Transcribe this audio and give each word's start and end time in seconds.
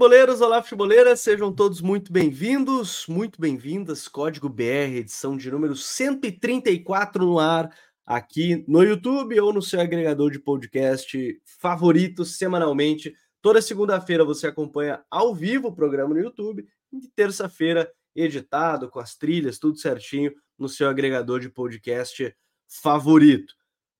Futeboleiros, 0.00 0.40
olá, 0.40 0.62
futeboleiras, 0.62 1.20
sejam 1.20 1.52
todos 1.52 1.82
muito 1.82 2.10
bem-vindos, 2.10 3.04
muito 3.06 3.38
bem-vindas. 3.38 4.08
Código 4.08 4.48
BR, 4.48 4.96
edição 4.96 5.36
de 5.36 5.50
número 5.50 5.76
134 5.76 7.22
no 7.22 7.38
ar, 7.38 7.68
aqui 8.06 8.64
no 8.66 8.82
YouTube 8.82 9.38
ou 9.38 9.52
no 9.52 9.60
seu 9.60 9.78
agregador 9.78 10.30
de 10.30 10.38
podcast 10.38 11.38
favorito 11.44 12.24
semanalmente. 12.24 13.14
Toda 13.42 13.60
segunda-feira 13.60 14.24
você 14.24 14.46
acompanha 14.46 15.04
ao 15.10 15.34
vivo 15.34 15.68
o 15.68 15.74
programa 15.74 16.14
no 16.14 16.20
YouTube 16.20 16.66
e 16.90 17.06
terça-feira 17.14 17.92
editado 18.16 18.88
com 18.88 19.00
as 19.00 19.14
trilhas, 19.14 19.58
tudo 19.58 19.76
certinho 19.76 20.32
no 20.58 20.70
seu 20.70 20.88
agregador 20.88 21.40
de 21.40 21.50
podcast 21.50 22.34
favorito. 22.66 23.52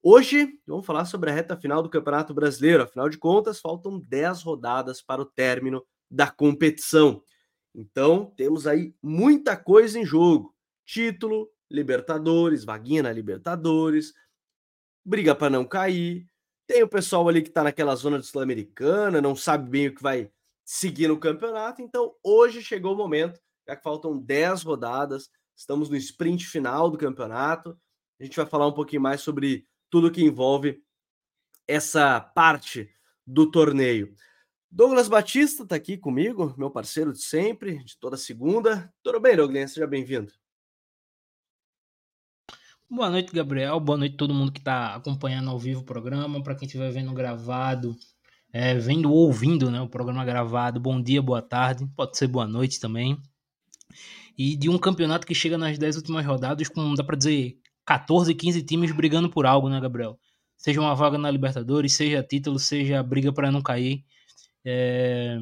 Hoje 0.02 0.58
vamos 0.66 0.86
falar 0.86 1.04
sobre 1.04 1.30
a 1.30 1.34
reta 1.34 1.58
final 1.58 1.82
do 1.82 1.90
Campeonato 1.90 2.32
Brasileiro. 2.32 2.84
Afinal 2.84 3.10
de 3.10 3.18
contas, 3.18 3.60
faltam 3.60 4.00
10 4.00 4.42
rodadas 4.44 5.02
para 5.02 5.20
o 5.20 5.26
término 5.26 5.84
da 6.10 6.30
competição. 6.30 7.22
Então, 7.74 8.32
temos 8.36 8.66
aí 8.66 8.94
muita 9.02 9.56
coisa 9.56 9.98
em 9.98 10.04
jogo: 10.04 10.54
título, 10.84 11.50
Libertadores, 11.70 12.64
vaguinha 12.64 13.04
na 13.04 13.12
Libertadores, 13.12 14.12
briga 15.04 15.34
para 15.34 15.50
não 15.50 15.64
cair. 15.64 16.26
Tem 16.66 16.82
o 16.82 16.88
pessoal 16.88 17.28
ali 17.28 17.42
que 17.42 17.48
está 17.48 17.62
naquela 17.62 17.94
zona 17.94 18.18
de 18.18 18.26
Sul-Americana, 18.26 19.20
não 19.20 19.34
sabe 19.34 19.68
bem 19.68 19.88
o 19.88 19.94
que 19.94 20.02
vai 20.02 20.30
seguir 20.64 21.08
no 21.08 21.18
campeonato. 21.18 21.82
Então, 21.82 22.14
hoje 22.22 22.62
chegou 22.62 22.94
o 22.94 22.96
momento, 22.96 23.40
já 23.66 23.74
que 23.74 23.82
faltam 23.82 24.16
10 24.16 24.62
rodadas, 24.62 25.28
estamos 25.56 25.88
no 25.88 25.96
sprint 25.96 26.46
final 26.46 26.90
do 26.90 26.98
campeonato. 26.98 27.76
A 28.20 28.24
gente 28.24 28.36
vai 28.36 28.46
falar 28.46 28.66
um 28.66 28.72
pouquinho 28.72 29.02
mais 29.02 29.20
sobre 29.20 29.66
tudo 29.90 30.10
que 30.10 30.22
envolve 30.22 30.80
essa 31.66 32.20
parte 32.20 32.88
do 33.26 33.50
torneio. 33.50 34.14
Douglas 34.72 35.08
Batista 35.08 35.64
está 35.64 35.74
aqui 35.74 35.96
comigo, 35.96 36.54
meu 36.56 36.70
parceiro 36.70 37.12
de 37.12 37.20
sempre, 37.20 37.82
de 37.82 37.98
toda 37.98 38.16
segunda. 38.16 38.88
Tudo 39.02 39.18
bem, 39.18 39.34
Douglas? 39.34 39.72
Seja 39.72 39.84
bem-vindo. 39.84 40.32
Boa 42.88 43.10
noite, 43.10 43.32
Gabriel. 43.32 43.80
Boa 43.80 43.98
noite 43.98 44.14
a 44.14 44.18
todo 44.18 44.32
mundo 44.32 44.52
que 44.52 44.60
está 44.60 44.94
acompanhando 44.94 45.50
ao 45.50 45.58
vivo 45.58 45.80
o 45.80 45.84
programa. 45.84 46.40
Para 46.40 46.54
quem 46.54 46.66
estiver 46.66 46.88
vendo 46.92 47.12
gravado, 47.12 47.96
é, 48.52 48.72
vendo 48.78 49.10
ou 49.10 49.26
ouvindo 49.26 49.72
né, 49.72 49.80
o 49.80 49.88
programa 49.88 50.24
gravado, 50.24 50.78
bom 50.78 51.02
dia, 51.02 51.20
boa 51.20 51.42
tarde, 51.42 51.84
pode 51.96 52.16
ser 52.16 52.28
boa 52.28 52.46
noite 52.46 52.78
também. 52.78 53.20
E 54.38 54.54
de 54.54 54.68
um 54.68 54.78
campeonato 54.78 55.26
que 55.26 55.34
chega 55.34 55.58
nas 55.58 55.78
10 55.78 55.96
últimas 55.96 56.24
rodadas 56.24 56.68
com, 56.68 56.94
dá 56.94 57.02
para 57.02 57.16
dizer, 57.16 57.58
14, 57.84 58.32
15 58.36 58.62
times 58.62 58.92
brigando 58.92 59.28
por 59.28 59.46
algo, 59.46 59.68
né, 59.68 59.80
Gabriel? 59.80 60.16
Seja 60.56 60.80
uma 60.80 60.94
vaga 60.94 61.18
na 61.18 61.28
Libertadores, 61.28 61.92
seja 61.92 62.22
título, 62.22 62.56
seja 62.56 63.02
briga 63.02 63.32
para 63.32 63.50
não 63.50 63.60
cair. 63.60 64.04
É... 64.64 65.38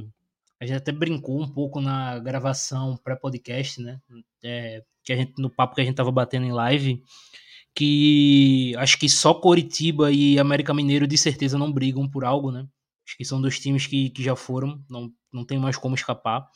A 0.60 0.66
gente 0.66 0.76
até 0.76 0.90
brincou 0.90 1.40
um 1.40 1.48
pouco 1.48 1.80
na 1.80 2.18
gravação 2.18 2.96
pré-podcast, 2.96 3.80
né? 3.80 4.00
É... 4.42 4.82
Que 5.04 5.12
a 5.12 5.16
gente, 5.16 5.34
no 5.38 5.50
papo 5.50 5.74
que 5.74 5.80
a 5.80 5.84
gente 5.84 5.96
tava 5.96 6.10
batendo 6.10 6.46
em 6.46 6.52
live, 6.52 7.02
que 7.74 8.74
acho 8.76 8.98
que 8.98 9.08
só 9.08 9.32
Coritiba 9.34 10.10
e 10.10 10.38
América 10.38 10.74
Mineiro 10.74 11.06
de 11.06 11.16
certeza 11.16 11.56
não 11.56 11.72
brigam 11.72 12.08
por 12.08 12.24
algo, 12.24 12.50
né? 12.50 12.66
Acho 13.06 13.16
que 13.16 13.24
são 13.24 13.40
dois 13.40 13.58
times 13.58 13.86
que, 13.86 14.10
que 14.10 14.22
já 14.22 14.36
foram, 14.36 14.84
não, 14.90 15.10
não 15.32 15.44
tem 15.44 15.58
mais 15.58 15.76
como 15.76 15.94
escapar. 15.94 16.46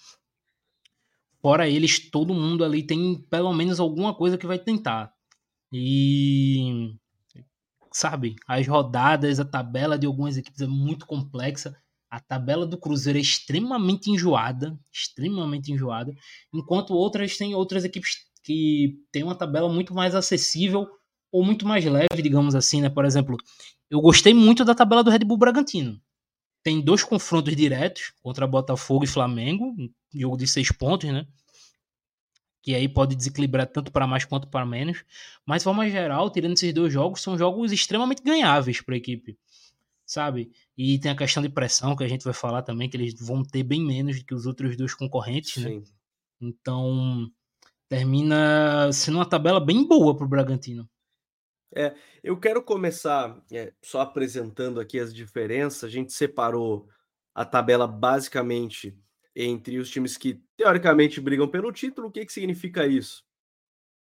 Fora 1.41 1.69
eles, 1.69 2.11
todo 2.11 2.35
mundo 2.35 2.65
ali 2.65 2.83
tem 2.83 3.15
pelo 3.31 3.53
menos 3.53 3.81
alguma 3.81 4.15
coisa 4.15 4.37
que 4.37 4.47
vai 4.47 4.59
tentar. 4.59 5.13
E 5.73 6.95
sabe, 7.93 8.37
as 8.47 8.67
rodadas, 8.67 9.41
a 9.41 9.45
tabela 9.45 9.99
de 9.99 10.07
algumas 10.07 10.37
equipes 10.37 10.61
é 10.61 10.67
muito 10.67 11.07
complexa. 11.07 11.77
A 12.13 12.21
tabela 12.21 12.67
do 12.67 12.77
Cruzeiro 12.77 13.19
é 13.19 13.23
extremamente 13.23 14.11
enjoada, 14.11 14.79
extremamente 14.93 15.73
enjoada, 15.73 16.15
enquanto 16.53 16.93
outras 16.93 17.39
têm 17.39 17.55
outras 17.55 17.87
equipes 17.87 18.19
que 18.43 18.99
têm 19.11 19.23
uma 19.23 19.35
tabela 19.35 19.73
muito 19.73 19.95
mais 19.95 20.15
acessível 20.15 20.87
ou 21.33 21.43
muito 21.43 21.67
mais 21.67 21.83
leve, 21.87 22.21
digamos 22.23 22.55
assim, 22.55 22.83
né? 22.83 22.91
Por 22.91 23.07
exemplo, 23.07 23.39
eu 23.89 23.99
gostei 24.03 24.35
muito 24.35 24.63
da 24.63 24.75
tabela 24.75 25.03
do 25.03 25.11
Red 25.11 25.21
Bull 25.21 25.39
Bragantino. 25.39 25.99
Tem 26.63 26.83
dois 26.83 27.03
confrontos 27.03 27.57
diretos 27.57 28.13
contra 28.23 28.47
Botafogo 28.47 29.05
e 29.05 29.09
Flamengo, 29.09 29.75
jogo 30.15 30.37
de 30.37 30.47
seis 30.47 30.71
pontos, 30.71 31.11
né? 31.11 31.27
que 32.63 32.75
aí 32.75 32.89
pode 32.89 33.17
desequilibrar 33.17 33.67
tanto 33.67 33.91
para 33.91 34.07
mais 34.07 34.25
quanto 34.25 34.47
para 34.47 34.65
menos. 34.65 35.05
Mas, 35.45 35.63
de 35.63 35.65
forma 35.65 35.89
geral, 35.91 36.31
tirando 36.31 36.53
esses 36.53 36.73
dois 36.73 36.93
jogos, 36.93 37.21
são 37.21 37.37
jogos 37.37 37.73
extremamente 37.73 38.23
ganháveis 38.23 38.81
para 38.81 38.95
a 38.95 38.99
equipe, 38.99 39.37
sabe? 40.13 40.53
E 40.77 40.99
tem 40.99 41.11
a 41.11 41.17
questão 41.17 41.43
de 41.43 41.49
pressão, 41.49 41.97
que 41.97 42.05
a 42.05 42.09
gente 42.09 42.25
vai 42.25 42.35
falar 42.35 42.63
também, 42.63 42.89
que 42.89 42.97
eles 42.97 43.15
vão 43.19 43.43
ter 43.43 43.63
bem 43.63 43.85
menos 43.85 44.19
do 44.19 44.25
que 44.25 44.35
os 44.35 44.47
outros 44.47 44.77
dois 44.77 44.95
concorrentes, 44.95 45.63
né? 45.63 45.71
Sim. 45.71 45.79
né? 45.79 45.85
Então, 46.41 47.31
termina 47.89 48.93
sendo 48.93 49.19
uma 49.19 49.29
tabela 49.29 49.61
bem 49.61 49.87
boa 49.87 50.17
para 50.17 50.27
o 50.27 50.29
Bragantino. 50.29 50.89
É, 51.75 51.95
eu 52.23 52.39
quero 52.39 52.63
começar 52.63 53.43
é, 53.51 53.73
só 53.83 54.03
apresentando 54.03 54.81
aqui 54.81 54.99
as 54.99 55.15
diferenças. 55.15 55.85
A 55.85 55.89
gente 55.89 56.13
separou 56.13 56.87
a 57.35 57.45
tabela 57.45 57.87
basicamente 57.87 58.99
entre 59.35 59.79
os 59.79 59.89
times 59.89 60.19
que 60.19 60.43
teoricamente 60.57 61.21
brigam 61.21 61.49
pelo 61.49 61.73
título. 61.73 62.09
O 62.09 62.11
que, 62.11 62.27
que 62.27 62.33
significa 62.33 62.87
isso? 62.87 63.25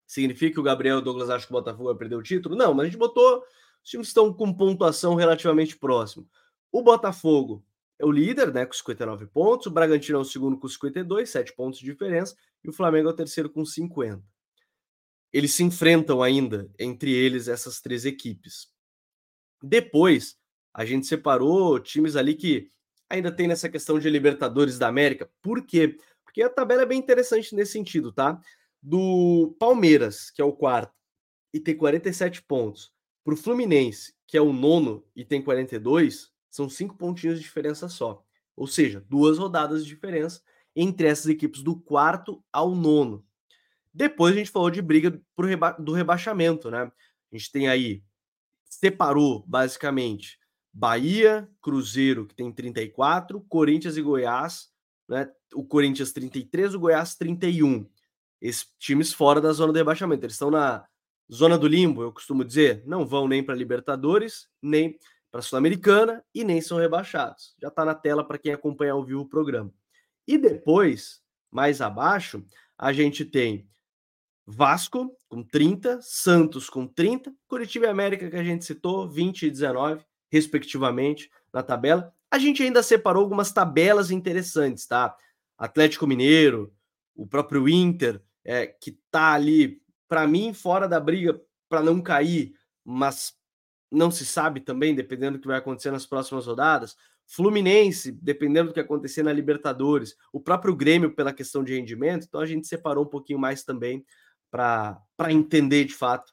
Significa 0.08 0.54
que 0.54 0.60
o 0.60 0.64
Gabriel 0.64 1.02
Douglas 1.02 1.30
acham 1.30 1.48
que 1.48 1.54
o 1.54 1.58
Botafogo 1.58 1.90
vai 1.90 1.96
perder 1.96 2.16
o 2.16 2.24
título? 2.24 2.56
Não, 2.56 2.74
mas 2.74 2.86
a 2.86 2.90
gente 2.90 2.98
botou. 2.98 3.44
Os 3.84 3.90
times 3.90 4.08
estão 4.08 4.34
com 4.34 4.54
pontuação 4.54 5.16
relativamente 5.16 5.78
próximo. 5.78 6.28
O 6.72 6.82
Botafogo 6.82 7.64
é 8.00 8.06
o 8.06 8.12
líder, 8.12 8.54
né, 8.54 8.66
com 8.66 8.74
59 8.74 9.28
pontos. 9.28 9.68
O 9.68 9.72
Bragantino 9.72 10.18
é 10.18 10.22
o 10.22 10.26
segundo 10.26 10.58
com 10.58 10.68
52, 10.68 11.30
7 11.30 11.54
pontos 11.54 11.80
de 11.80 11.86
diferença. 11.86 12.36
E 12.64 12.70
o 12.70 12.74
Flamengo 12.74 13.10
é 13.10 13.12
o 13.12 13.16
terceiro 13.16 13.50
com 13.50 13.66
50. 13.66 14.24
Eles 15.32 15.54
se 15.54 15.64
enfrentam 15.64 16.22
ainda 16.22 16.70
entre 16.80 17.12
eles, 17.12 17.48
essas 17.48 17.82
três 17.82 18.06
equipes. 18.06 18.72
Depois, 19.62 20.38
a 20.74 20.86
gente 20.86 21.08
separou 21.08 21.80
times 21.80 22.16
ali 22.16 22.36
que 22.36 22.70
ainda 23.10 23.32
tem 23.32 23.48
nessa 23.48 23.68
questão 23.68 24.00
de 24.00 24.10
Libertadores 24.10 24.78
da 24.78 24.88
América. 24.88 25.30
Por 25.42 25.66
quê? 25.66 25.98
Porque 26.24 26.42
a 26.42 26.50
tabela 26.50 26.84
é 26.84 26.86
bem 26.86 27.00
interessante 27.00 27.56
nesse 27.56 27.74
sentido, 27.74 28.12
tá? 28.12 28.40
Do 28.82 29.56
Palmeiras, 29.60 30.30
que 30.30 30.42
é 30.42 30.46
o 30.46 30.54
quarto, 30.54 30.94
e 31.54 31.60
tem 31.60 31.76
47 31.76 32.42
pontos, 32.44 32.93
para 33.24 33.34
o 33.34 33.38
Fluminense, 33.38 34.14
que 34.28 34.38
é 34.38 34.42
o 34.42 34.52
nono 34.52 35.04
e 35.16 35.24
tem 35.24 35.42
42, 35.42 36.32
são 36.50 36.70
cinco 36.70 36.96
pontinhos 36.96 37.38
de 37.38 37.44
diferença 37.44 37.88
só. 37.88 38.24
Ou 38.56 38.68
seja, 38.68 39.04
duas 39.10 39.38
rodadas 39.38 39.84
de 39.84 39.90
diferença 39.90 40.42
entre 40.76 41.08
essas 41.08 41.28
equipes 41.28 41.62
do 41.64 41.76
quarto 41.76 42.44
ao 42.52 42.76
nono. 42.76 43.26
Depois 43.94 44.34
a 44.34 44.38
gente 44.38 44.52
falou 44.52 44.70
de 44.70 44.82
briga 44.82 45.22
reba 45.40 45.72
do 45.74 45.94
rebaixamento, 45.94 46.70
né? 46.70 46.92
A 47.32 47.38
gente 47.38 47.52
tem 47.52 47.68
aí, 47.68 48.04
separou 48.66 49.44
basicamente 49.48 50.40
Bahia, 50.72 51.48
Cruzeiro, 51.62 52.26
que 52.26 52.34
tem 52.34 52.52
34, 52.52 53.40
Corinthians 53.42 53.96
e 53.96 54.02
Goiás, 54.02 54.72
né? 55.08 55.32
O 55.54 55.64
Corinthians 55.64 56.12
33, 56.12 56.74
o 56.74 56.80
Goiás 56.80 57.16
31. 57.16 57.88
Esses 58.42 58.68
times 58.80 59.14
fora 59.14 59.40
da 59.40 59.54
zona 59.54 59.72
de 59.72 59.80
rebaixamento. 59.80 60.26
Eles 60.26 60.34
estão 60.34 60.50
na 60.50 60.86
zona 61.34 61.58
do 61.58 61.68
limbo, 61.68 62.04
eu 62.04 62.12
costumo 62.12 62.44
dizer. 62.44 62.84
Não 62.86 63.06
vão 63.06 63.28
nem 63.28 63.44
para 63.44 63.56
Libertadores, 63.56 64.48
nem 64.62 64.98
para 65.32 65.42
Sul-Americana 65.42 66.24
e 66.34 66.44
nem 66.44 66.62
são 66.62 66.78
rebaixados. 66.78 67.56
Já 67.62 67.70
está 67.70 67.84
na 67.84 67.96
tela 67.96 68.24
para 68.24 68.38
quem 68.38 68.54
acompanha 68.54 68.94
ao 68.94 69.04
vivo 69.04 69.22
o 69.22 69.30
programa. 69.30 69.74
E 70.28 70.38
depois, 70.38 71.22
mais 71.52 71.82
abaixo, 71.82 72.46
a 72.78 72.94
gente 72.94 73.26
tem 73.26 73.68
Vasco 74.46 75.16
com 75.28 75.42
30, 75.42 76.00
Santos 76.02 76.70
com 76.70 76.86
30, 76.86 77.34
Curitiba 77.48 77.86
e 77.86 77.90
América 77.90 78.30
que 78.30 78.36
a 78.36 78.44
gente 78.44 78.66
citou, 78.66 79.10
20 79.10 79.44
e 79.44 79.52
19 79.52 80.06
respectivamente, 80.34 81.30
na 81.54 81.62
tabela. 81.62 82.12
A 82.32 82.40
gente 82.40 82.64
ainda 82.64 82.82
separou 82.82 83.22
algumas 83.22 83.52
tabelas 83.52 84.10
interessantes, 84.10 84.88
tá? 84.88 85.16
Atlético 85.56 86.08
Mineiro, 86.08 86.74
o 87.16 87.28
próprio 87.28 87.70
Inter, 87.70 88.20
é, 88.44 88.66
que 88.66 88.98
tá 89.12 89.34
ali, 89.34 89.83
para 90.14 90.28
mim, 90.28 90.54
fora 90.54 90.88
da 90.88 91.00
briga 91.00 91.42
para 91.68 91.82
não 91.82 92.00
cair, 92.00 92.54
mas 92.86 93.34
não 93.92 94.12
se 94.12 94.24
sabe 94.24 94.60
também, 94.60 94.94
dependendo 94.94 95.40
do 95.40 95.42
que 95.42 95.48
vai 95.48 95.58
acontecer 95.58 95.90
nas 95.90 96.06
próximas 96.06 96.46
rodadas. 96.46 96.96
Fluminense, 97.26 98.12
dependendo 98.12 98.68
do 98.68 98.76
que 98.76 98.80
acontecer 98.80 99.24
na 99.24 99.34
Libertadores, 99.34 100.16
o 100.32 100.40
próprio 100.40 100.76
Grêmio 100.76 101.16
pela 101.16 101.34
questão 101.34 101.64
de 101.64 101.74
rendimento, 101.74 102.28
então 102.28 102.40
a 102.40 102.46
gente 102.46 102.68
separou 102.68 103.06
um 103.06 103.10
pouquinho 103.10 103.40
mais 103.40 103.64
também 103.64 104.06
para 104.52 105.02
entender 105.32 105.86
de 105.86 105.96
fato 105.96 106.32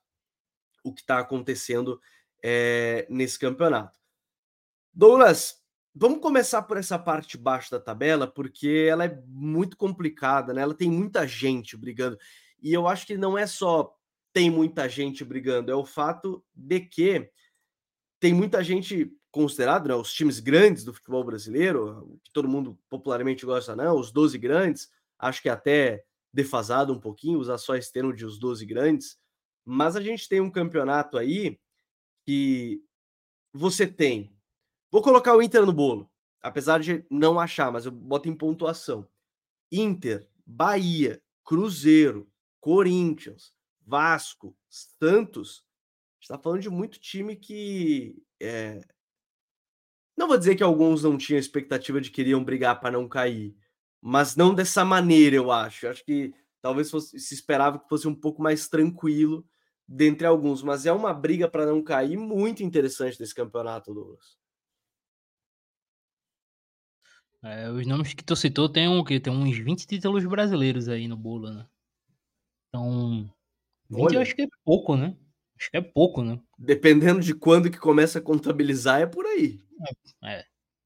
o 0.84 0.92
que 0.92 1.00
está 1.00 1.18
acontecendo 1.18 1.98
é, 2.44 3.06
nesse 3.08 3.38
campeonato. 3.38 3.98
Douglas, 4.92 5.54
vamos 5.94 6.20
começar 6.20 6.60
por 6.64 6.76
essa 6.76 6.98
parte 6.98 7.38
de 7.38 7.42
baixo 7.42 7.70
da 7.70 7.80
tabela, 7.80 8.26
porque 8.26 8.86
ela 8.90 9.06
é 9.06 9.22
muito 9.26 9.74
complicada, 9.74 10.52
né? 10.52 10.60
Ela 10.60 10.74
tem 10.74 10.90
muita 10.90 11.26
gente 11.26 11.78
brigando. 11.78 12.18
E 12.62 12.72
eu 12.72 12.86
acho 12.86 13.06
que 13.06 13.16
não 13.16 13.36
é 13.36 13.46
só 13.46 13.96
tem 14.32 14.50
muita 14.50 14.88
gente 14.88 15.24
brigando, 15.24 15.72
é 15.72 15.74
o 15.74 15.84
fato 15.84 16.44
de 16.54 16.80
que 16.80 17.30
tem 18.20 18.32
muita 18.32 18.62
gente 18.62 19.12
considerado, 19.30 19.88
né, 19.88 19.94
os 19.94 20.12
times 20.12 20.40
grandes 20.40 20.84
do 20.84 20.92
futebol 20.92 21.24
brasileiro, 21.24 22.18
que 22.22 22.32
todo 22.32 22.48
mundo 22.48 22.78
popularmente 22.88 23.46
gosta, 23.46 23.74
não, 23.74 23.98
os 23.98 24.12
12 24.12 24.38
grandes, 24.38 24.90
acho 25.18 25.40
que 25.40 25.48
é 25.48 25.52
até 25.52 26.04
defasado 26.32 26.92
um 26.92 27.00
pouquinho 27.00 27.38
usar 27.38 27.58
só 27.58 27.74
esse 27.76 27.92
termo 27.92 28.12
de 28.12 28.24
os 28.24 28.38
12 28.38 28.64
grandes, 28.66 29.18
mas 29.64 29.96
a 29.96 30.00
gente 30.00 30.28
tem 30.28 30.40
um 30.40 30.50
campeonato 30.50 31.16
aí 31.16 31.58
que 32.26 32.82
você 33.52 33.86
tem. 33.86 34.32
Vou 34.90 35.02
colocar 35.02 35.36
o 35.36 35.42
Inter 35.42 35.64
no 35.64 35.72
bolo, 35.72 36.10
apesar 36.40 36.80
de 36.80 37.04
não 37.10 37.38
achar, 37.38 37.72
mas 37.72 37.86
eu 37.86 37.92
boto 37.92 38.28
em 38.28 38.34
pontuação. 38.34 39.08
Inter, 39.70 40.28
Bahia, 40.44 41.22
Cruzeiro, 41.44 42.29
Corinthians, 42.60 43.52
Vasco, 43.86 44.56
Santos. 44.68 45.64
está 46.20 46.38
falando 46.38 46.62
de 46.62 46.70
muito 46.70 47.00
time 47.00 47.34
que 47.34 48.22
é, 48.40 48.80
não 50.20 50.28
vou 50.28 50.36
dizer 50.36 50.54
que 50.54 50.62
alguns 50.62 51.02
não 51.02 51.16
tinham 51.16 51.38
expectativa 51.38 51.98
de 51.98 52.10
que 52.10 52.20
iriam 52.20 52.44
brigar 52.44 52.78
para 52.78 52.90
não 52.90 53.08
cair, 53.08 53.56
mas 54.02 54.36
não 54.36 54.54
dessa 54.54 54.84
maneira, 54.84 55.36
eu 55.36 55.50
acho. 55.50 55.86
Eu 55.86 55.90
acho 55.90 56.04
que 56.04 56.34
talvez 56.60 56.90
fosse, 56.90 57.18
se 57.18 57.32
esperava 57.32 57.78
que 57.78 57.88
fosse 57.88 58.06
um 58.06 58.14
pouco 58.14 58.42
mais 58.42 58.68
tranquilo 58.68 59.46
dentre 59.88 60.26
alguns, 60.26 60.62
mas 60.62 60.84
é 60.84 60.92
uma 60.92 61.14
briga 61.14 61.48
para 61.48 61.64
não 61.64 61.82
cair 61.82 62.18
muito 62.18 62.62
interessante 62.62 63.18
desse 63.18 63.34
campeonato, 63.34 63.94
Douglas. 63.94 64.38
É, 67.42 67.70
os 67.70 67.86
nomes 67.86 68.12
que 68.12 68.22
tu 68.22 68.36
citou 68.36 68.68
tem 68.68 68.86
um 68.86 69.02
tem 69.02 69.32
uns 69.32 69.56
20 69.56 69.86
títulos 69.86 70.26
brasileiros 70.26 70.86
aí 70.86 71.08
no 71.08 71.16
bolo, 71.16 71.50
né? 71.50 71.66
Então, 72.70 73.28
20 73.90 74.00
Olha. 74.00 74.16
eu 74.16 74.20
acho 74.22 74.34
que 74.34 74.42
é 74.42 74.48
pouco, 74.64 74.96
né? 74.96 75.16
Acho 75.58 75.70
que 75.70 75.76
é 75.76 75.82
pouco, 75.82 76.22
né? 76.22 76.40
Dependendo 76.58 77.20
de 77.20 77.34
quando 77.34 77.70
que 77.70 77.78
começa 77.78 78.18
a 78.18 78.22
contabilizar, 78.22 79.02
é 79.02 79.06
por 79.06 79.26
aí. 79.26 79.60
É. 80.24 80.44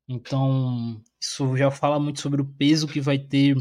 Então, 0.09 1.01
isso 1.21 1.57
já 1.57 1.71
fala 1.71 2.01
muito 2.01 2.21
sobre 2.21 2.43
o 2.43 2.45
peso 2.45 2.89
que 2.89 3.01
vai 3.01 3.19
ter 3.19 3.57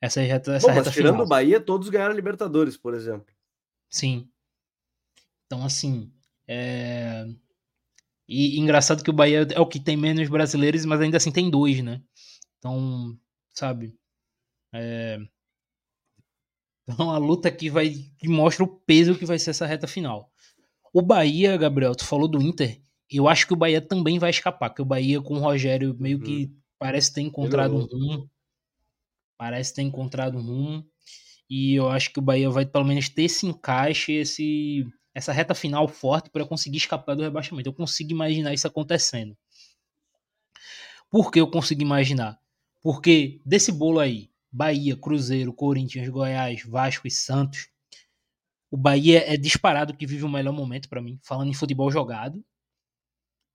essa 0.00 0.20
reta, 0.20 0.54
essa 0.54 0.68
Bom, 0.68 0.74
reta 0.74 0.90
tirando 0.90 1.12
final. 1.12 1.26
o 1.26 1.28
Bahia, 1.28 1.60
todos 1.60 1.88
ganharam 1.88 2.14
Libertadores, 2.14 2.76
por 2.76 2.94
exemplo. 2.94 3.32
Sim. 3.88 4.28
Então, 5.46 5.64
assim, 5.64 6.12
é... 6.46 7.24
E 8.28 8.58
engraçado 8.58 9.02
que 9.02 9.10
o 9.10 9.12
Bahia 9.12 9.46
é 9.52 9.60
o 9.60 9.66
que 9.66 9.80
tem 9.80 9.96
menos 9.96 10.28
brasileiros, 10.28 10.84
mas 10.84 11.00
ainda 11.00 11.16
assim 11.16 11.32
tem 11.32 11.50
dois, 11.50 11.82
né? 11.82 12.00
Então, 12.58 13.18
sabe? 13.52 13.94
É... 14.72 15.18
Então, 16.86 17.10
a 17.10 17.18
luta 17.18 17.48
aqui 17.48 17.70
vai 17.70 17.90
que 18.18 18.28
mostra 18.28 18.64
o 18.64 18.66
peso 18.66 19.16
que 19.16 19.24
vai 19.24 19.38
ser 19.38 19.50
essa 19.50 19.66
reta 19.66 19.86
final. 19.86 20.30
O 20.92 21.00
Bahia, 21.00 21.56
Gabriel, 21.56 21.94
tu 21.94 22.04
falou 22.04 22.28
do 22.28 22.42
Inter. 22.42 22.80
Eu 23.10 23.28
acho 23.28 23.46
que 23.46 23.52
o 23.52 23.56
Bahia 23.56 23.80
também 23.80 24.18
vai 24.18 24.30
escapar, 24.30 24.70
que 24.70 24.82
o 24.82 24.84
Bahia 24.84 25.20
com 25.20 25.34
o 25.34 25.38
Rogério 25.38 25.96
meio 25.98 26.18
uhum. 26.18 26.24
que 26.24 26.52
parece 26.78 27.12
ter 27.12 27.20
encontrado 27.20 27.76
um 27.76 27.84
rumo. 27.84 28.30
Parece 29.38 29.74
ter 29.74 29.82
encontrado 29.82 30.38
um 30.38 30.42
rumo. 30.42 30.86
E 31.48 31.74
eu 31.74 31.88
acho 31.88 32.12
que 32.12 32.18
o 32.18 32.22
Bahia 32.22 32.48
vai 32.50 32.64
pelo 32.64 32.84
menos 32.84 33.08
ter 33.08 33.24
esse 33.24 33.46
encaixe, 33.46 34.12
esse, 34.12 34.86
essa 35.14 35.32
reta 35.32 35.54
final 35.54 35.86
forte 35.86 36.30
para 36.30 36.46
conseguir 36.46 36.78
escapar 36.78 37.14
do 37.14 37.22
rebaixamento. 37.22 37.68
Eu 37.68 37.74
consigo 37.74 38.10
imaginar 38.10 38.54
isso 38.54 38.66
acontecendo. 38.66 39.36
Por 41.10 41.30
que 41.30 41.40
eu 41.40 41.50
consigo 41.50 41.82
imaginar? 41.82 42.40
Porque 42.82 43.40
desse 43.44 43.70
bolo 43.70 44.00
aí, 44.00 44.31
Bahia, 44.52 44.96
Cruzeiro, 44.96 45.52
Corinthians, 45.52 46.08
Goiás, 46.08 46.62
Vasco 46.62 47.06
e 47.06 47.10
Santos, 47.10 47.68
o 48.70 48.76
Bahia 48.76 49.24
é 49.32 49.36
disparado 49.36 49.96
que 49.96 50.06
vive 50.06 50.24
o 50.24 50.28
melhor 50.28 50.52
momento 50.52 50.88
para 50.88 51.00
mim, 51.00 51.18
falando 51.22 51.48
em 51.48 51.54
futebol 51.54 51.90
jogado 51.90 52.44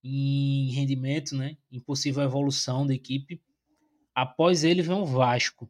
em 0.04 0.72
rendimento, 0.72 1.36
né? 1.36 1.58
Em 1.72 1.80
possível 1.80 2.24
evolução 2.24 2.86
da 2.86 2.94
equipe. 2.94 3.42
Após 4.16 4.64
ele 4.64 4.82
vem 4.82 4.96
o 4.96 5.06
Vasco. 5.06 5.70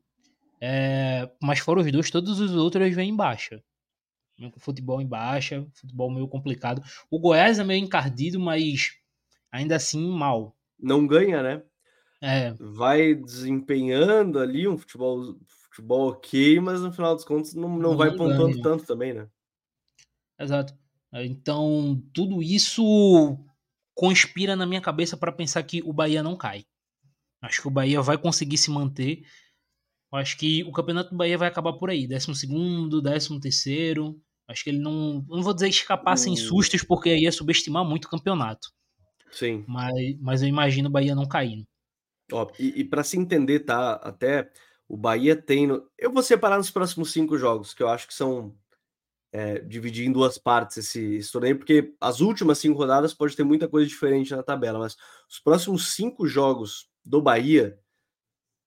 É, 0.59 1.30
mas 1.41 1.59
fora 1.59 1.81
os 1.81 1.91
dois, 1.91 2.09
todos 2.09 2.39
os 2.39 2.53
outros 2.53 2.94
vêm 2.95 3.09
em 3.09 3.15
baixa. 3.15 3.63
Futebol 4.57 5.01
em 5.01 5.07
baixa, 5.07 5.68
futebol 5.73 6.12
meio 6.12 6.27
complicado. 6.27 6.81
O 7.09 7.19
Goiás 7.19 7.57
é 7.57 7.63
meio 7.63 7.83
encardido, 7.83 8.39
mas 8.39 8.91
ainda 9.51 9.75
assim 9.75 10.07
mal. 10.07 10.56
Não 10.80 11.07
ganha, 11.07 11.41
né? 11.41 11.63
É. 12.22 12.54
Vai 12.60 13.14
desempenhando 13.14 14.40
ali 14.40 14.68
um 14.68 14.78
futebol, 14.78 15.38
futebol 15.46 16.10
ok, 16.10 16.60
mas 16.60 16.81
no 16.81 16.92
final 16.92 17.16
dos 17.16 17.24
contos 17.24 17.54
não, 17.54 17.69
não, 17.69 17.78
não 17.78 17.98
vai 17.98 18.12
pontuando 18.12 18.52
ganha. 18.52 18.64
tanto 18.64 18.86
também, 18.86 19.14
né? 19.14 19.28
Exato. 20.40 20.74
Então, 21.14 22.02
tudo 22.14 22.42
isso 22.44 23.38
conspira 23.96 24.56
na 24.56 24.66
minha 24.66 24.81
cabeça 24.81 25.18
para 25.18 25.31
pensar 25.31 25.64
que 25.64 25.81
o 25.84 25.94
Bahia 25.94 26.22
não 26.22 26.36
cai. 26.36 26.66
Acho 27.42 27.62
que 27.62 27.68
o 27.68 27.72
Bahia 27.72 28.02
vai 28.02 28.18
conseguir 28.18 28.58
se 28.58 28.69
manter. 28.69 29.24
Acho 30.14 30.38
que 30.38 30.64
o 30.64 30.72
campeonato 30.72 31.12
do 31.12 31.18
Bahia 31.18 31.38
vai 31.38 31.48
acabar 31.48 31.74
por 31.74 31.90
aí, 31.90 32.08
12 32.08 32.36
segundo, 32.36 33.02
13 33.02 33.40
terceiro. 33.40 34.19
Acho 34.48 34.64
que 34.64 34.69
ele 34.69 34.80
não, 34.80 35.25
não 35.28 35.44
vou 35.44 35.54
dizer 35.54 35.68
escapar 35.68 36.18
sem 36.18 36.34
hum. 36.34 36.38
sustos, 36.38 36.84
porque 36.84 37.10
aí 37.10 37.25
é 37.25 37.31
subestimar 37.31 37.84
muito 37.84 38.06
o 38.06 38.10
campeonato. 38.10 38.69
Sim. 39.31 39.66
Mas, 39.68 39.94
mas 40.19 40.42
eu 40.42 40.48
imagino 40.48 40.88
o 40.88 40.92
Bahia 40.92 41.14
não 41.14 41.28
caindo. 41.28 41.68
Ó, 42.31 42.50
e, 42.59 42.81
e 42.81 42.83
para 42.83 43.03
se 43.03 43.18
entender, 43.18 43.62
tá? 43.62 43.94
Até 43.94 44.51
o 44.88 44.97
Bahia 44.97 45.35
tem. 45.35 45.68
No... 45.68 45.89
Eu 45.97 46.12
vou 46.12 46.24
separar 46.24 46.57
nos 46.57 46.71
próximos 46.71 47.12
cinco 47.12 47.38
jogos, 47.38 47.74
que 47.74 47.83
eu 47.83 47.89
acho 47.89 48.07
que 48.07 48.13
são 48.13 48.56
é, 49.31 49.59
dividir 49.59 50.07
em 50.07 50.12
duas 50.12 50.38
partes 50.38 50.77
esse, 50.77 51.15
esse, 51.15 51.31
torneio, 51.31 51.57
porque 51.57 51.94
as 52.00 52.21
últimas 52.21 52.57
cinco 52.59 52.77
rodadas 52.77 53.13
pode 53.13 53.35
ter 53.35 53.44
muita 53.44 53.68
coisa 53.68 53.88
diferente 53.88 54.35
na 54.35 54.44
tabela, 54.44 54.79
mas 54.79 54.95
os 55.29 55.39
próximos 55.39 55.94
cinco 55.94 56.27
jogos 56.27 56.89
do 57.03 57.21
Bahia 57.21 57.79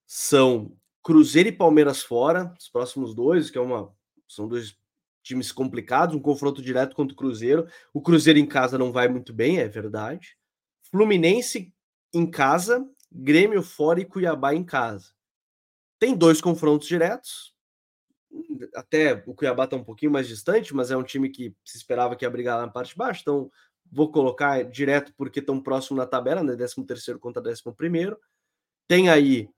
são 0.06 0.76
Cruzeiro 1.02 1.48
e 1.48 1.52
Palmeiras 1.52 2.02
fora, 2.02 2.54
os 2.58 2.68
próximos 2.68 3.14
dois, 3.14 3.50
que 3.50 3.58
é 3.58 3.60
uma 3.60 3.92
são 4.28 4.46
dois 4.46 4.76
times 5.22 5.50
complicados, 5.50 6.14
um 6.14 6.20
confronto 6.20 6.62
direto 6.62 6.94
contra 6.94 7.14
o 7.14 7.16
Cruzeiro. 7.16 7.66
O 7.92 8.00
Cruzeiro 8.00 8.38
em 8.38 8.46
casa 8.46 8.78
não 8.78 8.92
vai 8.92 9.08
muito 9.08 9.32
bem, 9.32 9.58
é 9.58 9.68
verdade. 9.68 10.36
Fluminense 10.90 11.74
em 12.12 12.28
casa, 12.28 12.86
Grêmio 13.12 13.62
fora 13.62 14.00
e 14.00 14.04
Cuiabá 14.04 14.54
em 14.54 14.64
casa. 14.64 15.12
Tem 15.98 16.16
dois 16.16 16.40
confrontos 16.40 16.88
diretos, 16.88 17.54
até 18.74 19.22
o 19.26 19.34
Cuiabá 19.34 19.64
está 19.64 19.76
um 19.76 19.84
pouquinho 19.84 20.12
mais 20.12 20.28
distante, 20.28 20.74
mas 20.74 20.90
é 20.90 20.96
um 20.96 21.02
time 21.02 21.28
que 21.28 21.54
se 21.64 21.76
esperava 21.76 22.14
que 22.14 22.24
ia 22.24 22.30
brigar 22.30 22.58
lá 22.58 22.66
na 22.66 22.72
parte 22.72 22.90
de 22.90 22.96
baixo, 22.96 23.20
então 23.22 23.50
vou 23.90 24.10
colocar 24.10 24.62
direto 24.64 25.12
porque 25.16 25.40
estão 25.40 25.60
próximo 25.60 25.96
na 25.96 26.06
tabela, 26.06 26.42
né? 26.42 26.54
13 26.54 26.86
terceiro 26.86 27.18
contra 27.18 27.42
11 27.42 27.62
primeiro. 27.76 28.16
Tem 28.86 29.08
aí 29.08 29.48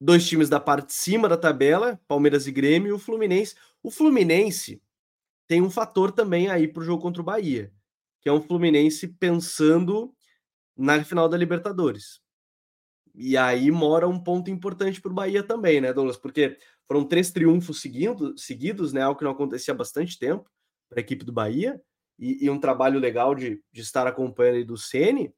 dois 0.00 0.26
times 0.26 0.48
da 0.48 0.58
parte 0.58 0.88
de 0.88 0.92
cima 0.94 1.28
da 1.28 1.36
tabela, 1.36 2.00
Palmeiras 2.08 2.46
e 2.46 2.52
Grêmio, 2.52 2.90
e 2.90 2.92
o 2.92 2.98
Fluminense. 2.98 3.54
O 3.82 3.90
Fluminense 3.90 4.82
tem 5.46 5.60
um 5.60 5.70
fator 5.70 6.10
também 6.10 6.48
aí 6.48 6.66
para 6.66 6.82
o 6.82 6.84
jogo 6.84 7.02
contra 7.02 7.20
o 7.20 7.24
Bahia, 7.24 7.72
que 8.20 8.28
é 8.28 8.32
um 8.32 8.40
Fluminense 8.40 9.08
pensando 9.08 10.14
na 10.76 11.04
final 11.04 11.28
da 11.28 11.36
Libertadores. 11.36 12.23
E 13.14 13.36
aí 13.36 13.70
mora 13.70 14.08
um 14.08 14.18
ponto 14.18 14.50
importante 14.50 15.00
para 15.00 15.12
o 15.12 15.14
Bahia 15.14 15.42
também, 15.42 15.80
né, 15.80 15.92
Douglas? 15.92 16.16
Porque 16.16 16.58
foram 16.86 17.04
três 17.04 17.30
triunfos 17.30 17.80
seguindo, 17.80 18.36
seguidos, 18.36 18.92
né? 18.92 19.02
Algo 19.02 19.18
que 19.18 19.24
não 19.24 19.30
acontecia 19.30 19.72
há 19.72 19.76
bastante 19.76 20.18
tempo 20.18 20.50
para 20.88 20.98
a 20.98 21.02
equipe 21.02 21.24
do 21.24 21.32
Bahia, 21.32 21.80
e, 22.18 22.44
e, 22.44 22.50
um 22.50 22.60
trabalho 22.60 23.00
legal 23.00 23.34
de, 23.34 23.60
de 23.72 23.80
estar 23.80 24.06
acompanhando 24.06 24.56
aí 24.56 24.64
do 24.64 24.76
Ceni. 24.76 25.32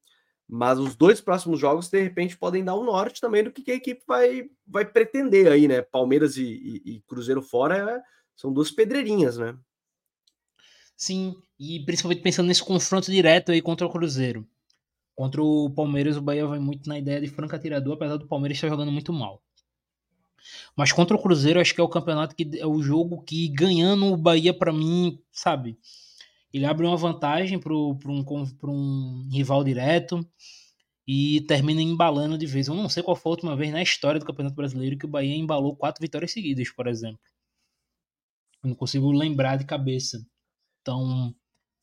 Mas 0.48 0.78
os 0.78 0.94
dois 0.94 1.20
próximos 1.20 1.58
jogos, 1.58 1.88
de 1.88 2.00
repente, 2.00 2.36
podem 2.36 2.64
dar 2.64 2.76
um 2.76 2.84
norte 2.84 3.20
também 3.20 3.42
do 3.42 3.50
que, 3.50 3.62
que 3.62 3.72
a 3.72 3.74
equipe 3.74 4.02
vai, 4.06 4.48
vai 4.66 4.84
pretender 4.84 5.50
aí, 5.50 5.66
né? 5.66 5.82
Palmeiras 5.82 6.36
e, 6.36 6.44
e, 6.44 6.96
e 6.96 7.00
Cruzeiro 7.00 7.42
fora 7.42 7.76
é, 7.78 8.02
são 8.36 8.52
duas 8.52 8.70
pedreirinhas, 8.70 9.38
né? 9.38 9.56
Sim, 10.96 11.34
e 11.58 11.84
principalmente 11.84 12.22
pensando 12.22 12.46
nesse 12.46 12.62
confronto 12.62 13.10
direto 13.10 13.50
aí 13.52 13.60
contra 13.60 13.86
o 13.86 13.90
Cruzeiro. 13.90 14.46
Contra 15.16 15.42
o 15.42 15.70
Palmeiras, 15.70 16.18
o 16.18 16.20
Bahia 16.20 16.46
vai 16.46 16.58
muito 16.58 16.86
na 16.88 16.98
ideia 16.98 17.18
de 17.20 17.26
franca 17.26 17.58
tirador, 17.58 17.94
apesar 17.94 18.18
do 18.18 18.28
Palmeiras 18.28 18.58
estar 18.58 18.68
jogando 18.68 18.92
muito 18.92 19.14
mal. 19.14 19.42
Mas 20.76 20.92
contra 20.92 21.16
o 21.16 21.22
Cruzeiro, 21.22 21.58
acho 21.58 21.74
que 21.74 21.80
é 21.80 21.84
o 21.84 21.88
campeonato 21.88 22.36
que 22.36 22.58
é 22.58 22.66
o 22.66 22.82
jogo 22.82 23.22
que 23.22 23.48
ganhando 23.48 24.06
o 24.12 24.16
Bahia 24.16 24.52
para 24.52 24.72
mim, 24.72 25.18
sabe? 25.32 25.78
Ele 26.52 26.66
abre 26.66 26.86
uma 26.86 26.98
vantagem 26.98 27.58
para 27.58 27.72
um, 27.72 27.96
um 28.64 29.28
rival 29.32 29.64
direto 29.64 30.20
e 31.06 31.40
termina 31.42 31.80
embalando 31.80 32.36
de 32.36 32.46
vez. 32.46 32.68
Eu 32.68 32.74
não 32.74 32.88
sei 32.88 33.02
qual 33.02 33.16
foi 33.16 33.30
a 33.30 33.34
última 33.34 33.56
vez 33.56 33.72
na 33.72 33.82
história 33.82 34.20
do 34.20 34.26
Campeonato 34.26 34.54
Brasileiro 34.54 34.98
que 34.98 35.06
o 35.06 35.08
Bahia 35.08 35.34
embalou 35.34 35.74
quatro 35.74 36.02
vitórias 36.02 36.30
seguidas, 36.30 36.70
por 36.70 36.86
exemplo. 36.86 37.20
Eu 38.62 38.68
não 38.68 38.76
consigo 38.76 39.10
lembrar 39.12 39.56
de 39.56 39.64
cabeça. 39.64 40.26
Então, 40.82 41.34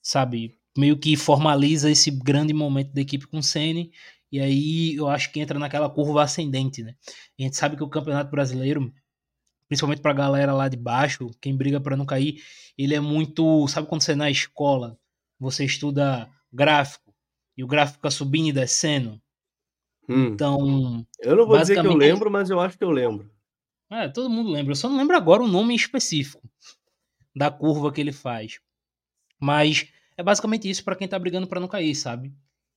sabe, 0.03 0.59
meio 0.77 0.97
que 0.97 1.15
formaliza 1.15 1.89
esse 1.89 2.09
grande 2.11 2.53
momento 2.53 2.93
da 2.93 3.01
equipe 3.01 3.27
com 3.27 3.39
o 3.39 3.43
Ceni 3.43 3.91
e 4.33 4.39
aí 4.39 4.95
eu 4.95 5.07
acho 5.07 5.31
que 5.31 5.39
entra 5.39 5.59
naquela 5.59 5.87
curva 5.87 6.23
ascendente, 6.23 6.81
né? 6.81 6.95
A 7.39 7.43
gente 7.43 7.55
sabe 7.55 7.77
que 7.77 7.83
o 7.83 7.87
Campeonato 7.87 8.31
Brasileiro, 8.31 8.91
principalmente 9.67 10.01
pra 10.01 10.11
galera 10.11 10.51
lá 10.53 10.67
de 10.67 10.75
baixo, 10.75 11.29
quem 11.39 11.55
briga 11.55 11.79
para 11.79 11.95
não 11.95 12.03
cair, 12.03 12.41
ele 12.75 12.95
é 12.95 12.99
muito. 12.99 13.67
Sabe 13.67 13.87
quando 13.87 14.01
você 14.01 14.13
é 14.13 14.15
na 14.15 14.31
escola, 14.31 14.97
você 15.39 15.63
estuda 15.65 16.27
gráfico, 16.51 17.13
e 17.55 17.63
o 17.63 17.67
gráfico 17.67 17.97
fica 17.97 18.09
subindo 18.09 18.47
e 18.47 18.51
descendo. 18.51 19.21
Hum. 20.09 20.25
Então. 20.29 21.05
Eu 21.19 21.35
não 21.35 21.45
vou 21.45 21.59
dizer 21.59 21.79
que 21.79 21.85
eu 21.85 21.93
lembro, 21.93 22.31
mas 22.31 22.49
eu 22.49 22.59
acho 22.59 22.75
que 22.75 22.83
eu 22.83 22.89
lembro. 22.89 23.31
É, 23.91 24.09
todo 24.09 24.31
mundo 24.31 24.49
lembra. 24.49 24.71
Eu 24.71 24.75
só 24.75 24.89
não 24.89 24.97
lembro 24.97 25.15
agora 25.15 25.43
o 25.43 25.47
nome 25.47 25.75
específico 25.75 26.41
da 27.35 27.51
curva 27.51 27.91
que 27.91 28.01
ele 28.01 28.11
faz. 28.11 28.59
Mas 29.39 29.93
é 30.17 30.23
basicamente 30.23 30.69
isso 30.69 30.83
para 30.83 30.95
quem 30.95 31.07
tá 31.07 31.17
brigando 31.17 31.47
para 31.47 31.59
não 31.59 31.67
cair, 31.67 31.95
sabe? 31.95 32.33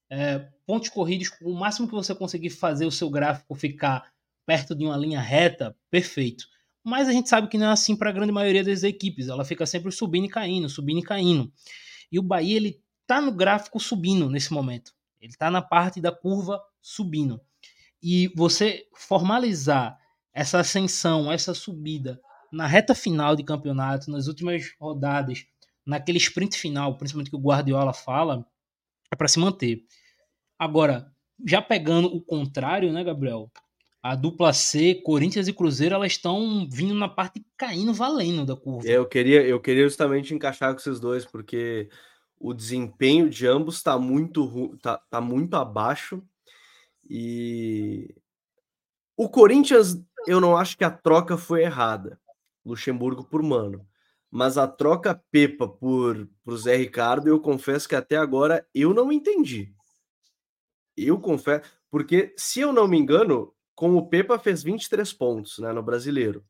É, 0.09 0.49
pontos 0.67 0.89
corridos, 0.89 1.31
o 1.43 1.53
máximo 1.53 1.89
que 1.89 1.95
você 1.95 2.15
conseguir 2.15 2.51
fazer 2.51 2.87
o 2.87 2.91
seu 2.91 3.11
gráfico 3.11 3.55
ficar 3.55 4.11
perto 4.47 4.75
de 4.75 4.85
uma 4.85 4.97
linha 4.97 5.21
reta, 5.21 5.77
perfeito. 5.91 6.47
Mas 6.85 7.09
a 7.09 7.13
gente 7.13 7.29
sabe 7.29 7.49
que 7.49 7.59
não 7.59 7.67
é 7.67 7.71
assim 7.71 7.97
para 7.97 8.11
a 8.11 8.13
grande 8.13 8.31
maioria 8.31 8.63
das 8.63 8.85
equipes. 8.85 9.29
Ela 9.29 9.45
fica 9.45 9.67
sempre 9.67 9.91
subindo 9.91 10.27
e 10.27 10.29
caindo, 10.29 10.69
subindo 10.69 11.01
e 11.01 11.03
caindo. 11.03 11.53
E 12.13 12.19
o 12.19 12.23
Bahia 12.23 12.57
ele 12.57 12.81
tá 13.07 13.21
no 13.21 13.33
gráfico 13.33 13.81
subindo 13.81 14.31
nesse 14.31 14.53
momento. 14.53 14.93
Ele 15.21 15.33
está 15.33 15.51
na 15.51 15.61
parte 15.61 16.01
da 16.01 16.13
curva 16.13 16.63
subindo. 16.81 17.41
E 18.01 18.33
você 18.37 18.87
formalizar 18.95 19.99
essa 20.33 20.61
ascensão, 20.61 21.33
essa 21.33 21.53
subida 21.53 22.21
na 22.53 22.67
reta 22.67 22.95
final 22.95 23.35
de 23.35 23.43
campeonato, 23.43 24.11
nas 24.11 24.29
últimas 24.29 24.73
rodadas, 24.79 25.45
naquele 25.87 26.19
sprint 26.19 26.59
final, 26.59 26.97
principalmente 26.99 27.31
que 27.31 27.37
o 27.37 27.41
Guardiola 27.41 27.93
fala, 27.93 28.45
é 29.11 29.17
para 29.17 29.29
se 29.29 29.39
manter. 29.39 29.85
Agora, 30.59 31.11
já 31.47 31.63
pegando 31.63 32.09
o 32.09 32.21
contrário, 32.21 32.93
né, 32.93 33.05
Gabriel? 33.05 33.51
A 34.03 34.15
dupla 34.15 34.53
C, 34.53 34.95
Corinthians 35.05 35.49
e 35.49 35.53
Cruzeiro, 35.53 35.95
elas 35.95 36.13
estão 36.13 36.69
vindo 36.71 36.95
na 36.95 37.09
parte 37.09 37.45
caindo, 37.57 37.93
valendo 37.93 38.45
da 38.45 38.57
curva. 38.57 38.87
Eu 38.87 39.07
queria, 39.07 39.43
eu 39.43 39.61
queria 39.61 39.85
justamente 39.85 40.35
encaixar 40.35 40.73
com 40.73 40.81
esses 40.81 41.01
dois, 41.01 41.25
porque 41.25 41.89
o 42.39 42.55
desempenho 42.55 43.29
de 43.29 43.47
ambos 43.47 43.77
está 43.77 43.99
muito, 43.99 44.77
tá, 44.79 44.99
tá 45.11 45.21
muito 45.21 45.55
abaixo. 45.55 46.23
E 47.09 48.15
o 49.17 49.29
Corinthians, 49.29 50.01
eu 50.27 50.41
não 50.41 50.57
acho 50.57 50.77
que 50.77 50.85
a 50.85 50.91
troca 50.91 51.37
foi 51.37 51.63
errada. 51.63 52.21
Luxemburgo 52.65 53.25
por 53.25 53.43
Mano. 53.43 53.87
Mas 54.37 54.59
a 54.59 54.69
troca 54.69 55.19
Pepa 55.31 55.67
por, 55.67 56.29
por 56.45 56.57
Zé 56.59 56.77
Ricardo, 56.77 57.27
eu 57.27 57.41
confesso 57.41 57.89
que 57.89 57.95
até 57.95 58.19
agora 58.19 58.69
eu 58.75 58.93
não 58.93 59.11
entendi. 59.11 59.73
Eu 60.95 61.19
confesso, 61.19 61.65
porque 61.91 62.35
se 62.37 62.61
eu 62.61 62.71
não 62.71 62.87
me 62.87 62.99
engano, 62.99 63.55
com 63.75 63.97
o 63.97 64.07
Pepa 64.07 64.39
fez 64.39 64.63
23 64.63 65.11
pontos 65.15 65.59
né, 65.59 65.73
no 65.73 65.83
brasileiro. 65.83 66.45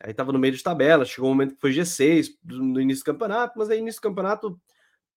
Aí 0.00 0.12
estava 0.12 0.30
no 0.30 0.38
meio 0.38 0.54
de 0.54 0.62
tabela, 0.62 1.04
chegou 1.04 1.30
um 1.30 1.32
momento 1.32 1.56
que 1.56 1.60
foi 1.60 1.72
G6 1.72 2.28
no 2.44 2.80
início 2.80 3.02
do 3.02 3.06
campeonato, 3.06 3.58
mas 3.58 3.68
aí 3.70 3.80
início 3.80 4.00
do 4.00 4.04
campeonato 4.04 4.56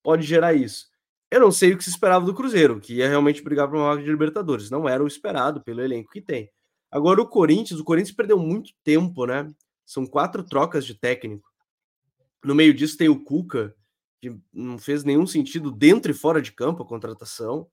pode 0.02 0.24
gerar 0.24 0.56
isso. 0.56 0.88
Eu 1.30 1.40
não 1.40 1.52
sei 1.52 1.74
o 1.74 1.78
que 1.78 1.84
se 1.84 1.92
esperava 1.92 2.26
do 2.26 2.34
Cruzeiro, 2.34 2.80
que 2.80 2.96
ia 2.96 3.08
realmente 3.08 3.44
brigar 3.44 3.68
para 3.68 3.78
uma 3.78 3.90
vaga 3.90 4.02
de 4.02 4.10
Libertadores. 4.10 4.72
Não 4.72 4.90
era 4.90 5.04
o 5.04 5.08
esperado 5.08 5.62
pelo 5.62 5.80
elenco 5.80 6.10
que 6.10 6.22
tem. 6.22 6.50
Agora 6.90 7.22
o 7.22 7.28
Corinthians, 7.28 7.80
o 7.80 7.84
Corinthians 7.84 8.16
perdeu 8.16 8.40
muito 8.40 8.72
tempo, 8.84 9.28
né? 9.28 9.48
São 9.86 10.08
quatro 10.08 10.42
trocas 10.42 10.84
de 10.88 10.96
técnico. 10.96 11.54
No 12.46 12.54
meio 12.54 12.74
disso 12.74 12.98
tem 12.98 13.10
o 13.10 13.20
Cuca, 13.20 13.76
que 14.22 14.36
não 14.54 14.78
fez 14.78 15.04
nenhum 15.04 15.26
sentido 15.26 15.72
dentro 15.72 16.12
e 16.12 16.14
fora 16.14 16.42
de 16.42 16.52
campo 16.52 16.84
a 16.84 16.88
contratação. 16.88 17.68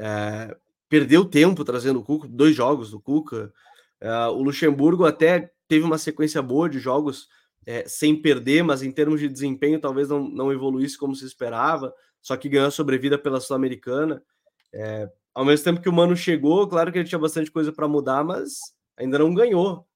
É, 0.00 0.56
perdeu 0.88 1.24
tempo 1.24 1.64
trazendo 1.64 2.00
o 2.00 2.04
Cuca, 2.04 2.26
dois 2.28 2.54
jogos 2.54 2.90
do 2.90 3.00
Cuca. 3.00 3.52
É, 4.00 4.10
o 4.26 4.42
Luxemburgo 4.42 5.04
até 5.04 5.52
teve 5.68 5.84
uma 5.84 5.98
sequência 5.98 6.42
boa 6.42 6.68
de 6.68 6.80
jogos 6.80 7.28
é, 7.64 7.86
sem 7.86 8.20
perder, 8.20 8.64
mas 8.64 8.82
em 8.82 8.90
termos 8.90 9.20
de 9.20 9.28
desempenho 9.28 9.80
talvez 9.80 10.08
não, 10.08 10.28
não 10.28 10.52
evoluísse 10.52 10.98
como 10.98 11.14
se 11.14 11.24
esperava, 11.24 11.94
só 12.20 12.36
que 12.36 12.48
ganhou 12.48 12.66
a 12.66 12.72
sobrevida 12.72 13.18
pela 13.18 13.40
Sul-Americana. 13.40 14.22
É, 14.72 15.08
ao 15.34 15.44
mesmo 15.44 15.64
tempo 15.64 15.80
que 15.80 15.88
o 15.88 15.92
Mano 15.92 16.16
chegou, 16.16 16.66
claro 16.66 16.90
que 16.90 16.98
ele 16.98 17.08
tinha 17.08 17.18
bastante 17.18 17.50
coisa 17.50 17.72
para 17.72 17.86
mudar, 17.86 18.24
mas 18.24 18.58
ainda 18.96 19.18
não 19.18 19.32
ganhou. 19.32 19.86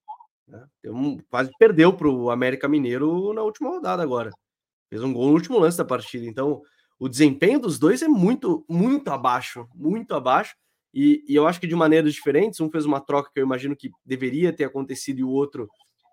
Né? 0.46 0.64
Um, 0.87 1.18
quase 1.30 1.50
perdeu 1.58 1.92
para 1.92 2.08
o 2.08 2.30
América 2.30 2.68
Mineiro 2.68 3.32
na 3.32 3.42
última 3.42 3.70
rodada 3.70 4.02
agora. 4.02 4.30
Fez 4.90 5.02
um 5.02 5.12
gol 5.12 5.28
no 5.28 5.34
último 5.34 5.58
lance 5.58 5.78
da 5.78 5.84
partida. 5.84 6.26
Então, 6.26 6.62
o 6.99 7.08
desempenho 7.08 7.58
dos 7.58 7.78
dois 7.78 8.02
é 8.02 8.08
muito, 8.08 8.64
muito 8.68 9.08
abaixo, 9.08 9.66
muito 9.75 10.14
abaixo. 10.14 10.54
E, 10.94 11.25
e, 11.26 11.34
eu 11.34 11.46
acho 11.46 11.58
que 11.58 11.66
de 11.66 11.75
maneiras 11.75 12.12
diferentes, 12.12 12.61
um 12.61 12.70
fez 12.70 12.84
uma 12.84 13.00
troca 13.00 13.30
que 13.32 13.40
eu 13.40 13.44
imagino 13.44 13.75
que 13.75 13.90
deveria 14.04 14.52
ter 14.52 14.64
acontecido 14.64 15.20
e 15.20 15.25
o 15.25 15.30
outro 15.30 15.68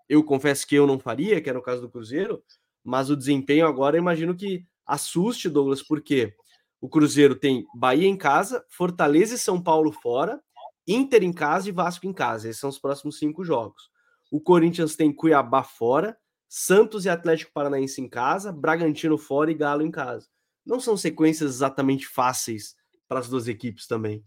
eu 0.08 0.24
confesso 0.24 0.66
que 0.66 0.74
eu 0.74 0.86
não 0.86 0.98
faria, 0.98 1.40
que 1.40 1.48
era 1.48 1.58
o 1.58 1.62
caso 1.62 1.82
do 1.82 1.90
Cruzeiro, 1.90 2.42
mas 2.82 3.10
o 3.10 3.16
desempenho 3.16 3.66
agora 3.66 3.96
eu 3.96 4.00
imagino 4.00 4.34
que 4.34 4.64
assuste, 4.84 5.48
Douglas, 5.48 5.82
porque 5.82 6.34
o 6.80 6.88
Cruzeiro 6.88 7.36
tem 7.36 7.64
Bahia 7.74 8.08
em 8.08 8.16
casa, 8.16 8.64
Fortaleza 8.68 9.34
e 9.34 9.38
São 9.38 9.62
Paulo 9.62 9.92
fora, 9.92 10.40
Inter 10.88 11.22
em 11.22 11.32
casa 11.32 11.68
e 11.68 11.72
Vasco 11.72 12.06
em 12.06 12.12
casa. 12.12 12.48
Esses 12.48 12.60
são 12.60 12.70
os 12.70 12.78
próximos 12.78 13.18
cinco 13.18 13.44
jogos. 13.44 13.89
O 14.30 14.40
Corinthians 14.40 14.94
tem 14.94 15.12
Cuiabá 15.12 15.62
fora, 15.62 16.16
Santos 16.48 17.04
e 17.04 17.08
Atlético 17.08 17.52
Paranaense 17.52 18.00
em 18.00 18.08
casa, 18.08 18.52
Bragantino 18.52 19.18
fora 19.18 19.50
e 19.50 19.54
Galo 19.54 19.82
em 19.82 19.90
casa. 19.90 20.28
Não 20.64 20.78
são 20.78 20.96
sequências 20.96 21.50
exatamente 21.50 22.06
fáceis 22.06 22.74
para 23.08 23.20
as 23.20 23.28
duas 23.28 23.48
equipes 23.48 23.86
também. 23.86 24.22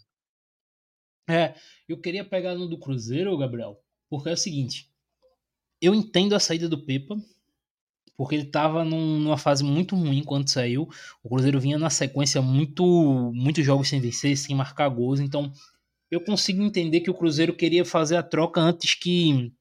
É, 1.29 1.55
eu 1.87 1.99
queria 1.99 2.25
pegar 2.25 2.55
no 2.55 2.67
do 2.67 2.77
Cruzeiro, 2.77 3.37
Gabriel, 3.37 3.81
porque 4.09 4.29
é 4.29 4.33
o 4.33 4.37
seguinte: 4.37 4.91
eu 5.81 5.95
entendo 5.95 6.35
a 6.35 6.39
saída 6.39 6.67
do 6.67 6.85
Pepa, 6.85 7.15
porque 8.15 8.35
ele 8.35 8.43
estava 8.43 8.83
num, 8.83 9.19
numa 9.19 9.37
fase 9.37 9.63
muito 9.63 9.95
ruim 9.95 10.23
quando 10.23 10.49
saiu. 10.49 10.87
O 11.23 11.29
Cruzeiro 11.29 11.59
vinha 11.59 11.77
na 11.77 11.89
sequência 11.89 12.41
muito 12.41 12.83
muitos 13.33 13.65
jogos 13.65 13.87
sem 13.87 14.01
vencer, 14.01 14.37
sem 14.37 14.55
marcar 14.55 14.89
gols, 14.89 15.19
então 15.19 15.51
eu 16.11 16.21
consigo 16.23 16.61
entender 16.61 17.01
que 17.01 17.09
o 17.09 17.13
Cruzeiro 17.13 17.55
queria 17.55 17.83
fazer 17.83 18.17
a 18.17 18.23
troca 18.23 18.61
antes 18.61 18.93
que, 18.93 19.51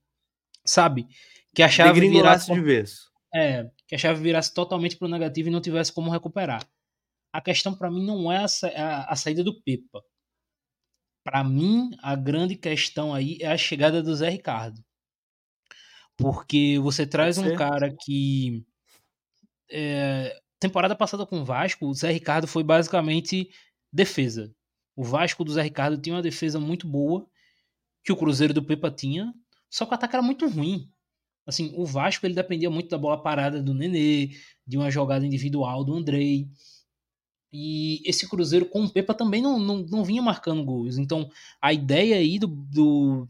sabe, 0.64 1.07
que 1.54 1.62
a 1.62 1.69
chave 1.69 2.00
virasse 2.00 2.52
de 2.52 2.61
vez. 2.61 3.11
É, 3.35 3.71
que 3.87 3.95
a 3.95 3.99
chave 3.99 4.23
virasse 4.23 4.52
totalmente 4.52 4.97
para 4.97 5.07
o 5.07 5.11
negativo 5.11 5.49
e 5.49 5.52
não 5.52 5.61
tivesse 5.61 5.92
como 5.92 6.11
recuperar. 6.11 6.66
A 7.33 7.40
questão 7.40 7.75
para 7.75 7.90
mim 7.90 8.04
não 8.04 8.31
é 8.31 8.38
a, 8.38 8.47
a, 8.76 9.12
a 9.12 9.16
saída 9.16 9.42
do 9.42 9.61
Pepa. 9.62 10.02
Para 11.25 11.42
mim, 11.45 11.90
a 12.02 12.14
grande 12.14 12.57
questão 12.57 13.14
aí 13.14 13.38
é 13.40 13.47
a 13.47 13.57
chegada 13.57 14.02
do 14.02 14.14
Zé 14.14 14.28
Ricardo. 14.28 14.85
Porque 16.16 16.78
você 16.81 17.07
traz 17.07 17.38
um 17.38 17.54
cara 17.57 17.95
que. 18.04 18.64
É, 19.71 20.38
temporada 20.61 20.95
passada 20.95 21.25
com 21.25 21.40
o 21.40 21.45
Vasco, 21.45 21.87
o 21.87 21.95
Zé 21.95 22.12
Ricardo 22.12 22.47
foi 22.47 22.62
basicamente 22.62 23.50
defesa. 23.92 24.54
O 24.95 25.02
Vasco 25.02 25.45
do 25.45 25.52
Zé 25.52 25.62
Ricardo 25.62 26.00
tinha 26.00 26.16
uma 26.16 26.23
defesa 26.23 26.61
muito 26.61 26.87
boa, 26.87 27.26
que 28.04 28.12
o 28.12 28.16
Cruzeiro 28.16 28.52
do 28.52 28.62
Pepa 28.62 28.90
tinha, 28.90 29.33
só 29.73 29.87
que 29.87 29.93
o 29.93 29.95
ataque 29.95 30.14
era 30.14 30.23
muito 30.23 30.47
ruim. 30.47 30.91
Assim, 31.47 31.73
o 31.75 31.87
Vasco 31.87 32.26
ele 32.26 32.35
dependia 32.35 32.71
muito 32.71 32.91
da 32.91 32.99
bola 32.99 33.21
parada 33.21 33.62
do 33.62 33.73
Nenê, 33.73 34.31
de 34.67 34.76
uma 34.76 34.91
jogada 34.91 35.25
individual 35.26 35.83
do 35.83 35.95
Andrei. 35.95 36.47
E 37.50 38.02
esse 38.09 38.29
Cruzeiro 38.29 38.67
com 38.67 38.85
o 38.85 38.91
Pepa 38.91 39.14
também 39.14 39.41
não, 39.41 39.59
não, 39.59 39.79
não 39.79 40.05
vinha 40.05 40.21
marcando 40.21 40.62
gols. 40.62 40.99
Então, 40.99 41.29
a 41.61 41.73
ideia 41.73 42.17
aí 42.17 42.38
do, 42.38 42.47
do, 42.47 43.26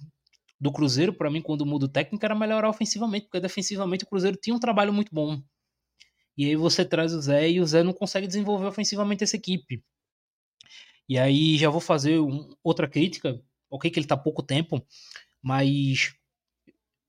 do 0.61 0.73
Cruzeiro, 0.73 1.13
para 1.15 1.31
mim, 1.31 1.41
quando 1.41 1.65
muda 1.65 1.87
o 1.87 1.89
técnico, 1.89 2.25
era 2.25 2.35
melhorar 2.35 2.69
ofensivamente, 2.69 3.27
porque 3.27 3.41
defensivamente 3.41 4.05
o 4.05 4.09
Cruzeiro 4.09 4.37
tinha 4.37 4.55
um 4.55 4.61
trabalho 4.61 4.93
muito 4.93 5.15
bom. 5.15 5.41
E 6.37 6.47
aí 6.47 6.57
você 6.57 6.85
traz 6.85 7.15
o 7.15 7.21
Zé 7.21 7.51
e 7.51 7.61
o 7.61 7.67
Zé 7.67 7.85
não 7.85 7.93
consegue 7.93 8.27
desenvolver 8.27 8.67
ofensivamente 8.67 9.23
essa 9.23 9.37
equipe. 9.37 9.83
E 11.09 11.19
aí 11.19 11.57
já 11.57 11.71
vou 11.71 11.81
fazer 11.81 12.19
um, 12.19 12.51
outra 12.65 12.89
crítica. 12.89 13.41
Ok, 13.71 13.91
que 13.91 13.99
ele 13.99 14.07
tá 14.07 14.17
pouco 14.17 14.43
tempo, 14.43 14.85
mas 15.43 16.15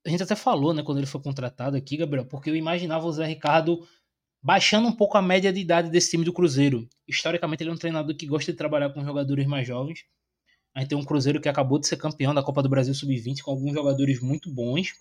a 0.04 0.10
gente 0.10 0.22
até 0.22 0.36
falou, 0.36 0.74
né, 0.74 0.82
quando 0.82 0.98
ele 0.98 1.06
foi 1.06 1.20
contratado 1.20 1.76
aqui, 1.76 1.96
Gabriel, 1.96 2.26
porque 2.26 2.50
eu 2.50 2.56
imaginava 2.56 3.06
o 3.06 3.12
Zé 3.12 3.26
Ricardo 3.26 3.86
baixando 4.42 4.86
um 4.86 4.92
pouco 4.92 5.16
a 5.16 5.22
média 5.22 5.52
de 5.52 5.60
idade 5.60 5.90
desse 5.90 6.10
time 6.10 6.24
do 6.24 6.32
Cruzeiro. 6.32 6.86
Historicamente, 7.08 7.62
ele 7.62 7.70
é 7.70 7.72
um 7.72 7.78
treinador 7.78 8.14
que 8.14 8.26
gosta 8.26 8.52
de 8.52 8.58
trabalhar 8.58 8.90
com 8.90 9.02
jogadores 9.02 9.46
mais 9.46 9.66
jovens. 9.66 10.04
A 10.74 10.80
gente 10.80 10.90
tem 10.90 10.98
um 10.98 11.04
Cruzeiro 11.04 11.40
que 11.40 11.48
acabou 11.48 11.78
de 11.78 11.86
ser 11.86 11.96
campeão 11.96 12.34
da 12.34 12.42
Copa 12.42 12.62
do 12.62 12.68
Brasil 12.68 12.92
Sub-20 12.92 13.40
com 13.40 13.50
alguns 13.50 13.72
jogadores 13.72 14.20
muito 14.20 14.52
bons. 14.52 14.92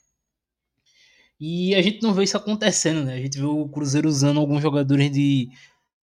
E 1.37 1.75
a 1.75 1.81
gente 1.81 2.01
não 2.01 2.13
vê 2.13 2.23
isso 2.23 2.37
acontecendo, 2.37 3.03
né? 3.03 3.15
A 3.15 3.19
gente 3.19 3.37
vê 3.37 3.45
o 3.45 3.67
Cruzeiro 3.67 4.07
usando 4.07 4.39
alguns 4.39 4.61
jogadores 4.61 5.11
de 5.11 5.49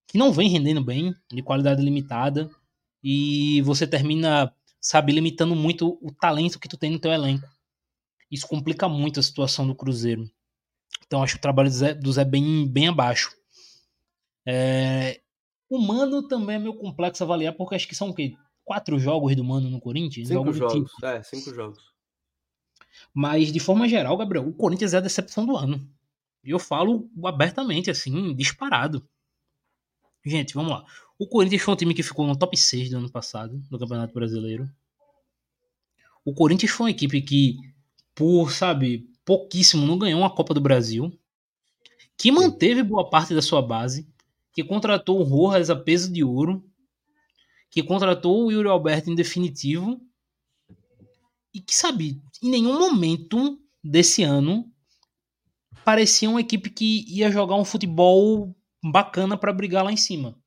que 0.06 0.18
não 0.18 0.32
vem 0.32 0.50
rendendo 0.50 0.84
bem, 0.84 1.14
de 1.32 1.40
qualidade 1.40 1.80
limitada, 1.80 2.50
e 3.02 3.62
você 3.62 3.86
termina, 3.86 4.52
sabe, 4.80 5.12
limitando 5.12 5.54
muito 5.54 5.98
o 6.02 6.12
talento 6.12 6.58
que 6.58 6.68
tu 6.68 6.76
tem 6.76 6.90
no 6.90 6.98
teu 6.98 7.12
elenco. 7.12 7.48
Isso 8.30 8.46
complica 8.46 8.88
muito 8.88 9.20
a 9.20 9.22
situação 9.22 9.66
do 9.66 9.74
Cruzeiro. 9.74 10.30
Então 11.06 11.22
acho 11.22 11.34
que 11.34 11.38
o 11.38 11.42
trabalho 11.42 11.68
do 11.68 11.74
Zé, 11.74 11.94
do 11.94 12.12
Zé 12.12 12.24
bem, 12.24 12.66
bem 12.68 12.88
abaixo. 12.88 13.34
É... 14.46 15.20
O 15.68 15.78
Mano 15.78 16.26
também 16.26 16.56
é 16.56 16.58
meio 16.58 16.74
complexo 16.74 17.22
avaliar, 17.22 17.54
porque 17.54 17.74
acho 17.74 17.88
que 17.88 17.94
são 17.94 18.10
o 18.10 18.14
quê? 18.14 18.36
quatro 18.70 19.00
jogos 19.00 19.34
do 19.34 19.42
Mano 19.42 19.68
no 19.68 19.80
Corinthians? 19.80 20.28
Cinco 20.28 20.52
jogos, 20.52 20.72
tipo. 20.72 21.06
é, 21.06 21.20
cinco 21.24 21.52
jogos. 21.52 21.82
Mas, 23.12 23.50
de 23.50 23.58
forma 23.58 23.88
geral, 23.88 24.16
Gabriel, 24.16 24.46
o 24.46 24.52
Corinthians 24.52 24.94
é 24.94 24.98
a 24.98 25.00
decepção 25.00 25.44
do 25.44 25.56
ano. 25.56 25.84
E 26.44 26.50
eu 26.50 26.58
falo 26.60 27.10
abertamente, 27.24 27.90
assim, 27.90 28.32
disparado. 28.32 29.04
Gente, 30.24 30.54
vamos 30.54 30.70
lá. 30.70 30.84
O 31.18 31.26
Corinthians 31.26 31.62
foi 31.62 31.74
um 31.74 31.76
time 31.76 31.94
que 31.94 32.04
ficou 32.04 32.24
no 32.28 32.36
top 32.36 32.56
6 32.56 32.90
do 32.90 32.98
ano 32.98 33.10
passado, 33.10 33.58
do 33.68 33.76
Campeonato 33.76 34.14
Brasileiro. 34.14 34.70
O 36.24 36.32
Corinthians 36.32 36.70
foi 36.70 36.84
uma 36.84 36.90
equipe 36.92 37.20
que, 37.22 37.56
por, 38.14 38.52
sabe, 38.52 39.08
pouquíssimo, 39.24 39.86
não 39.86 39.98
ganhou 39.98 40.20
uma 40.20 40.34
Copa 40.34 40.54
do 40.54 40.60
Brasil. 40.60 41.12
Que 42.16 42.30
manteve 42.30 42.82
boa 42.82 43.08
parte 43.08 43.34
da 43.34 43.42
sua 43.42 43.62
base. 43.62 44.08
Que 44.52 44.64
contratou 44.64 45.20
o 45.20 45.22
Rojas 45.22 45.70
a 45.70 45.76
peso 45.76 46.12
de 46.12 46.22
ouro. 46.22 46.64
Que 47.70 47.82
contratou 47.82 48.44
o 48.44 48.52
Yuri 48.52 48.68
Alberto 48.68 49.10
em 49.10 49.14
definitivo. 49.14 50.00
E 51.54 51.60
que, 51.60 51.74
sabe, 51.74 52.20
em 52.42 52.50
nenhum 52.50 52.78
momento 52.78 53.60
desse 53.82 54.22
ano 54.22 54.70
parecia 55.84 56.28
uma 56.28 56.40
equipe 56.40 56.70
que 56.70 57.04
ia 57.08 57.30
jogar 57.30 57.56
um 57.56 57.64
futebol 57.64 58.54
bacana 58.82 59.36
para 59.36 59.52
brigar 59.52 59.84
lá 59.84 59.92
em 59.92 59.96
cima. 59.96 60.38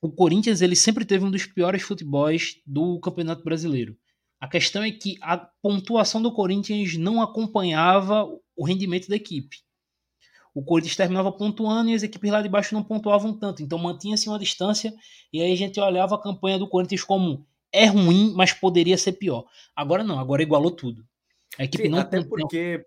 O 0.00 0.10
Corinthians 0.10 0.60
ele 0.60 0.76
sempre 0.76 1.04
teve 1.04 1.24
um 1.24 1.30
dos 1.30 1.46
piores 1.46 1.82
futebols 1.82 2.60
do 2.66 3.00
Campeonato 3.00 3.42
Brasileiro. 3.42 3.96
A 4.40 4.46
questão 4.46 4.82
é 4.82 4.90
que 4.90 5.16
a 5.20 5.36
pontuação 5.36 6.22
do 6.22 6.32
Corinthians 6.32 6.96
não 6.96 7.20
acompanhava 7.20 8.24
o 8.56 8.64
rendimento 8.64 9.08
da 9.08 9.16
equipe. 9.16 9.58
O 10.54 10.62
Corinthians 10.62 10.96
terminava 10.96 11.30
pontuando 11.30 11.90
e 11.90 11.94
as 11.94 12.02
equipes 12.02 12.30
lá 12.30 12.42
de 12.42 12.48
baixo 12.48 12.74
não 12.74 12.82
pontuavam 12.82 13.32
tanto, 13.32 13.62
então 13.62 13.78
mantinha-se 13.78 14.28
uma 14.28 14.38
distância 14.38 14.92
e 15.32 15.40
aí 15.40 15.52
a 15.52 15.56
gente 15.56 15.78
olhava 15.78 16.14
a 16.14 16.20
campanha 16.20 16.58
do 16.58 16.68
Corinthians 16.68 17.04
como 17.04 17.46
é 17.72 17.86
ruim, 17.86 18.32
mas 18.34 18.52
poderia 18.52 18.96
ser 18.96 19.12
pior. 19.12 19.44
Agora 19.76 20.02
não, 20.02 20.18
agora 20.18 20.42
igualou 20.42 20.70
tudo. 20.70 21.06
A 21.58 21.64
equipe 21.64 21.84
Sim, 21.84 21.90
não 21.90 21.98
até 21.98 22.22
porque 22.24 22.84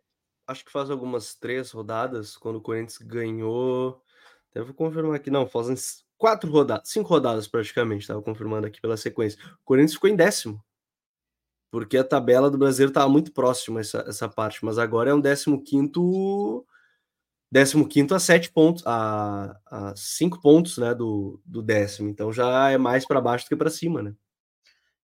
acho 0.47 0.65
que 0.65 0.71
faz 0.71 0.89
algumas 0.89 1.35
três 1.35 1.71
rodadas 1.71 2.35
quando 2.35 2.57
o 2.57 2.61
Corinthians 2.61 2.97
ganhou. 2.97 4.01
Até 4.49 4.61
vou 4.61 4.73
confirmar 4.73 5.15
aqui, 5.15 5.29
não, 5.29 5.47
fazem 5.47 5.75
quatro 6.17 6.51
rodadas, 6.51 6.89
cinco 6.89 7.09
rodadas 7.09 7.47
praticamente, 7.47 8.01
estava 8.01 8.21
confirmando 8.21 8.67
aqui 8.67 8.81
pela 8.81 8.97
sequência. 8.97 9.39
O 9.61 9.63
Corinthians 9.63 9.93
ficou 9.93 10.09
em 10.09 10.15
décimo, 10.15 10.61
porque 11.71 11.97
a 11.97 12.03
tabela 12.03 12.51
do 12.51 12.57
Brasileiro 12.57 12.91
estava 12.91 13.09
muito 13.09 13.31
próxima 13.31 13.79
essa, 13.79 14.03
essa 14.05 14.27
parte, 14.27 14.63
mas 14.63 14.77
agora 14.77 15.09
é 15.09 15.13
um 15.13 15.21
décimo 15.21 15.63
quinto, 15.63 16.65
décimo 17.49 17.87
quinto 17.87 18.13
a 18.13 18.19
sete 18.19 18.51
pontos, 18.51 18.85
a, 18.85 19.57
a 19.65 19.93
cinco 19.95 20.41
pontos, 20.41 20.77
né, 20.77 20.93
do, 20.93 21.41
do 21.45 21.63
décimo. 21.63 22.09
Então 22.09 22.31
já 22.31 22.69
é 22.69 22.77
mais 22.77 23.07
para 23.07 23.21
baixo 23.21 23.45
do 23.45 23.49
que 23.49 23.55
para 23.55 23.69
cima, 23.69 24.03
né? 24.03 24.13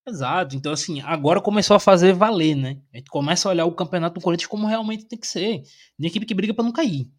Exato. 0.06 0.56
Então, 0.56 0.72
assim, 0.72 1.02
agora 1.02 1.42
começou 1.42 1.76
a 1.76 1.82
fazer 1.82 2.14
valer, 2.14 2.56
né? 2.56 2.82
A 2.94 2.98
gente 2.98 3.10
começa 3.10 3.48
a 3.48 3.52
olhar 3.52 3.66
o 3.66 3.76
campeonato 3.76 4.18
do 4.18 4.24
Corinthians 4.24 4.48
como 4.48 4.66
realmente 4.66 5.06
tem 5.06 5.20
que 5.20 5.28
ser. 5.28 5.64
De 6.00 6.08
equipe 6.08 6.26
que 6.26 6.34
briga 6.34 6.54
para 6.54 6.64
não 6.64 6.72
cair. 6.72 7.12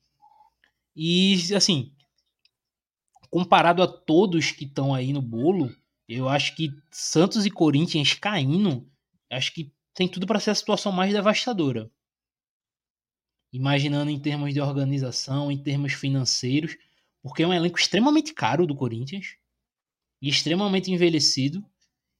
E, 0.97 1.55
assim, 1.55 1.93
comparado 3.31 3.83
a 3.83 3.87
todos 3.87 4.53
que 4.53 4.65
estão 4.65 4.95
aí 4.95 5.13
no 5.13 5.21
bolo, 5.21 5.71
eu 6.09 6.31
acho 6.31 6.57
que 6.57 6.71
Santos 6.91 7.45
e 7.45 7.51
Corinthians 7.51 8.15
caindo, 8.15 8.89
acho 9.31 9.53
que 9.53 9.73
tem 9.95 10.09
tudo 10.09 10.27
para 10.27 10.41
ser 10.41 10.51
a 10.51 10.55
situação 10.55 10.93
mais 10.93 11.13
devastadora. 11.13 11.91
Imaginando 13.53 14.11
em 14.11 14.21
termos 14.21 14.53
de 14.53 14.61
organização, 14.61 15.51
em 15.51 15.63
termos 15.63 15.93
financeiros, 15.93 16.77
porque 17.23 17.43
é 17.43 17.47
um 17.47 17.53
elenco 17.53 17.79
extremamente 17.79 18.33
caro 18.33 18.67
do 18.67 18.77
Corinthians 18.77 19.37
e 20.21 20.29
extremamente 20.29 20.91
envelhecido, 20.91 21.65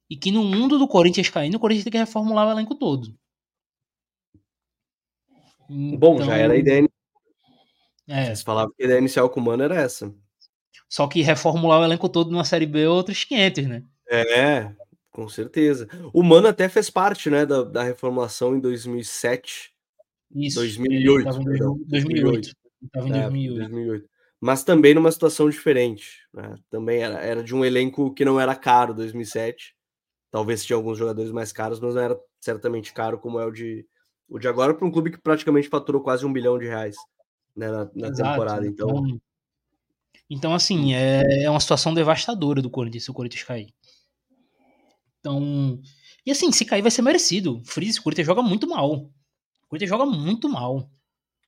e 0.09 0.17
que 0.17 0.31
no 0.31 0.43
mundo 0.43 0.79
do 0.79 0.87
Corinthians 0.87 1.29
caindo, 1.29 1.55
o 1.55 1.59
Corinthians 1.59 1.83
tem 1.83 1.91
que 1.91 1.97
reformular 1.97 2.47
o 2.47 2.51
elenco 2.51 2.75
todo. 2.75 3.15
Então, 5.69 5.99
Bom, 5.99 6.21
já 6.21 6.35
era 6.35 6.53
a 6.53 6.57
então 6.57 6.59
ideia. 6.59 6.89
É. 8.07 8.25
Vocês 8.25 8.41
falavam 8.41 8.73
que 8.75 8.81
a 8.81 8.85
ideia 8.85 8.99
inicial 8.99 9.29
com 9.29 9.39
o 9.39 9.43
Mano 9.43 9.63
era 9.63 9.75
essa. 9.75 10.13
Só 10.89 11.07
que 11.07 11.21
reformular 11.21 11.79
o 11.79 11.83
elenco 11.83 12.09
todo 12.09 12.31
numa 12.31 12.43
Série 12.43 12.65
B 12.65 12.81
é 12.81 12.89
outros 12.89 13.23
500, 13.23 13.67
né? 13.67 13.83
É, 14.09 14.75
com 15.11 15.27
certeza. 15.27 15.87
O 16.13 16.23
Mano 16.23 16.47
até 16.47 16.69
fez 16.69 16.89
parte, 16.89 17.29
né, 17.29 17.45
da, 17.45 17.63
da 17.63 17.83
reformulação 17.83 18.55
em 18.55 18.59
2007. 18.59 19.73
Isso. 20.35 20.59
2008. 20.59 21.19
Ele 21.19 21.19
em 21.19 21.23
2008. 21.23 21.85
2008. 21.87 22.51
Estava 22.83 23.07
em 23.07 23.11
2008. 23.11 23.57
2008. 23.69 24.09
Mas 24.41 24.63
também 24.63 24.93
numa 24.93 25.11
situação 25.11 25.49
diferente. 25.49 26.27
Né? 26.33 26.55
Também 26.69 27.01
era, 27.01 27.19
era 27.19 27.43
de 27.43 27.53
um 27.53 27.65
elenco 27.65 28.13
que 28.13 28.23
não 28.23 28.39
era 28.39 28.55
caro 28.55 28.93
2007. 28.93 29.75
Talvez 30.31 30.63
tinha 30.63 30.77
alguns 30.77 30.97
jogadores 30.97 31.31
mais 31.31 31.51
caros, 31.51 31.79
mas 31.79 31.95
não 31.95 32.01
era 32.01 32.19
certamente 32.39 32.93
caro 32.93 33.17
como 33.17 33.39
é 33.39 33.45
o 33.45 33.51
de, 33.51 33.85
o 34.29 34.37
de 34.37 34.47
agora 34.47 34.73
para 34.73 34.87
um 34.87 34.91
clube 34.91 35.11
que 35.11 35.17
praticamente 35.17 35.67
faturou 35.67 36.01
quase 36.01 36.25
um 36.25 36.31
bilhão 36.31 36.57
de 36.57 36.67
reais 36.67 36.95
né, 37.55 37.69
na, 37.69 37.89
na 37.95 38.11
temporada. 38.13 38.65
Então, 38.65 38.89
então 38.89 39.21
então, 40.29 40.53
assim, 40.53 40.93
é, 40.93 41.43
é 41.43 41.49
uma 41.49 41.59
situação 41.59 41.91
devastadora 41.93 42.61
do 42.61 42.69
Corinthians 42.69 43.03
se 43.05 43.11
o 43.11 43.13
Corinthians 43.13 43.43
cair. 43.43 43.73
Então. 45.19 45.79
E 46.25 46.31
assim, 46.31 46.51
se 46.51 46.65
cair 46.65 46.81
vai 46.81 46.91
ser 46.91 47.01
merecido. 47.01 47.61
Freeze, 47.65 47.99
o 47.99 48.03
Corinthians 48.03 48.27
joga 48.27 48.41
muito 48.41 48.67
mal. 48.67 48.93
O 48.93 49.67
Corinthians 49.67 49.89
joga 49.89 50.05
muito 50.05 50.49
mal. 50.49 50.89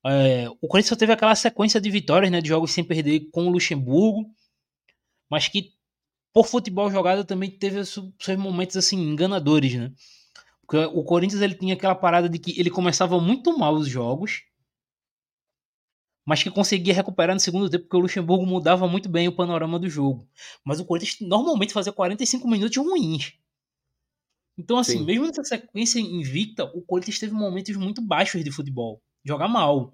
É, 0.05 0.49
o 0.61 0.67
Corinthians 0.67 0.89
só 0.89 0.95
teve 0.95 1.13
aquela 1.13 1.35
sequência 1.35 1.79
de 1.79 1.89
vitórias, 1.89 2.31
né? 2.31 2.41
De 2.41 2.49
jogos 2.49 2.71
sem 2.71 2.83
perder 2.83 3.29
com 3.31 3.47
o 3.47 3.51
Luxemburgo. 3.51 4.25
Mas 5.29 5.47
que, 5.47 5.71
por 6.33 6.47
futebol 6.47 6.91
jogado, 6.91 7.23
também 7.23 7.49
teve 7.49 7.83
seus 7.85 8.37
momentos, 8.37 8.75
assim, 8.77 8.97
enganadores, 8.97 9.75
né? 9.75 9.91
Porque 10.61 10.77
o 10.77 11.03
Corinthians 11.03 11.41
ele 11.41 11.55
tinha 11.55 11.73
aquela 11.73 11.95
parada 11.95 12.29
de 12.29 12.39
que 12.39 12.59
ele 12.59 12.69
começava 12.69 13.19
muito 13.19 13.57
mal 13.57 13.73
os 13.73 13.87
jogos 13.87 14.43
mas 16.25 16.43
que 16.43 16.51
conseguia 16.51 16.93
recuperar 16.93 17.35
no 17.35 17.39
segundo 17.39 17.69
tempo, 17.69 17.83
porque 17.83 17.97
o 17.97 18.01
Luxemburgo 18.01 18.45
mudava 18.45 18.87
muito 18.87 19.09
bem 19.09 19.27
o 19.27 19.35
panorama 19.35 19.79
do 19.79 19.89
jogo. 19.89 20.27
Mas 20.63 20.79
o 20.79 20.85
Corinthians 20.85 21.17
normalmente 21.27 21.73
fazia 21.73 21.91
45 21.91 22.47
minutos 22.47 22.77
ruins. 22.77 23.33
Então, 24.57 24.77
assim, 24.77 24.99
Sim. 24.99 25.05
mesmo 25.05 25.25
nessa 25.25 25.43
sequência 25.43 25.99
invicta, 25.99 26.65
o 26.65 26.81
Corinthians 26.81 27.19
teve 27.19 27.33
momentos 27.33 27.75
muito 27.75 28.01
baixos 28.01 28.43
de 28.43 28.51
futebol. 28.51 29.01
Jogar 29.23 29.47
mal. 29.47 29.93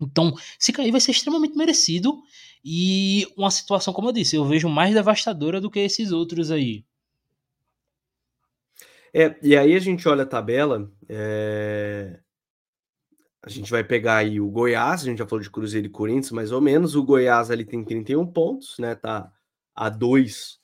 Então, 0.00 0.34
se 0.58 0.72
cair 0.72 0.90
vai 0.90 1.00
ser 1.00 1.12
extremamente 1.12 1.56
merecido. 1.56 2.20
E 2.64 3.26
uma 3.36 3.50
situação, 3.50 3.92
como 3.92 4.08
eu 4.08 4.12
disse, 4.12 4.36
eu 4.36 4.44
vejo 4.44 4.68
mais 4.68 4.94
devastadora 4.94 5.60
do 5.60 5.70
que 5.70 5.80
esses 5.80 6.12
outros 6.12 6.50
aí. 6.50 6.84
É, 9.14 9.36
e 9.42 9.56
aí 9.56 9.74
a 9.74 9.78
gente 9.78 10.08
olha 10.08 10.22
a 10.22 10.26
tabela. 10.26 10.90
É... 11.08 12.18
A 13.44 13.50
gente 13.50 13.70
vai 13.70 13.82
pegar 13.82 14.18
aí 14.18 14.40
o 14.40 14.48
Goiás, 14.48 15.02
a 15.02 15.04
gente 15.04 15.18
já 15.18 15.26
falou 15.26 15.42
de 15.42 15.50
Cruzeiro 15.50 15.88
e 15.88 15.90
Corinthians, 15.90 16.30
mais 16.30 16.52
ou 16.52 16.60
menos. 16.60 16.94
O 16.94 17.02
Goiás 17.02 17.50
ali 17.50 17.64
tem 17.64 17.84
31 17.84 18.24
pontos, 18.26 18.76
né? 18.78 18.94
Tá 18.94 19.32
a 19.74 19.88
2 19.88 20.60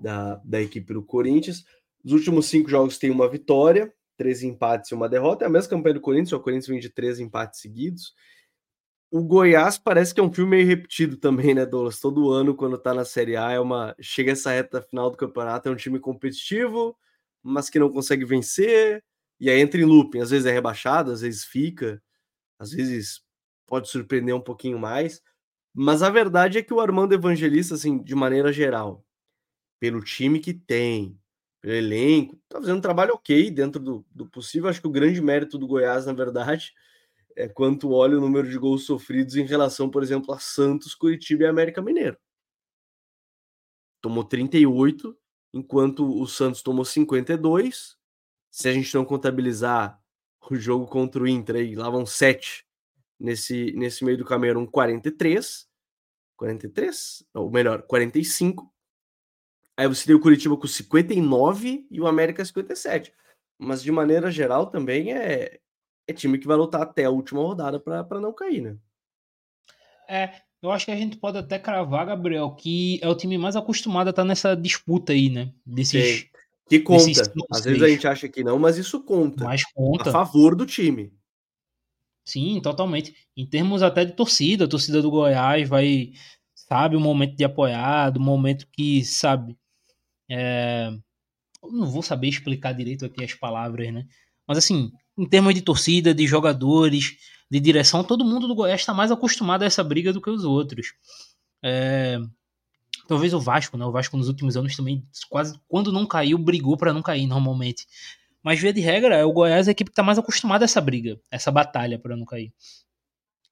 da, 0.00 0.36
da 0.42 0.60
equipe 0.60 0.94
do 0.94 1.02
Corinthians. 1.02 1.64
Os 2.04 2.12
últimos 2.12 2.46
cinco 2.46 2.68
jogos 2.68 2.98
tem 2.98 3.10
uma 3.10 3.28
vitória, 3.28 3.92
três 4.16 4.42
empates 4.42 4.90
e 4.90 4.94
uma 4.94 5.08
derrota. 5.08 5.44
É 5.44 5.48
a 5.48 5.50
mesma 5.50 5.70
campanha 5.70 5.94
do 5.94 6.00
Corinthians, 6.00 6.32
o 6.32 6.40
Corinthians 6.40 6.68
vem 6.68 6.80
de 6.80 6.90
três 6.90 7.20
empates 7.20 7.60
seguidos. 7.60 8.14
O 9.10 9.22
Goiás 9.22 9.78
parece 9.78 10.14
que 10.14 10.20
é 10.20 10.22
um 10.22 10.32
filme 10.32 10.52
meio 10.52 10.66
repetido 10.66 11.16
também, 11.18 11.54
né, 11.54 11.66
Douglas? 11.66 12.00
Todo 12.00 12.30
ano, 12.30 12.54
quando 12.54 12.78
tá 12.78 12.94
na 12.94 13.04
Série 13.04 13.36
A, 13.36 13.52
é 13.52 13.60
uma. 13.60 13.94
Chega 14.00 14.32
essa 14.32 14.50
reta 14.50 14.80
final 14.82 15.10
do 15.10 15.16
campeonato, 15.16 15.68
é 15.68 15.72
um 15.72 15.76
time 15.76 16.00
competitivo, 16.00 16.96
mas 17.42 17.68
que 17.68 17.78
não 17.78 17.90
consegue 17.90 18.24
vencer, 18.24 19.04
e 19.38 19.50
aí 19.50 19.60
entra 19.60 19.80
em 19.80 19.84
looping. 19.84 20.20
Às 20.20 20.30
vezes 20.30 20.46
é 20.46 20.52
rebaixado, 20.52 21.10
às 21.12 21.20
vezes 21.20 21.44
fica 21.44 22.02
às 22.62 22.70
vezes 22.70 23.20
pode 23.66 23.88
surpreender 23.88 24.34
um 24.34 24.40
pouquinho 24.40 24.78
mais, 24.78 25.20
mas 25.74 26.02
a 26.02 26.10
verdade 26.10 26.58
é 26.58 26.62
que 26.62 26.72
o 26.72 26.80
Armando 26.80 27.12
Evangelista, 27.12 27.74
assim, 27.74 28.00
de 28.00 28.14
maneira 28.14 28.52
geral, 28.52 29.04
pelo 29.80 30.02
time 30.02 30.40
que 30.40 30.54
tem, 30.54 31.18
pelo 31.62 31.74
elenco, 31.74 32.36
tá 32.48 32.58
fazendo 32.60 32.78
um 32.78 32.82
trabalho 32.82 33.14
ok 33.14 33.48
dentro 33.48 33.80
do, 33.80 34.04
do 34.10 34.26
possível. 34.26 34.68
Acho 34.68 34.80
que 34.80 34.88
o 34.88 34.90
grande 34.90 35.22
mérito 35.22 35.56
do 35.56 35.66
Goiás, 35.66 36.04
na 36.04 36.12
verdade, 36.12 36.74
é 37.36 37.48
quanto 37.48 37.92
olha 37.92 38.18
o 38.18 38.20
número 38.20 38.50
de 38.50 38.58
gols 38.58 38.84
sofridos 38.84 39.36
em 39.36 39.46
relação, 39.46 39.88
por 39.88 40.02
exemplo, 40.02 40.34
a 40.34 40.40
Santos, 40.40 40.94
Curitiba 40.94 41.44
e 41.44 41.46
América 41.46 41.80
Mineiro. 41.80 42.18
Tomou 44.00 44.24
38, 44.24 45.16
enquanto 45.54 46.20
o 46.20 46.26
Santos 46.26 46.62
tomou 46.62 46.84
52. 46.84 47.96
Se 48.50 48.68
a 48.68 48.72
gente 48.72 48.92
não 48.94 49.04
contabilizar 49.04 50.02
o 50.50 50.56
jogo 50.56 50.86
contra 50.88 51.22
o 51.22 51.28
Inter 51.28 51.56
aí, 51.56 51.76
lá 51.76 51.88
vão 51.88 52.04
7 52.04 52.66
nesse, 53.20 53.72
nesse 53.72 54.04
meio 54.04 54.18
do 54.18 54.24
caminho, 54.24 54.50
eram 54.50 54.66
43. 54.66 55.68
43? 56.36 57.24
Ou 57.34 57.48
melhor, 57.48 57.82
45. 57.82 58.68
Aí 59.76 59.86
você 59.86 60.06
tem 60.06 60.14
o 60.14 60.20
Curitiba 60.20 60.56
com 60.56 60.66
59 60.66 61.86
e 61.90 62.00
o 62.00 62.06
América 62.06 62.44
57. 62.44 63.12
Mas 63.58 63.82
de 63.82 63.90
maneira 63.90 64.30
geral 64.30 64.66
também 64.66 65.12
é, 65.12 65.58
é 66.06 66.12
time 66.12 66.38
que 66.38 66.46
vai 66.46 66.56
lutar 66.56 66.82
até 66.82 67.04
a 67.04 67.10
última 67.10 67.40
rodada 67.40 67.80
para 67.80 68.20
não 68.20 68.32
cair, 68.32 68.60
né? 68.60 68.76
É, 70.08 70.42
eu 70.60 70.70
acho 70.70 70.86
que 70.86 70.92
a 70.92 70.96
gente 70.96 71.16
pode 71.16 71.38
até 71.38 71.58
cravar, 71.58 72.06
Gabriel, 72.06 72.50
que 72.50 73.00
é 73.02 73.08
o 73.08 73.14
time 73.14 73.38
mais 73.38 73.56
acostumado 73.56 74.08
a 74.08 74.10
estar 74.10 74.24
nessa 74.24 74.54
disputa 74.54 75.12
aí, 75.12 75.30
né? 75.30 75.52
Desses, 75.64 76.28
que 76.68 76.80
conta. 76.80 77.22
Às 77.50 77.64
vezes 77.64 77.82
a 77.82 77.88
gente 77.88 78.06
acha 78.06 78.28
que 78.28 78.42
não, 78.42 78.58
mas 78.58 78.78
isso 78.78 79.02
conta. 79.02 79.44
Mas 79.44 79.62
conta. 79.72 80.10
A 80.10 80.12
favor 80.12 80.54
do 80.54 80.64
time. 80.64 81.12
Sim, 82.24 82.60
totalmente. 82.62 83.14
Em 83.36 83.44
termos 83.46 83.82
até 83.82 84.04
de 84.04 84.12
torcida, 84.12 84.64
a 84.64 84.68
torcida 84.68 85.02
do 85.02 85.10
Goiás 85.10 85.68
vai 85.68 86.12
sabe 86.54 86.96
o 86.96 87.00
momento 87.00 87.36
de 87.36 87.44
apoiar, 87.44 88.10
do 88.10 88.20
momento 88.20 88.66
que, 88.72 89.04
sabe, 89.04 89.56
é... 90.30 90.90
não 91.62 91.86
vou 91.86 92.02
saber 92.02 92.28
explicar 92.28 92.72
direito 92.72 93.04
aqui 93.04 93.24
as 93.24 93.34
palavras, 93.34 93.92
né? 93.92 94.06
Mas 94.46 94.58
assim, 94.58 94.92
em 95.16 95.28
termos 95.28 95.54
de 95.54 95.62
torcida, 95.62 96.14
de 96.14 96.26
jogadores, 96.26 97.16
de 97.50 97.60
direção, 97.60 98.02
todo 98.02 98.24
mundo 98.24 98.48
do 98.48 98.54
Goiás 98.54 98.80
está 98.80 98.94
mais 98.94 99.10
acostumado 99.10 99.62
a 99.62 99.66
essa 99.66 99.84
briga 99.84 100.12
do 100.12 100.20
que 100.20 100.30
os 100.30 100.44
outros. 100.44 100.94
É... 101.62 102.18
Talvez 103.08 103.34
o 103.34 103.40
Vasco, 103.40 103.76
né? 103.76 103.84
O 103.84 103.92
Vasco 103.92 104.16
nos 104.16 104.28
últimos 104.28 104.56
anos 104.56 104.76
também, 104.76 105.04
quase 105.28 105.60
quando 105.68 105.92
não 105.92 106.06
caiu, 106.06 106.38
brigou 106.38 106.76
para 106.76 106.92
não 106.92 107.02
cair 107.02 107.26
normalmente. 107.26 107.86
Mas, 108.42 108.58
via 108.58 108.72
de 108.72 108.80
regra, 108.80 109.16
é 109.16 109.24
o 109.24 109.32
Goiás 109.32 109.68
a 109.68 109.70
equipe 109.70 109.90
que 109.90 109.92
está 109.92 110.02
mais 110.02 110.18
acostumada 110.18 110.64
a 110.64 110.66
essa 110.66 110.80
briga, 110.80 111.20
essa 111.30 111.50
batalha 111.50 111.98
para 111.98 112.16
não 112.16 112.24
cair. 112.24 112.52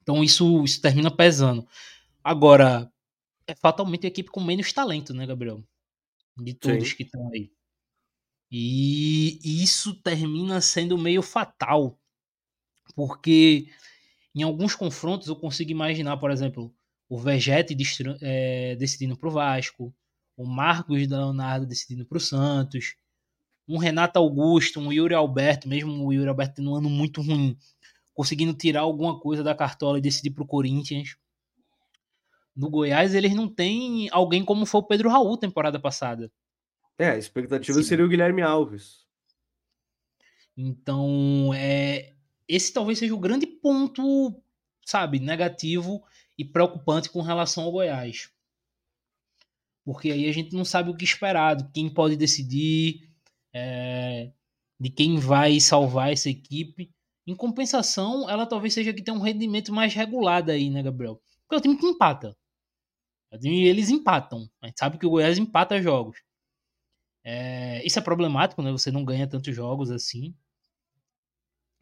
Então 0.02 0.24
isso, 0.24 0.64
isso 0.64 0.80
termina 0.80 1.10
pesando. 1.10 1.66
Agora, 2.24 2.90
é 3.46 3.54
fatalmente 3.54 4.06
a 4.06 4.08
equipe 4.08 4.30
com 4.30 4.40
menos 4.40 4.72
talento, 4.72 5.14
né, 5.14 5.26
Gabriel? 5.26 5.62
De 6.36 6.54
todos 6.54 6.88
Sim. 6.88 6.96
que 6.96 7.02
estão 7.02 7.30
aí. 7.32 7.50
E 8.50 9.62
isso 9.62 9.94
termina 10.02 10.60
sendo 10.60 10.98
meio 10.98 11.22
fatal. 11.22 11.98
Porque 12.94 13.68
em 14.34 14.42
alguns 14.42 14.74
confrontos 14.74 15.28
eu 15.28 15.36
consigo 15.36 15.70
imaginar, 15.70 16.16
por 16.16 16.30
exemplo, 16.30 16.74
o 17.08 17.18
Vegete 17.18 17.76
é, 18.20 18.76
decidindo 18.76 19.16
para 19.16 19.28
o 19.28 19.32
Vasco, 19.32 19.94
o 20.36 20.46
Marcos 20.46 21.06
Leonardo 21.06 21.66
decidindo 21.66 22.04
para 22.04 22.18
o 22.18 22.20
Santos, 22.20 22.94
um 23.68 23.78
Renato 23.78 24.18
Augusto, 24.18 24.80
um 24.80 24.92
Yuri 24.92 25.14
Alberto, 25.14 25.68
mesmo 25.68 26.04
o 26.04 26.12
Yuri 26.12 26.28
Alberto 26.28 26.56
tendo 26.56 26.72
um 26.72 26.76
ano 26.76 26.90
muito 26.90 27.20
ruim, 27.20 27.56
conseguindo 28.14 28.54
tirar 28.54 28.80
alguma 28.80 29.18
coisa 29.20 29.42
da 29.42 29.54
cartola 29.54 29.98
e 29.98 30.00
decidir 30.00 30.30
para 30.30 30.42
o 30.42 30.46
Corinthians. 30.46 31.16
No 32.60 32.68
Goiás, 32.68 33.14
eles 33.14 33.34
não 33.34 33.48
têm 33.48 34.10
alguém 34.12 34.44
como 34.44 34.66
foi 34.66 34.82
o 34.82 34.86
Pedro 34.86 35.08
Raul 35.08 35.38
temporada 35.38 35.80
passada. 35.80 36.30
É, 36.98 37.08
a 37.08 37.16
expectativa 37.16 37.78
Sim. 37.78 37.88
seria 37.88 38.04
o 38.04 38.08
Guilherme 38.08 38.42
Alves. 38.42 39.06
Então, 40.54 41.54
é, 41.54 42.12
esse 42.46 42.70
talvez 42.70 42.98
seja 42.98 43.14
o 43.14 43.18
grande 43.18 43.46
ponto, 43.46 44.38
sabe, 44.84 45.18
negativo 45.18 46.04
e 46.36 46.44
preocupante 46.44 47.08
com 47.08 47.22
relação 47.22 47.64
ao 47.64 47.72
Goiás. 47.72 48.30
Porque 49.82 50.12
aí 50.12 50.28
a 50.28 50.32
gente 50.32 50.54
não 50.54 50.66
sabe 50.66 50.90
o 50.90 50.94
que 50.94 51.04
esperar, 51.04 51.56
quem 51.72 51.88
pode 51.88 52.14
decidir, 52.14 53.08
é, 53.54 54.30
de 54.78 54.90
quem 54.90 55.16
vai 55.16 55.58
salvar 55.60 56.12
essa 56.12 56.28
equipe. 56.28 56.90
Em 57.26 57.34
compensação, 57.34 58.28
ela 58.28 58.44
talvez 58.44 58.74
seja 58.74 58.92
que 58.92 59.02
tem 59.02 59.14
um 59.14 59.22
rendimento 59.22 59.72
mais 59.72 59.94
regulado 59.94 60.50
aí, 60.50 60.68
né, 60.68 60.82
Gabriel? 60.82 61.18
Porque 61.40 61.54
é 61.54 61.56
o 61.56 61.62
time 61.62 61.78
que 61.78 61.86
empata. 61.86 62.36
E 63.32 63.64
eles 63.66 63.90
empatam. 63.90 64.48
A 64.60 64.66
gente 64.66 64.78
sabe 64.78 64.98
que 64.98 65.06
o 65.06 65.10
Goiás 65.10 65.38
empata 65.38 65.80
jogos. 65.80 66.18
É, 67.22 67.84
isso 67.86 67.98
é 67.98 68.02
problemático, 68.02 68.62
né? 68.62 68.72
Você 68.72 68.90
não 68.90 69.04
ganha 69.04 69.26
tantos 69.26 69.54
jogos 69.54 69.90
assim. 69.90 70.34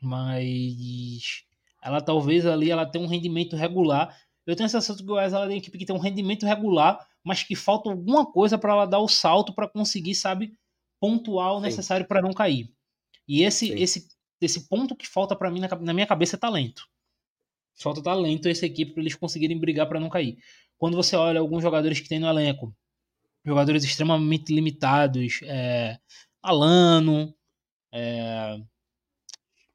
Mas 0.00 1.44
ela 1.82 2.00
talvez 2.00 2.44
ali 2.44 2.70
ela 2.70 2.86
tem 2.86 3.02
um 3.02 3.06
rendimento 3.06 3.56
regular. 3.56 4.16
Eu 4.46 4.56
tenho 4.56 4.66
a 4.66 4.68
sensação 4.68 4.96
que 4.96 5.02
o 5.02 5.06
Goiás 5.06 5.32
ela 5.32 5.44
é 5.44 5.48
uma 5.48 5.56
equipe 5.56 5.78
que 5.78 5.86
tem 5.86 5.94
um 5.94 6.00
rendimento 6.00 6.44
regular, 6.44 7.06
mas 7.24 7.42
que 7.42 7.54
falta 7.54 7.90
alguma 7.90 8.30
coisa 8.30 8.58
para 8.58 8.72
ela 8.72 8.86
dar 8.86 8.98
o 8.98 9.08
salto 9.08 9.54
para 9.54 9.68
conseguir, 9.68 10.14
sabe, 10.14 10.54
pontual 11.00 11.60
necessário 11.60 12.06
para 12.06 12.22
não 12.22 12.32
cair. 12.32 12.72
E 13.26 13.42
esse, 13.42 13.70
esse, 13.72 14.08
esse 14.40 14.68
ponto 14.68 14.96
que 14.96 15.06
falta 15.06 15.36
para 15.36 15.50
mim 15.50 15.60
na, 15.60 15.68
na, 15.68 15.92
minha 15.92 16.06
cabeça 16.06 16.36
é 16.36 16.38
talento. 16.38 16.88
Falta 17.74 18.02
talento 18.02 18.48
essa 18.48 18.66
equipe 18.66 18.92
para 18.92 19.02
eles 19.02 19.14
conseguirem 19.14 19.58
brigar 19.58 19.86
para 19.86 20.00
não 20.00 20.08
cair. 20.08 20.38
Quando 20.78 20.96
você 20.96 21.16
olha 21.16 21.40
alguns 21.40 21.62
jogadores 21.62 22.00
que 22.00 22.08
tem 22.08 22.20
no 22.20 22.28
elenco, 22.28 22.74
jogadores 23.44 23.84
extremamente 23.84 24.54
limitados, 24.54 25.40
é, 25.42 25.98
Alano, 26.42 27.34
é, 27.92 28.60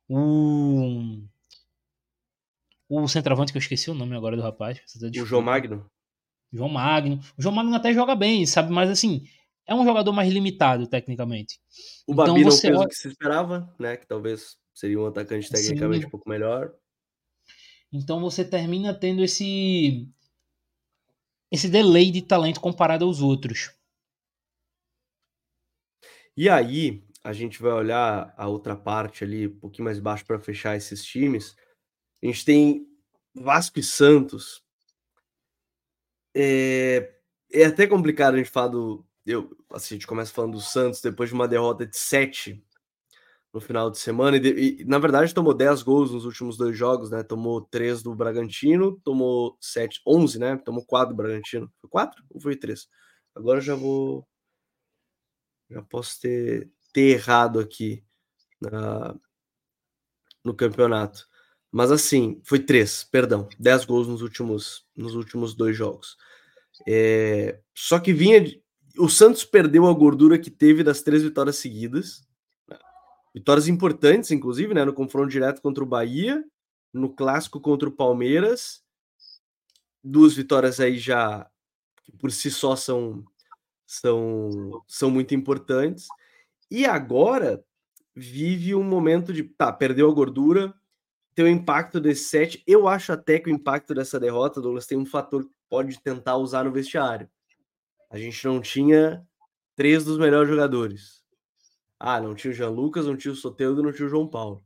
o, 0.07 1.21
o 2.89 3.07
centroavante 3.07 3.51
que 3.51 3.57
eu 3.57 3.61
esqueci 3.61 3.89
o 3.91 3.93
nome 3.93 4.15
agora 4.15 4.35
do 4.35 4.41
rapaz. 4.41 4.79
O 5.03 5.25
João 5.25 5.41
Magno. 5.41 5.89
João 6.51 6.69
Magno. 6.69 7.19
O 7.37 7.41
João 7.41 7.55
Magno 7.55 7.75
até 7.75 7.93
joga 7.93 8.15
bem, 8.15 8.45
sabe? 8.45 8.71
Mas 8.71 8.89
assim, 8.89 9.25
é 9.65 9.73
um 9.73 9.83
jogador 9.83 10.13
mais 10.13 10.31
limitado, 10.31 10.87
tecnicamente. 10.87 11.59
O 12.07 12.13
então, 12.13 12.27
Babi 12.27 12.43
não 12.43 12.51
fez 12.51 12.77
o 12.77 12.87
que 12.87 12.95
se 12.95 13.07
esperava, 13.07 13.73
né? 13.79 13.97
Que 13.97 14.05
talvez 14.05 14.57
seria 14.73 14.99
um 14.99 15.07
atacante 15.07 15.49
tecnicamente 15.49 16.01
Sim. 16.01 16.07
um 16.07 16.11
pouco 16.11 16.29
melhor. 16.29 16.73
Então 17.91 18.19
você 18.19 18.43
termina 18.43 18.93
tendo 18.93 19.23
esse 19.23 20.07
esse 21.53 21.69
delay 21.69 22.09
de 22.09 22.23
talento 22.23 22.59
comparado 22.59 23.05
aos 23.05 23.21
outros. 23.21 23.71
E 26.35 26.49
aí, 26.49 27.07
a 27.23 27.31
gente 27.31 27.61
vai 27.61 27.71
olhar 27.71 28.33
a 28.35 28.47
outra 28.47 28.75
parte 28.75 29.23
ali, 29.23 29.45
um 29.45 29.59
pouquinho 29.59 29.85
mais 29.85 29.99
baixo 29.99 30.25
para 30.25 30.39
fechar 30.39 30.75
esses 30.75 31.05
times. 31.05 31.55
A 32.23 32.25
gente 32.25 32.43
tem 32.43 32.87
Vasco 33.35 33.77
e 33.77 33.83
Santos. 33.83 34.63
É, 36.35 37.13
é 37.51 37.65
até 37.65 37.85
complicado 37.85 38.33
a 38.33 38.37
gente 38.37 38.49
falar 38.49 38.69
do, 38.69 39.05
eu, 39.23 39.55
assim, 39.69 39.93
a 39.93 39.97
gente 39.97 40.07
começa 40.07 40.33
falando 40.33 40.53
do 40.53 40.61
Santos 40.61 41.01
depois 41.01 41.29
de 41.29 41.35
uma 41.35 41.47
derrota 41.47 41.85
de 41.85 41.95
7 41.95 42.65
no 43.53 43.61
final 43.61 43.91
de 43.91 43.99
semana, 43.99 44.35
e, 44.37 44.81
e, 44.81 44.85
na 44.85 44.97
verdade 44.97 45.33
tomou 45.33 45.53
10 45.53 45.83
gols 45.83 46.11
nos 46.11 46.25
últimos 46.25 46.57
dois 46.57 46.75
jogos, 46.75 47.11
né? 47.11 47.21
Tomou 47.21 47.61
3 47.61 48.01
do 48.01 48.15
Bragantino, 48.15 48.99
tomou 49.03 49.55
7, 49.61 50.01
11, 50.07 50.39
né? 50.39 50.57
Tomou 50.57 50.83
4 50.83 51.09
do 51.09 51.15
Bragantino. 51.15 51.71
Foi 51.79 51.89
4 51.89 52.23
ou 52.31 52.41
foi 52.41 52.55
3? 52.55 52.87
Agora 53.35 53.61
já 53.61 53.75
vou. 53.75 54.27
Já 55.69 55.81
posso 55.83 56.19
ter, 56.19 56.71
ter 56.91 57.11
errado 57.11 57.59
aqui 57.59 58.03
na, 58.59 59.15
no 60.43 60.53
campeonato. 60.55 61.27
Mas 61.71 61.91
assim, 61.91 62.41
foi 62.43 62.59
3, 62.59 63.03
perdão. 63.05 63.47
10 63.59 63.85
gols 63.85 64.07
nos 64.07 64.21
últimos, 64.21 64.85
nos 64.95 65.15
últimos 65.15 65.53
dois 65.55 65.75
jogos. 65.77 66.17
É, 66.87 67.59
só 67.75 67.99
que 67.99 68.13
vinha 68.13 68.43
o 68.97 69.09
Santos 69.09 69.43
perdeu 69.43 69.87
a 69.87 69.93
gordura 69.93 70.37
que 70.37 70.51
teve 70.51 70.83
das 70.83 71.01
três 71.01 71.23
vitórias 71.23 71.57
seguidas. 71.57 72.27
Vitórias 73.33 73.67
importantes, 73.67 74.31
inclusive, 74.31 74.73
né? 74.73 74.85
No 74.85 74.93
confronto 74.93 75.29
direto 75.29 75.61
contra 75.61 75.83
o 75.83 75.87
Bahia, 75.87 76.43
no 76.93 77.09
clássico 77.09 77.59
contra 77.59 77.89
o 77.89 77.91
Palmeiras. 77.91 78.83
Duas 80.03 80.35
vitórias 80.35 80.79
aí 80.79 80.97
já 80.97 81.49
por 82.19 82.31
si 82.31 82.51
só 82.51 82.75
são, 82.75 83.23
são, 83.85 84.83
são 84.87 85.09
muito 85.09 85.33
importantes. 85.33 86.07
E 86.69 86.85
agora 86.85 87.63
vive 88.15 88.75
um 88.75 88.83
momento 88.83 89.33
de. 89.33 89.43
Tá, 89.43 89.71
perdeu 89.71 90.09
a 90.09 90.13
gordura, 90.13 90.73
tem 91.33 91.45
o 91.45 91.49
impacto 91.49 91.99
desse 91.99 92.25
set. 92.25 92.63
Eu 92.67 92.87
acho 92.87 93.11
até 93.11 93.39
que 93.39 93.49
o 93.49 93.53
impacto 93.53 93.93
dessa 93.95 94.19
derrota, 94.19 94.61
Douglas, 94.61 94.85
tem 94.85 94.97
um 94.97 95.05
fator 95.05 95.45
que 95.45 95.55
pode 95.69 95.99
tentar 96.01 96.37
usar 96.37 96.65
no 96.65 96.71
vestiário 96.71 97.27
a 98.13 98.17
gente 98.19 98.45
não 98.45 98.61
tinha 98.61 99.27
três 99.75 100.05
dos 100.05 100.19
melhores 100.19 100.47
jogadores. 100.47 101.22
Ah, 102.05 102.19
não 102.19 102.35
tinha 102.35 102.51
o 102.51 102.53
Jean 102.53 102.67
Lucas, 102.69 103.05
não 103.07 103.15
tinha 103.15 103.31
o 103.31 103.35
Soteldo, 103.35 103.81
não 103.81 103.93
tinha 103.93 104.05
o 104.05 104.09
João 104.09 104.27
Paulo. 104.27 104.61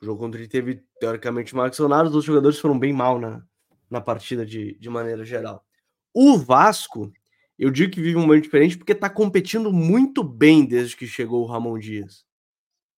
O 0.00 0.04
jogo 0.04 0.20
contra 0.20 0.38
ele 0.38 0.48
teve, 0.48 0.80
teoricamente, 1.00 1.52
Marcos 1.52 1.80
Leonardo, 1.80 2.10
os 2.10 2.14
outros 2.14 2.26
jogadores 2.26 2.60
foram 2.60 2.78
bem 2.78 2.92
mal 2.92 3.18
na, 3.18 3.44
na 3.90 4.00
partida 4.00 4.46
de, 4.46 4.78
de 4.78 4.88
maneira 4.88 5.24
geral. 5.24 5.66
O 6.14 6.38
Vasco, 6.38 7.12
eu 7.58 7.72
digo 7.72 7.90
que 7.92 8.00
vive 8.00 8.16
um 8.16 8.20
momento 8.20 8.44
diferente 8.44 8.78
porque 8.78 8.92
está 8.92 9.10
competindo 9.10 9.72
muito 9.72 10.22
bem 10.22 10.64
desde 10.64 10.96
que 10.96 11.08
chegou 11.08 11.42
o 11.42 11.46
Ramon 11.46 11.76
Dias. 11.76 12.24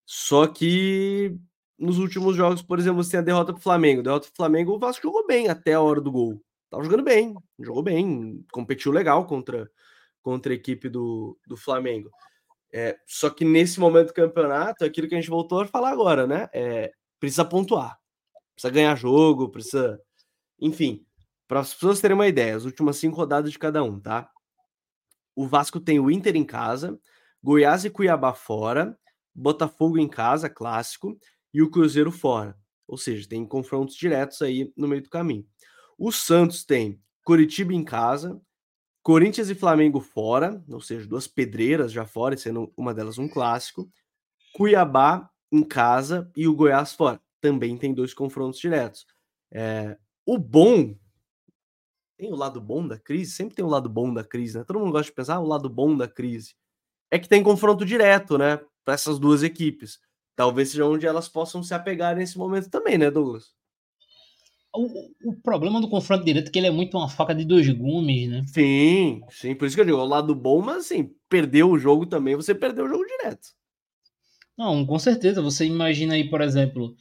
Só 0.04 0.46
que 0.46 1.34
nos 1.78 1.96
últimos 1.96 2.36
jogos, 2.36 2.60
por 2.60 2.78
exemplo, 2.78 3.02
você 3.02 3.12
tem 3.12 3.20
a 3.20 3.22
derrota 3.22 3.54
para 3.54 3.60
o 3.60 3.62
Flamengo. 3.62 4.02
Derrota 4.02 4.26
para 4.26 4.34
o 4.34 4.36
Flamengo, 4.36 4.72
o 4.74 4.78
Vasco 4.78 5.02
jogou 5.02 5.26
bem 5.26 5.48
até 5.48 5.72
a 5.72 5.80
hora 5.80 5.98
do 5.98 6.12
gol. 6.12 6.42
Tava 6.68 6.84
jogando 6.84 7.02
bem, 7.02 7.34
jogou 7.58 7.82
bem, 7.82 8.44
competiu 8.52 8.92
legal 8.92 9.26
contra, 9.26 9.70
contra 10.20 10.52
a 10.52 10.56
equipe 10.56 10.90
do, 10.90 11.38
do 11.46 11.56
Flamengo. 11.56 12.10
É, 12.76 12.98
só 13.06 13.30
que 13.30 13.44
nesse 13.44 13.78
momento 13.78 14.08
do 14.08 14.14
campeonato, 14.14 14.82
é 14.82 14.88
aquilo 14.88 15.06
que 15.06 15.14
a 15.14 15.20
gente 15.20 15.30
voltou 15.30 15.60
a 15.60 15.66
falar 15.66 15.90
agora, 15.92 16.26
né? 16.26 16.48
É, 16.52 16.90
precisa 17.20 17.44
pontuar, 17.44 17.96
precisa 18.52 18.72
ganhar 18.72 18.96
jogo, 18.96 19.48
precisa. 19.48 20.00
Enfim, 20.60 21.06
para 21.46 21.60
as 21.60 21.72
pessoas 21.72 22.00
terem 22.00 22.16
uma 22.16 22.26
ideia, 22.26 22.56
as 22.56 22.64
últimas 22.64 22.96
cinco 22.96 23.16
rodadas 23.16 23.52
de 23.52 23.60
cada 23.60 23.84
um, 23.84 24.00
tá? 24.00 24.28
O 25.36 25.46
Vasco 25.46 25.78
tem 25.78 26.00
o 26.00 26.10
Inter 26.10 26.34
em 26.34 26.44
casa, 26.44 26.98
Goiás 27.40 27.84
e 27.84 27.90
Cuiabá 27.90 28.34
fora, 28.34 28.98
Botafogo 29.32 29.96
em 29.96 30.08
casa, 30.08 30.50
clássico, 30.50 31.16
e 31.52 31.62
o 31.62 31.70
Cruzeiro 31.70 32.10
fora. 32.10 32.58
Ou 32.88 32.98
seja, 32.98 33.28
tem 33.28 33.46
confrontos 33.46 33.94
diretos 33.94 34.42
aí 34.42 34.72
no 34.76 34.88
meio 34.88 35.02
do 35.02 35.10
caminho. 35.10 35.46
O 35.96 36.10
Santos 36.10 36.64
tem 36.64 37.00
Curitiba 37.22 37.72
em 37.72 37.84
casa, 37.84 38.40
Corinthians 39.04 39.50
e 39.50 39.54
Flamengo 39.54 40.00
fora, 40.00 40.64
ou 40.66 40.80
seja, 40.80 41.06
duas 41.06 41.28
pedreiras 41.28 41.92
já 41.92 42.06
fora, 42.06 42.34
sendo 42.38 42.72
uma 42.74 42.94
delas 42.94 43.18
um 43.18 43.28
clássico. 43.28 43.86
Cuiabá 44.54 45.30
em 45.52 45.62
casa 45.62 46.30
e 46.34 46.48
o 46.48 46.54
Goiás 46.54 46.94
fora. 46.94 47.20
Também 47.38 47.76
tem 47.76 47.92
dois 47.92 48.14
confrontos 48.14 48.58
diretos. 48.58 49.06
É, 49.52 49.98
o 50.24 50.38
bom, 50.38 50.96
tem 52.16 52.32
o 52.32 52.34
lado 52.34 52.62
bom 52.62 52.88
da 52.88 52.98
crise, 52.98 53.32
sempre 53.32 53.54
tem 53.54 53.64
o 53.64 53.68
lado 53.68 53.90
bom 53.90 54.12
da 54.12 54.24
crise, 54.24 54.56
né? 54.56 54.64
Todo 54.64 54.80
mundo 54.80 54.92
gosta 54.92 55.10
de 55.10 55.14
pensar 55.14 55.34
ah, 55.34 55.40
o 55.40 55.46
lado 55.46 55.68
bom 55.68 55.94
da 55.94 56.08
crise. 56.08 56.54
É 57.10 57.18
que 57.18 57.28
tem 57.28 57.42
confronto 57.42 57.84
direto, 57.84 58.38
né? 58.38 58.56
Para 58.84 58.94
essas 58.94 59.18
duas 59.18 59.42
equipes. 59.42 60.00
Talvez 60.34 60.70
seja 60.70 60.86
onde 60.86 61.06
elas 61.06 61.28
possam 61.28 61.62
se 61.62 61.74
apegar 61.74 62.16
nesse 62.16 62.38
momento 62.38 62.70
também, 62.70 62.96
né, 62.96 63.10
Douglas? 63.10 63.52
O, 64.74 65.30
o, 65.30 65.34
problema 65.40 65.80
do 65.80 65.88
confronto 65.88 66.24
direto 66.24 66.48
é 66.48 66.50
que 66.50 66.58
ele 66.58 66.66
é 66.66 66.70
muito 66.70 66.98
uma 66.98 67.08
faca 67.08 67.32
de 67.32 67.44
dois 67.44 67.68
gumes, 67.68 68.28
né? 68.28 68.42
Sim, 68.48 69.20
sim, 69.30 69.54
por 69.54 69.66
isso 69.66 69.76
que 69.76 69.80
eu 69.80 69.84
digo, 69.84 69.98
o 69.98 70.04
lado 70.04 70.34
bom, 70.34 70.60
mas 70.60 70.78
assim, 70.78 71.10
perdeu 71.28 71.70
o 71.70 71.78
jogo 71.78 72.06
também, 72.06 72.34
você 72.34 72.54
perdeu 72.54 72.86
o 72.86 72.88
jogo 72.88 73.04
direto. 73.04 73.48
Não, 74.56 74.84
com 74.86 74.98
certeza. 74.98 75.42
Você 75.42 75.64
imagina 75.66 76.14
aí, 76.14 76.28
por 76.28 76.40
exemplo, 76.40 76.96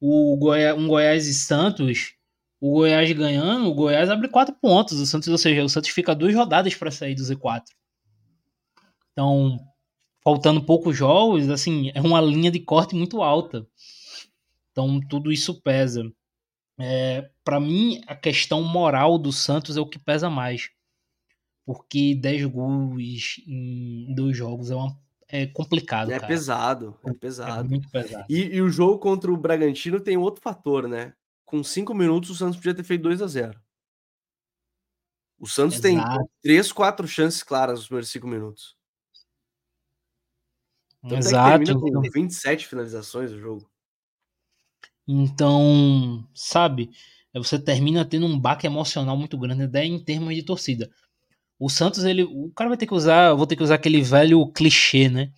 o 0.00 0.36
Goiás, 0.36 0.78
um 0.78 0.88
Goiás 0.88 1.26
e 1.26 1.34
Santos, 1.34 2.14
o 2.60 2.72
Goiás 2.72 3.10
ganhando, 3.12 3.68
o 3.68 3.74
Goiás 3.74 4.10
abre 4.10 4.28
quatro 4.28 4.54
pontos, 4.54 5.00
o 5.00 5.06
Santos, 5.06 5.28
ou 5.28 5.38
seja, 5.38 5.64
o 5.64 5.68
Santos 5.68 5.90
fica 5.90 6.14
duas 6.14 6.34
rodadas 6.34 6.74
para 6.74 6.90
sair 6.90 7.14
do 7.14 7.22
Z4. 7.22 7.62
Então, 9.12 9.58
faltando 10.22 10.64
poucos 10.64 10.96
jogos, 10.96 11.48
assim, 11.50 11.90
é 11.94 12.00
uma 12.00 12.20
linha 12.20 12.50
de 12.50 12.60
corte 12.60 12.94
muito 12.94 13.22
alta. 13.22 13.66
Então, 14.70 15.00
tudo 15.08 15.32
isso 15.32 15.60
pesa. 15.60 16.04
É, 16.78 17.28
para 17.42 17.58
mim, 17.58 18.00
a 18.06 18.14
questão 18.14 18.62
moral 18.62 19.18
do 19.18 19.32
Santos 19.32 19.76
é 19.76 19.80
o 19.80 19.88
que 19.88 19.98
pesa 19.98 20.30
mais. 20.30 20.70
Porque 21.66 22.14
10 22.14 22.46
gols 22.46 23.42
em 23.46 24.14
dois 24.14 24.36
jogos 24.36 24.70
é, 24.70 24.74
uma, 24.74 24.96
é 25.28 25.46
complicado. 25.46 26.10
É 26.10 26.14
cara. 26.14 26.26
pesado, 26.26 26.98
é, 27.04 27.10
é 27.10 27.14
pesado. 27.14 27.60
É 27.60 27.68
muito 27.68 27.90
pesado. 27.90 28.24
E, 28.28 28.54
e, 28.54 28.62
o 28.62 28.68
jogo 28.68 28.98
contra 28.98 29.30
o 29.30 29.36
Bragantino 29.36 30.00
tem 30.00 30.16
outro 30.16 30.40
fator, 30.40 30.88
né? 30.88 31.12
Com 31.44 31.62
5 31.62 31.92
minutos, 31.94 32.30
o 32.30 32.34
Santos 32.34 32.56
podia 32.56 32.74
ter 32.74 32.84
feito 32.84 33.02
2 33.02 33.20
a 33.20 33.26
0 33.26 33.60
O 35.38 35.46
Santos 35.46 35.84
Exato. 35.84 36.18
tem 36.18 36.28
3, 36.42 36.72
4 36.72 37.08
chances 37.08 37.42
claras 37.42 37.80
nos 37.80 37.86
primeiros 37.88 38.10
5 38.10 38.26
minutos. 38.26 38.76
Exato. 41.04 41.54
É 41.54 41.58
que 41.58 41.64
termina 41.66 42.00
com 42.00 42.10
27 42.10 42.60
então. 42.60 42.70
finalizações 42.70 43.32
o 43.32 43.38
jogo. 43.38 43.70
Então, 45.08 46.22
sabe, 46.34 46.90
você 47.34 47.58
termina 47.58 48.04
tendo 48.04 48.26
um 48.26 48.38
baque 48.38 48.66
emocional 48.66 49.16
muito 49.16 49.38
grande 49.38 49.62
até 49.62 49.82
em 49.84 49.98
termos 49.98 50.34
de 50.34 50.42
torcida. 50.42 50.90
O 51.58 51.70
Santos, 51.70 52.04
ele, 52.04 52.22
o 52.22 52.52
cara 52.54 52.68
vai 52.68 52.76
ter 52.76 52.86
que 52.86 52.94
usar, 52.94 53.32
vou 53.32 53.46
ter 53.46 53.56
que 53.56 53.62
usar 53.62 53.76
aquele 53.76 54.02
velho 54.02 54.46
clichê, 54.52 55.08
né? 55.08 55.32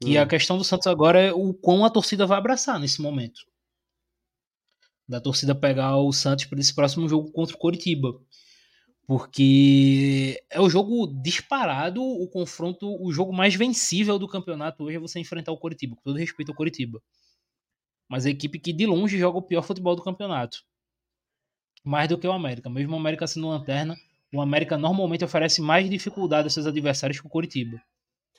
Que 0.00 0.18
hum. 0.18 0.22
a 0.22 0.26
questão 0.26 0.58
do 0.58 0.64
Santos 0.64 0.88
agora 0.88 1.20
é 1.20 1.32
o 1.32 1.54
quão 1.54 1.84
a 1.84 1.90
torcida 1.90 2.26
vai 2.26 2.36
abraçar 2.36 2.80
nesse 2.80 3.00
momento. 3.00 3.40
Da 5.08 5.20
torcida 5.20 5.54
pegar 5.54 5.96
o 5.96 6.12
Santos 6.12 6.46
para 6.46 6.58
esse 6.58 6.74
próximo 6.74 7.08
jogo 7.08 7.30
contra 7.30 7.54
o 7.54 7.58
Coritiba. 7.58 8.20
Porque 9.06 10.42
é 10.50 10.60
o 10.60 10.68
jogo 10.68 11.06
disparado, 11.22 12.02
o 12.02 12.26
confronto, 12.28 13.00
o 13.00 13.12
jogo 13.12 13.32
mais 13.32 13.54
vencível 13.54 14.18
do 14.18 14.26
campeonato 14.26 14.82
hoje 14.82 14.96
é 14.96 15.00
você 15.00 15.20
enfrentar 15.20 15.52
o 15.52 15.58
Coritiba, 15.58 15.94
com 15.94 16.02
todo 16.02 16.18
respeito 16.18 16.50
ao 16.50 16.56
Coritiba. 16.56 17.00
Mas 18.08 18.26
a 18.26 18.30
equipe 18.30 18.58
que 18.58 18.72
de 18.72 18.86
longe 18.86 19.18
joga 19.18 19.38
o 19.38 19.42
pior 19.42 19.62
futebol 19.62 19.96
do 19.96 20.02
campeonato. 20.02 20.58
Mais 21.84 22.08
do 22.08 22.18
que 22.18 22.26
o 22.26 22.32
América. 22.32 22.68
Mesmo 22.70 22.94
o 22.94 22.98
América 22.98 23.26
sendo 23.26 23.48
lanterna, 23.48 23.96
o 24.32 24.40
América 24.40 24.76
normalmente 24.76 25.24
oferece 25.24 25.60
mais 25.60 25.88
dificuldade 25.88 26.46
aos 26.46 26.54
seus 26.54 26.66
adversários 26.66 27.20
que 27.20 27.26
o 27.26 27.30
Coritiba. 27.30 27.80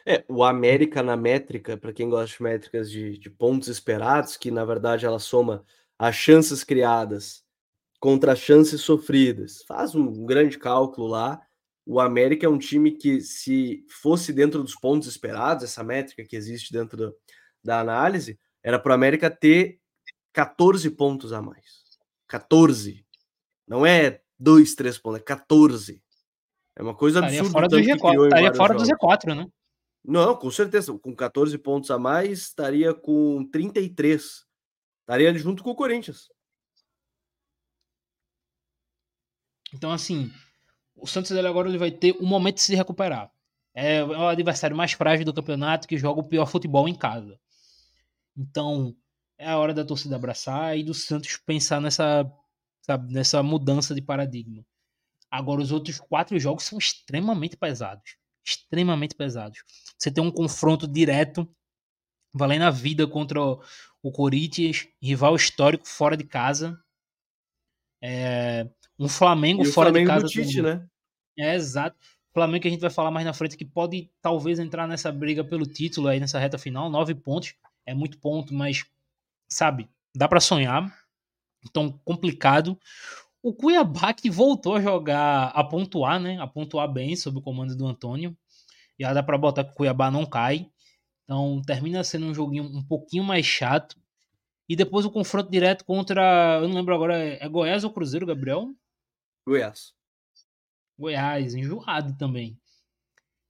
É, 0.06 0.24
o 0.30 0.44
América 0.44 1.04
na 1.04 1.18
métrica, 1.18 1.76
para 1.76 1.92
quem 1.92 2.10
gosta 2.10 2.38
de 2.38 2.44
métricas 2.44 2.90
de, 2.90 3.18
de 3.18 3.30
pontos 3.30 3.68
esperados, 3.68 4.38
que 4.38 4.50
na 4.50 4.64
verdade 4.64 5.06
ela 5.06 5.20
soma 5.20 5.66
as 6.00 6.16
chances 6.16 6.64
criadas 6.64 7.44
contra 8.00 8.34
as 8.34 8.40
chances 8.40 8.82
sofridas. 8.82 9.64
Faz 9.68 9.96
um 9.96 10.26
grande 10.26 10.58
cálculo 10.58 11.08
lá. 11.08 11.42
O 11.86 12.00
América 12.00 12.46
é 12.46 12.50
um 12.50 12.58
time 12.58 12.92
que, 12.92 13.22
se 13.22 13.84
fosse 14.02 14.32
dentro 14.32 14.62
dos 14.62 14.76
pontos 14.76 15.08
esperados, 15.08 15.64
essa 15.64 15.84
métrica 15.84 16.24
que 16.24 16.36
existe 16.36 16.72
dentro 16.72 16.98
do, 16.98 17.16
da 17.64 17.80
análise, 17.80 18.40
era 18.68 18.78
para 18.78 18.92
o 18.92 18.94
América 18.96 19.32
ter 19.32 19.80
14 20.34 20.92
pontos 20.92 21.32
a 21.32 21.42
mais. 21.42 21.86
14. 22.28 23.08
Não 23.66 23.86
é 23.86 24.22
2, 24.38 24.76
3 24.76 24.98
pontos, 24.98 25.22
é 25.22 25.24
14. 25.24 26.04
É 26.76 26.84
uma 26.84 26.94
coisa 26.94 27.20
estaria 27.20 27.40
absurda. 27.40 27.54
Fora 27.54 27.68
do 27.70 27.78
G4, 27.78 28.24
estaria 28.26 28.54
fora 28.54 28.74
jogos. 28.74 28.90
do 28.90 28.94
Z4, 28.94 29.36
né? 29.38 29.48
Não, 30.04 30.36
com 30.36 30.52
certeza. 30.52 30.94
Com 31.00 31.16
14 31.16 31.58
pontos 31.58 31.90
a 31.90 31.98
mais, 31.98 32.40
estaria 32.40 32.94
com 32.94 33.48
33. 33.50 34.46
Estaria 35.00 35.34
junto 35.38 35.64
com 35.64 35.70
o 35.70 35.76
Corinthians. 35.76 36.28
Então, 39.74 39.94
assim, 39.94 40.30
o 40.94 41.08
Santos 41.08 41.32
dele 41.32 41.48
agora 41.48 41.70
ele 41.70 41.78
vai 41.78 41.92
ter 41.92 42.18
um 42.20 42.26
momento 42.26 42.56
de 42.56 42.64
se 42.64 42.76
recuperar. 42.76 43.32
É 43.74 44.04
o 44.04 44.28
adversário 44.28 44.76
mais 44.76 44.92
frágil 44.92 45.24
do 45.24 45.34
campeonato 45.34 45.88
que 45.88 45.98
joga 45.98 46.20
o 46.20 46.28
pior 46.28 46.48
futebol 46.48 46.90
em 46.90 46.96
casa. 46.96 47.40
Então, 48.38 48.96
é 49.38 49.50
a 49.50 49.58
hora 49.58 49.74
da 49.74 49.84
torcida 49.84 50.16
abraçar 50.16 50.78
e 50.78 50.84
do 50.84 50.94
Santos 50.94 51.38
pensar 51.38 51.82
nessa, 51.82 52.32
sabe, 52.86 53.12
nessa 53.12 53.42
mudança 53.42 53.96
de 53.96 54.02
paradigma. 54.02 54.64
Agora, 55.30 55.62
os 55.62 55.72
outros 55.72 56.00
quatro 56.00 56.40
jogos 56.40 56.64
são 56.64 56.78
extremamente 56.78 57.58
pesados. 57.58 58.16
Extremamente 58.46 59.16
pesados. 59.16 59.64
Você 59.98 60.12
tem 60.12 60.24
um 60.24 60.32
confronto 60.32 60.88
direto, 60.88 61.50
valendo 62.34 62.64
a 62.64 62.72
vida 62.72 63.06
contra 63.08 63.42
o 63.42 64.12
Corinthians, 64.12 64.88
rival 65.02 65.36
histórico 65.36 65.88
fora 65.88 66.16
de 66.16 66.24
casa. 66.24 66.80
É, 68.02 68.70
um 68.98 69.10
Flamengo 69.10 69.64
e 69.64 69.66
fora 69.66 69.90
Flamengo 69.90 70.12
de 70.12 70.22
casa. 70.22 70.28
Tite, 70.28 70.62
né? 70.62 70.88
É, 71.38 71.56
exato. 71.56 71.98
Flamengo 72.34 72.62
que 72.62 72.68
a 72.68 72.72
gente 72.72 72.82
vai 72.82 72.90
falar 72.90 73.12
mais 73.12 73.26
na 73.26 73.34
frente, 73.34 73.58
que 73.58 73.66
pode 73.66 74.12
talvez 74.22 74.60
entrar 74.60 74.88
nessa 74.88 75.12
briga 75.12 75.44
pelo 75.44 75.66
título 75.66 76.08
aí 76.08 76.20
nessa 76.20 76.40
reta 76.40 76.58
final. 76.58 76.90
Nove 76.90 77.16
pontos. 77.16 77.56
É 77.88 77.94
muito 77.94 78.20
ponto, 78.20 78.54
mas, 78.54 78.86
sabe, 79.48 79.90
dá 80.14 80.28
para 80.28 80.42
sonhar. 80.42 80.94
Então, 81.66 82.00
complicado. 82.04 82.78
O 83.42 83.54
Cuiabá 83.54 84.14
que 84.14 84.30
voltou 84.30 84.76
a 84.76 84.82
jogar, 84.82 85.48
a 85.56 85.64
pontuar, 85.64 86.20
né? 86.20 86.38
A 86.40 86.46
pontuar 86.46 86.92
bem 86.92 87.16
sob 87.16 87.40
o 87.40 87.42
comando 87.42 87.78
do 87.78 87.88
Antônio. 87.88 88.38
Já 89.00 89.14
dá 89.14 89.24
para 89.24 89.38
botar 89.38 89.64
que 89.64 89.72
o 89.72 89.76
Cuiabá 89.76 90.12
não 90.12 90.26
cai. 90.26 90.70
Então, 91.24 91.62
termina 91.66 92.04
sendo 92.04 92.26
um 92.26 92.34
joguinho 92.34 92.66
um 92.66 92.84
pouquinho 92.84 93.24
mais 93.24 93.46
chato. 93.46 93.96
E 94.68 94.76
depois 94.76 95.06
o 95.06 95.12
confronto 95.12 95.50
direto 95.50 95.86
contra. 95.86 96.60
Eu 96.62 96.68
não 96.68 96.76
lembro 96.76 96.94
agora, 96.94 97.18
é 97.18 97.48
Goiás 97.48 97.86
ou 97.86 97.92
Cruzeiro, 97.92 98.26
Gabriel? 98.26 98.76
Goiás. 99.48 99.94
Goiás, 101.00 101.56
enjoado 101.56 102.18
também. 102.18 102.60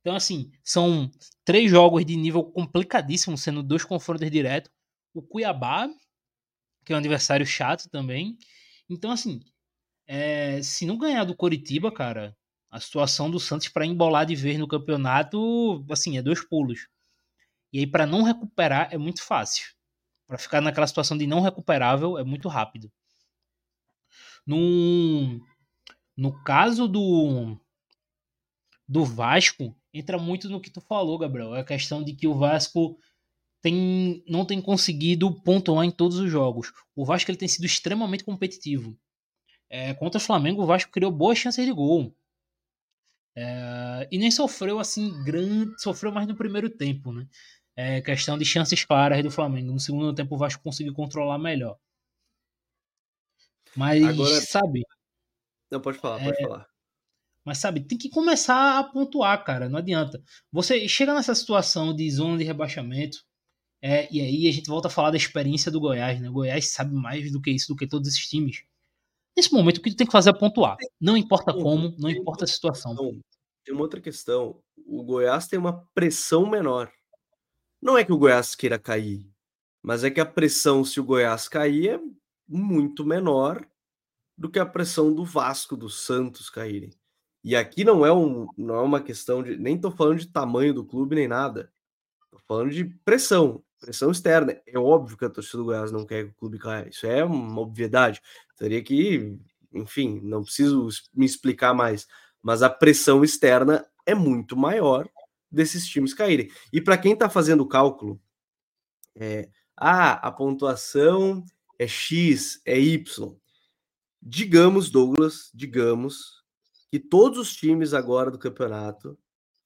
Então, 0.07 0.15
assim, 0.15 0.49
são 0.63 1.11
três 1.43 1.69
jogos 1.69 2.05
de 2.05 2.15
nível 2.15 2.41
complicadíssimo, 2.41 3.37
sendo 3.37 3.61
dois 3.61 3.83
confrontos 3.83 4.31
diretos. 4.31 4.71
O 5.13 5.21
Cuiabá, 5.21 5.89
que 6.85 6.93
é 6.93 6.95
um 6.95 6.99
adversário 6.99 7.45
chato 7.45 7.89
também. 7.89 8.37
Então, 8.89 9.11
assim, 9.11 9.41
é, 10.07 10.61
se 10.63 10.85
não 10.85 10.97
ganhar 10.97 11.25
do 11.25 11.35
Coritiba, 11.35 11.91
cara, 11.91 12.33
a 12.71 12.79
situação 12.79 13.29
do 13.29 13.37
Santos 13.37 13.67
para 13.67 13.85
embolar 13.85 14.25
de 14.25 14.33
vez 14.33 14.57
no 14.57 14.65
campeonato, 14.65 15.85
assim, 15.91 16.17
é 16.17 16.21
dois 16.21 16.41
pulos. 16.41 16.87
E 17.73 17.79
aí, 17.79 17.85
para 17.85 18.05
não 18.05 18.23
recuperar, 18.23 18.87
é 18.93 18.97
muito 18.97 19.21
fácil. 19.21 19.65
Para 20.25 20.37
ficar 20.37 20.61
naquela 20.61 20.87
situação 20.87 21.17
de 21.17 21.27
não 21.27 21.41
recuperável, 21.41 22.17
é 22.17 22.23
muito 22.23 22.47
rápido. 22.47 22.89
Num, 24.45 25.41
no 26.15 26.41
caso 26.45 26.87
do 26.87 27.59
do 28.87 29.03
Vasco, 29.03 29.75
entra 29.99 30.17
muito 30.17 30.49
no 30.49 30.61
que 30.61 30.69
tu 30.69 30.81
falou, 30.81 31.17
Gabriel. 31.17 31.55
É 31.55 31.61
a 31.61 31.65
questão 31.65 32.03
de 32.03 32.13
que 32.13 32.27
o 32.27 32.35
Vasco 32.35 32.97
tem, 33.61 34.23
não 34.27 34.45
tem 34.45 34.61
conseguido 34.61 35.31
pontuar 35.41 35.85
em 35.85 35.91
todos 35.91 36.17
os 36.17 36.29
jogos. 36.29 36.71
O 36.95 37.05
Vasco 37.05 37.29
ele 37.31 37.37
tem 37.37 37.47
sido 37.47 37.65
extremamente 37.65 38.23
competitivo. 38.23 38.97
É, 39.69 39.93
contra 39.93 40.17
o 40.17 40.23
Flamengo, 40.23 40.63
o 40.63 40.65
Vasco 40.65 40.91
criou 40.91 41.11
boas 41.11 41.37
chances 41.37 41.65
de 41.65 41.71
gol. 41.71 42.15
É, 43.35 44.07
e 44.11 44.17
nem 44.17 44.31
sofreu 44.31 44.79
assim 44.79 45.23
grande. 45.23 45.79
Sofreu 45.81 46.11
mais 46.11 46.27
no 46.27 46.35
primeiro 46.35 46.69
tempo, 46.69 47.11
né? 47.11 47.27
É 47.75 48.01
questão 48.01 48.37
de 48.37 48.45
chances 48.45 48.83
claras 48.83 49.21
do 49.21 49.29
Flamengo. 49.29 49.71
No 49.71 49.79
segundo 49.79 50.13
tempo, 50.13 50.35
o 50.35 50.37
Vasco 50.37 50.63
conseguiu 50.63 50.93
controlar 50.93 51.37
melhor. 51.37 51.77
Mas, 53.75 54.03
Agora... 54.03 54.41
sabe, 54.41 54.81
não, 55.71 55.81
pode 55.81 55.97
falar, 55.97 56.23
pode 56.23 56.41
é, 56.41 56.47
falar. 56.47 56.67
Mas 57.47 57.59
sabe, 57.59 57.79
tem 57.79 57.97
que 57.97 58.09
começar 58.09 58.77
a 58.77 58.83
pontuar, 58.83 59.41
cara. 59.45 59.69
Não 59.69 59.79
adianta. 59.79 60.21
Você 60.51 60.85
chega 60.89 61.13
nessa 61.13 61.33
situação 61.33 61.95
de 61.95 62.11
zona 62.11 62.37
de 62.37 62.43
rebaixamento, 62.43 63.19
é, 63.81 64.05
e 64.13 64.19
aí 64.19 64.49
a 64.49 64.51
gente 64.51 64.67
volta 64.67 64.89
a 64.89 64.91
falar 64.91 65.11
da 65.11 65.17
experiência 65.17 65.71
do 65.71 65.79
Goiás, 65.79 66.19
né? 66.19 66.29
O 66.29 66.33
Goiás 66.33 66.73
sabe 66.73 66.93
mais 66.93 67.31
do 67.31 67.39
que 67.39 67.51
isso, 67.51 67.69
do 67.69 67.75
que 67.77 67.87
todos 67.87 68.09
esses 68.09 68.27
times. 68.27 68.63
Nesse 69.33 69.53
momento, 69.53 69.77
o 69.77 69.81
que 69.81 69.91
tu 69.91 69.95
tem 69.95 70.05
que 70.05 70.11
fazer 70.11 70.31
é 70.31 70.33
pontuar. 70.33 70.75
Não 70.99 71.15
importa 71.15 71.53
como, 71.53 71.95
não 71.97 72.09
importa 72.09 72.43
a 72.43 72.47
situação. 72.47 72.93
Tem 73.63 73.73
uma 73.73 73.83
outra 73.83 74.01
questão. 74.01 74.61
O 74.85 75.01
Goiás 75.01 75.47
tem 75.47 75.57
uma 75.57 75.85
pressão 75.95 76.45
menor. 76.49 76.91
Não 77.81 77.97
é 77.97 78.03
que 78.03 78.11
o 78.11 78.17
Goiás 78.17 78.55
queira 78.55 78.77
cair, 78.77 79.25
mas 79.81 80.03
é 80.03 80.11
que 80.11 80.19
a 80.19 80.25
pressão, 80.25 80.83
se 80.83 80.99
o 80.99 81.03
Goiás 81.05 81.47
cair, 81.47 81.91
é 81.91 81.99
muito 82.45 83.05
menor 83.05 83.65
do 84.37 84.51
que 84.51 84.59
a 84.59 84.65
pressão 84.65 85.13
do 85.13 85.23
Vasco, 85.23 85.77
do 85.77 85.89
Santos 85.89 86.49
caírem. 86.49 86.91
E 87.47 87.55
aqui 87.55 87.85
não 87.85 88.05
é, 88.05 88.11
um, 88.11 88.45
não 88.57 88.75
é 88.75 88.81
uma 88.81 88.99
questão 88.99 89.41
de. 89.41 89.55
Nem 89.55 89.77
estou 89.77 89.89
falando 89.89 90.19
de 90.19 90.27
tamanho 90.27 90.73
do 90.73 90.83
clube 90.83 91.15
nem 91.15 91.29
nada. 91.29 91.71
Estou 92.25 92.41
falando 92.45 92.71
de 92.71 92.83
pressão, 93.05 93.63
pressão 93.79 94.11
externa. 94.11 94.61
É 94.67 94.77
óbvio 94.77 95.15
que 95.15 95.23
a 95.23 95.29
torcida 95.29 95.59
do 95.59 95.63
Goiás 95.63 95.89
não 95.89 96.05
quer 96.05 96.25
que 96.25 96.31
o 96.31 96.35
clube 96.35 96.59
caia. 96.59 96.89
Isso 96.89 97.07
é 97.07 97.23
uma 97.23 97.61
obviedade. 97.61 98.21
Teria 98.57 98.83
que, 98.83 99.39
enfim, 99.71 100.19
não 100.21 100.43
preciso 100.43 100.89
me 101.13 101.25
explicar 101.25 101.73
mais. 101.73 102.05
Mas 102.43 102.61
a 102.61 102.69
pressão 102.69 103.23
externa 103.23 103.87
é 104.05 104.13
muito 104.13 104.57
maior 104.57 105.07
desses 105.49 105.87
times 105.87 106.13
caírem. 106.13 106.51
E 106.73 106.81
para 106.81 106.97
quem 106.97 107.13
está 107.13 107.29
fazendo 107.29 107.61
o 107.61 107.69
cálculo, 107.69 108.19
é, 109.15 109.47
ah, 109.77 110.15
a 110.15 110.29
pontuação 110.33 111.45
é 111.79 111.87
X, 111.87 112.61
é 112.65 112.77
Y. 112.77 113.33
Digamos, 114.21 114.89
Douglas, 114.89 115.49
digamos 115.53 116.36
que 116.89 116.99
todos 116.99 117.37
os 117.37 117.55
times 117.55 117.93
agora 117.93 118.31
do 118.31 118.39
campeonato 118.39 119.17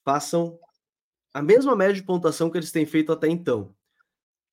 façam 0.04 0.60
a 1.34 1.42
mesma 1.42 1.76
média 1.76 1.96
de 1.96 2.04
pontuação 2.04 2.50
que 2.50 2.58
eles 2.58 2.72
têm 2.72 2.86
feito 2.86 3.12
até 3.12 3.28
então. 3.28 3.76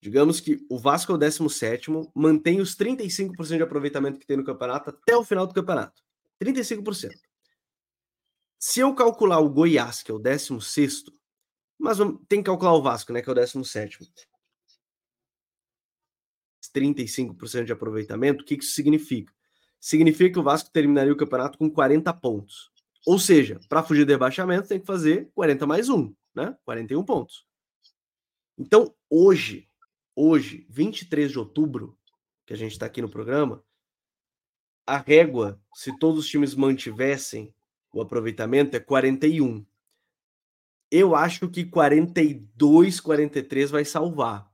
Digamos 0.01 0.39
que 0.39 0.65
o 0.69 0.77
Vasco 0.77 1.11
é 1.11 1.15
o 1.15 1.17
17, 1.17 1.91
mantém 2.15 2.61
os 2.61 2.75
35% 2.75 3.57
de 3.57 3.63
aproveitamento 3.63 4.19
que 4.19 4.25
tem 4.25 4.37
no 4.37 4.45
campeonato 4.45 4.91
até 4.91 5.15
o 5.15 5.25
final 5.25 5.45
do 5.45 5.53
campeonato. 5.53 6.01
35%. 6.41 7.11
Se 8.57 8.79
eu 8.79 8.93
calcular 8.95 9.39
o 9.39 9.49
Goiás, 9.49 10.01
que 10.01 10.11
é 10.11 10.13
o 10.13 10.19
16, 10.19 11.03
mas 11.77 11.97
tem 12.27 12.39
que 12.39 12.45
calcular 12.45 12.73
o 12.73 12.81
Vasco, 12.81 13.11
né, 13.11 13.21
que 13.21 13.29
é 13.29 13.31
o 13.31 13.35
17. 13.35 13.99
35% 16.73 17.65
de 17.65 17.73
aproveitamento, 17.73 18.43
o 18.43 18.45
que 18.45 18.55
isso 18.55 18.73
significa? 18.73 19.33
Significa 19.79 20.33
que 20.33 20.39
o 20.39 20.43
Vasco 20.43 20.69
terminaria 20.71 21.13
o 21.13 21.17
campeonato 21.17 21.57
com 21.57 21.69
40 21.69 22.13
pontos. 22.13 22.71
Ou 23.05 23.17
seja, 23.17 23.59
para 23.69 23.83
fugir 23.83 24.05
do 24.05 24.11
rebaixamento, 24.11 24.67
tem 24.67 24.79
que 24.79 24.85
fazer 24.85 25.29
40 25.33 25.65
mais 25.65 25.89
1, 25.89 26.13
né? 26.35 26.57
41 26.65 27.03
pontos. 27.03 27.45
Então, 28.57 28.93
hoje, 29.09 29.69
hoje, 30.15 30.67
23 30.69 31.31
de 31.31 31.39
outubro, 31.39 31.97
que 32.45 32.53
a 32.53 32.57
gente 32.57 32.73
está 32.73 32.85
aqui 32.85 33.01
no 33.01 33.09
programa, 33.09 33.63
a 34.85 34.97
régua, 34.97 35.61
se 35.73 35.97
todos 35.97 36.19
os 36.19 36.27
times 36.27 36.55
mantivessem 36.55 37.53
o 37.93 38.01
aproveitamento, 38.01 38.75
é 38.75 38.79
41. 38.79 39.65
Eu 40.91 41.15
acho 41.15 41.47
que 41.47 41.63
42, 41.63 42.99
43 42.99 43.71
vai 43.71 43.85
salvar. 43.85 44.51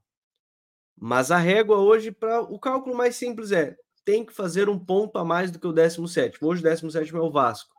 Mas 0.98 1.32
a 1.32 1.38
régua 1.38 1.78
hoje, 1.78 2.12
para 2.12 2.42
o 2.42 2.60
cálculo 2.60 2.96
mais 2.96 3.16
simples 3.16 3.52
é: 3.52 3.78
tem 4.06 4.24
que 4.24 4.32
fazer 4.32 4.70
um 4.70 4.78
ponto 4.78 5.18
a 5.18 5.26
mais 5.26 5.52
do 5.52 5.60
que 5.60 5.68
o 5.68 5.74
17. 5.74 6.38
Hoje 6.42 6.62
o 6.62 6.64
17 6.64 7.16
é 7.16 7.20
o 7.20 7.32
Vasco. 7.32 7.76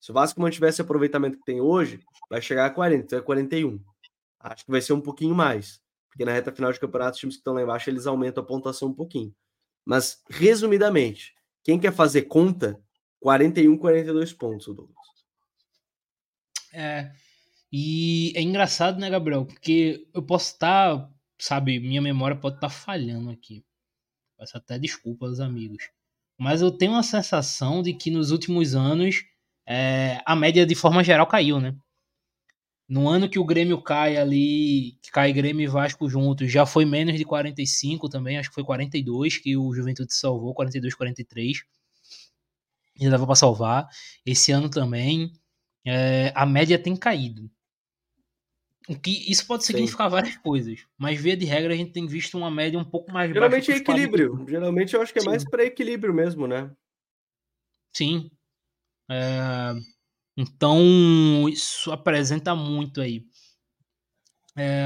Se 0.00 0.10
o 0.10 0.14
Vasco 0.14 0.40
mantivesse 0.40 0.80
o 0.80 0.84
aproveitamento 0.84 1.38
que 1.38 1.44
tem 1.44 1.60
hoje, 1.60 2.00
vai 2.28 2.42
chegar 2.42 2.66
a 2.66 2.70
40, 2.70 3.04
então 3.04 3.18
é 3.18 3.22
41. 3.22 3.80
Acho 4.40 4.64
que 4.64 4.70
vai 4.70 4.80
ser 4.80 4.92
um 4.92 5.00
pouquinho 5.00 5.34
mais. 5.34 5.80
Porque 6.08 6.24
na 6.24 6.32
reta 6.32 6.52
final 6.52 6.72
de 6.72 6.80
campeonato, 6.80 7.14
os 7.14 7.20
times 7.20 7.36
que 7.36 7.40
estão 7.40 7.54
lá 7.54 7.62
embaixo, 7.62 7.88
eles 7.88 8.06
aumentam 8.06 8.42
a 8.42 8.46
pontuação 8.46 8.88
um 8.88 8.94
pouquinho. 8.94 9.34
Mas, 9.84 10.22
resumidamente, 10.28 11.34
quem 11.62 11.78
quer 11.78 11.92
fazer 11.92 12.22
conta, 12.22 12.78
41, 13.20 13.76
42 13.78 14.32
pontos, 14.32 14.66
Douglas. 14.66 14.96
É. 16.72 17.12
E 17.72 18.32
é 18.34 18.42
engraçado, 18.42 18.98
né, 18.98 19.08
Gabriel? 19.08 19.46
Porque 19.46 20.08
eu 20.12 20.22
posso 20.22 20.52
estar 20.52 20.98
tá 20.98 21.10
sabe, 21.40 21.80
minha 21.80 22.02
memória 22.02 22.36
pode 22.36 22.56
estar 22.56 22.68
tá 22.68 22.72
falhando 22.72 23.30
aqui. 23.30 23.64
Peço 24.40 24.56
até 24.56 24.78
desculpa 24.78 25.26
aos 25.26 25.38
amigos. 25.38 25.90
Mas 26.38 26.62
eu 26.62 26.70
tenho 26.70 26.94
a 26.94 27.02
sensação 27.02 27.82
de 27.82 27.92
que 27.92 28.10
nos 28.10 28.30
últimos 28.30 28.74
anos 28.74 29.22
é, 29.68 30.22
a 30.24 30.34
média 30.34 30.64
de 30.64 30.74
forma 30.74 31.04
geral 31.04 31.26
caiu, 31.26 31.60
né? 31.60 31.76
No 32.88 33.06
ano 33.06 33.28
que 33.28 33.38
o 33.38 33.44
Grêmio 33.44 33.82
cai 33.82 34.16
ali, 34.16 34.98
que 35.02 35.10
cai 35.10 35.30
Grêmio 35.30 35.62
e 35.62 35.66
Vasco 35.66 36.08
juntos, 36.08 36.50
já 36.50 36.64
foi 36.64 36.86
menos 36.86 37.18
de 37.18 37.24
45 37.24 38.08
também, 38.08 38.38
acho 38.38 38.48
que 38.48 38.54
foi 38.54 38.64
42 38.64 39.36
que 39.36 39.54
o 39.58 39.74
Juventude 39.74 40.14
salvou, 40.14 40.54
42, 40.54 40.94
43. 40.94 41.62
Já 42.98 43.10
dava 43.10 43.26
para 43.26 43.34
salvar. 43.34 43.88
Esse 44.24 44.52
ano 44.52 44.70
também 44.70 45.34
é, 45.86 46.32
a 46.34 46.46
média 46.46 46.78
tem 46.78 46.96
caído. 46.96 47.50
O 48.90 48.98
que 48.98 49.30
isso 49.30 49.46
pode 49.46 49.64
significar 49.64 50.08
Sim. 50.08 50.16
várias 50.16 50.36
coisas, 50.38 50.84
mas 50.98 51.20
via 51.20 51.36
de 51.36 51.44
regra 51.44 51.72
a 51.72 51.76
gente 51.76 51.92
tem 51.92 52.08
visto 52.08 52.36
uma 52.36 52.50
média 52.50 52.76
um 52.76 52.84
pouco 52.84 53.12
mais 53.12 53.32
Geralmente 53.32 53.68
baixa. 53.68 53.72
Geralmente 53.72 53.88
é 53.88 53.94
equilíbrio. 53.94 54.30
40. 54.30 54.50
Geralmente 54.50 54.94
eu 54.94 55.00
acho 55.00 55.12
que 55.12 55.20
é 55.20 55.22
Sim. 55.22 55.28
mais 55.28 55.44
para 55.48 55.64
equilíbrio 55.64 56.12
mesmo, 56.12 56.48
né? 56.48 56.68
Sim. 57.94 58.28
É... 59.08 59.74
Então 60.36 61.48
isso 61.48 61.92
apresenta 61.92 62.52
muito 62.56 63.00
aí. 63.00 63.24
É... 64.58 64.82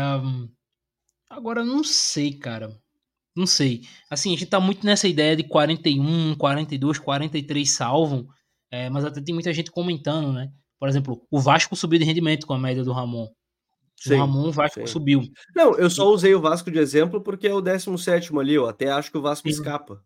Agora 1.31 1.65
não 1.65 1.83
sei, 1.83 2.35
cara. 2.35 2.79
Não 3.35 3.47
sei. 3.47 3.87
Assim, 4.11 4.35
a 4.35 4.39
gente 4.39 4.51
tá 4.51 4.61
muito 4.61 4.85
nessa 4.85 5.09
ideia 5.09 5.35
de 5.35 5.45
41, 5.45 6.37
42, 6.37 6.99
43 6.99 7.71
salvam, 7.71 8.29
é, 8.71 8.91
mas 8.91 9.03
até 9.07 9.23
tem 9.23 9.35
muita 9.35 9.53
gente 9.55 9.71
comentando, 9.71 10.31
né? 10.31 10.53
Por 10.79 10.91
exemplo, 10.91 11.27
o 11.31 11.41
Vasco 11.41 11.75
subiu 11.75 11.99
de 11.99 12.05
rendimento 12.05 12.47
com 12.47 12.53
a 12.53 12.59
média 12.59 12.85
do 12.85 12.93
Ramon. 12.93 13.27
Sim, 13.97 14.15
o 14.15 14.19
Ramon, 14.19 14.53
sim. 14.53 14.87
subiu. 14.87 15.23
Não, 15.55 15.75
eu 15.77 15.89
só 15.89 16.09
usei 16.11 16.35
o 16.35 16.41
Vasco 16.41 16.71
de 16.71 16.79
exemplo 16.79 17.21
porque 17.21 17.47
é 17.47 17.55
o 17.55 17.61
17 17.61 18.37
ali. 18.39 18.55
Eu 18.55 18.69
até 18.69 18.91
acho 18.91 19.11
que 19.11 19.19
o 19.19 19.23
Vasco 19.23 19.49
sim. 19.49 19.55
escapa 19.55 20.03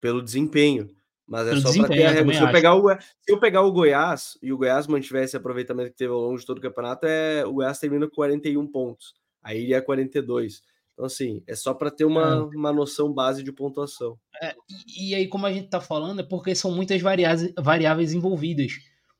pelo 0.00 0.22
desempenho. 0.22 0.88
Mas 1.26 1.46
é 1.46 1.50
pelo 1.50 1.62
só 1.62 1.72
para 1.72 1.88
ter 1.88 2.06
a 2.06 2.10
régua. 2.10 2.34
Se 2.34 2.42
eu, 2.42 2.50
pegar 2.50 2.74
o, 2.74 2.90
se 2.90 3.32
eu 3.32 3.40
pegar 3.40 3.62
o 3.62 3.72
Goiás 3.72 4.38
e 4.42 4.52
o 4.52 4.58
Goiás 4.58 4.86
mantivesse 4.86 5.36
aproveitamento 5.36 5.90
que 5.90 5.96
teve 5.96 6.12
ao 6.12 6.20
longo 6.20 6.38
de 6.38 6.44
todo 6.44 6.58
o 6.58 6.60
campeonato, 6.60 7.06
é, 7.06 7.44
o 7.46 7.52
Goiás 7.54 7.78
termina 7.78 8.06
com 8.08 8.14
41 8.14 8.66
pontos. 8.66 9.14
Aí 9.42 9.62
iria 9.62 9.80
42. 9.80 10.62
Então, 10.92 11.06
assim, 11.06 11.42
é 11.46 11.54
só 11.54 11.72
para 11.72 11.90
ter 11.90 12.04
uma, 12.04 12.50
é. 12.52 12.56
uma 12.56 12.72
noção 12.72 13.12
base 13.12 13.42
de 13.42 13.52
pontuação. 13.52 14.18
É, 14.42 14.54
e, 14.86 15.10
e, 15.10 15.14
aí, 15.14 15.28
como 15.28 15.46
a 15.46 15.52
gente 15.52 15.68
tá 15.68 15.80
falando, 15.80 16.20
é 16.20 16.24
porque 16.24 16.54
são 16.54 16.72
muitas 16.72 17.00
variáveis, 17.00 17.52
variáveis 17.58 18.12
envolvidas. 18.12 18.72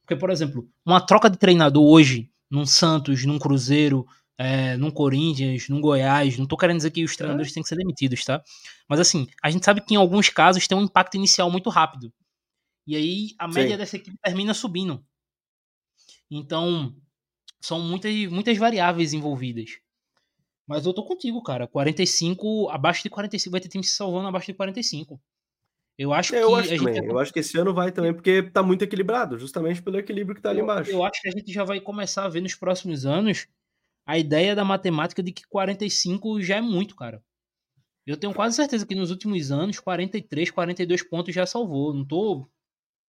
Porque, 0.03 0.17
por 0.17 0.31
exemplo, 0.31 0.69
uma 0.85 1.01
troca 1.01 1.31
de 1.31 1.39
treinador 1.39 1.83
hoje, 1.83 2.29
num 2.51 2.67
Santos, 2.67 3.25
num 3.25 3.39
Cruzeiro, 3.39 4.07
é, 4.37 4.77
num 4.77 4.91
Corinthians, 4.91 5.69
num 5.69 5.81
Goiás. 5.81 6.39
Não 6.39 6.47
tô 6.47 6.57
querendo 6.57 6.79
dizer 6.79 6.91
que 6.91 7.05
os 7.05 7.17
treinadores 7.17 7.51
é. 7.51 7.55
têm 7.55 7.63
que 7.63 7.69
ser 7.69 7.77
demitidos, 7.77 8.25
tá? 8.25 8.43
Mas 8.89 8.99
assim, 8.99 9.29
a 9.43 9.51
gente 9.51 9.65
sabe 9.65 9.81
que 9.83 9.95
em 9.95 9.97
alguns 9.97 10.29
casos 10.29 10.67
tem 10.67 10.77
um 10.77 10.83
impacto 10.83 11.17
inicial 11.17 11.51
muito 11.51 11.71
rápido. 11.71 12.13
E 12.87 12.97
aí 12.97 13.35
a 13.39 13.47
média 13.47 13.73
Sim. 13.73 13.77
dessa 13.77 13.97
equipe 13.97 14.17
termina 14.23 14.55
subindo. 14.55 15.05
Então, 16.31 16.95
são 17.61 17.81
muitas, 17.81 18.15
muitas 18.27 18.57
variáveis 18.57 19.13
envolvidas. 19.13 19.79
Mas 20.67 20.87
eu 20.87 20.95
tô 20.95 21.05
contigo, 21.05 21.43
cara. 21.43 21.67
45, 21.67 22.69
abaixo 22.71 23.03
de 23.03 23.11
45, 23.11 23.51
vai 23.51 23.61
ter 23.61 23.69
time 23.69 23.85
se 23.85 23.95
salvando 23.95 24.29
abaixo 24.29 24.47
de 24.47 24.55
45. 24.55 25.21
Eu 25.99 26.13
acho 26.13 26.35
eu 26.35 26.49
que. 26.49 26.55
Acho. 26.55 26.69
Gente... 26.69 27.07
Eu 27.07 27.19
acho 27.19 27.33
que 27.33 27.41
esse 27.41 27.59
ano 27.59 27.75
vai 27.75 27.93
também, 27.93 28.13
porque 28.13 28.43
tá 28.43 28.63
muito 28.63 28.83
equilibrado, 28.83 29.39
justamente 29.39 29.83
pelo 29.83 29.99
equilíbrio 29.99 30.35
que 30.35 30.43
tá 30.43 30.51
ali 30.51 30.61
embaixo. 30.61 30.91
Eu 30.91 31.05
acho 31.05 31.21
que 31.21 31.29
a 31.29 31.33
gente 31.33 31.53
já 31.53 31.65
vai 31.65 31.81
começar 31.81 32.25
a 32.25 32.29
ver 32.29 32.41
nos 32.41 32.55
próximos 32.55 33.05
anos 33.05 33.47
a 34.07 34.19
ideia 34.19 34.55
da 34.57 34.65
matemática 34.65 35.23
de 35.23 35.31
que 35.31 35.47
45 35.47 36.43
já 36.43 36.57
é 36.57 36.61
muito, 36.61 36.97
cara. 36.97 37.23
Eu 38.07 38.17
tenho 38.17 38.35
quase 38.35 38.57
certeza 38.57 38.87
que 38.87 38.95
nos 38.95 39.11
últimos 39.11 39.53
anos, 39.53 39.79
43, 39.79 40.51
42 40.51 41.03
pontos 41.09 41.35
já 41.35 41.47
salvou. 41.47 41.95
Não 41.95 42.05
tô. 42.05 42.49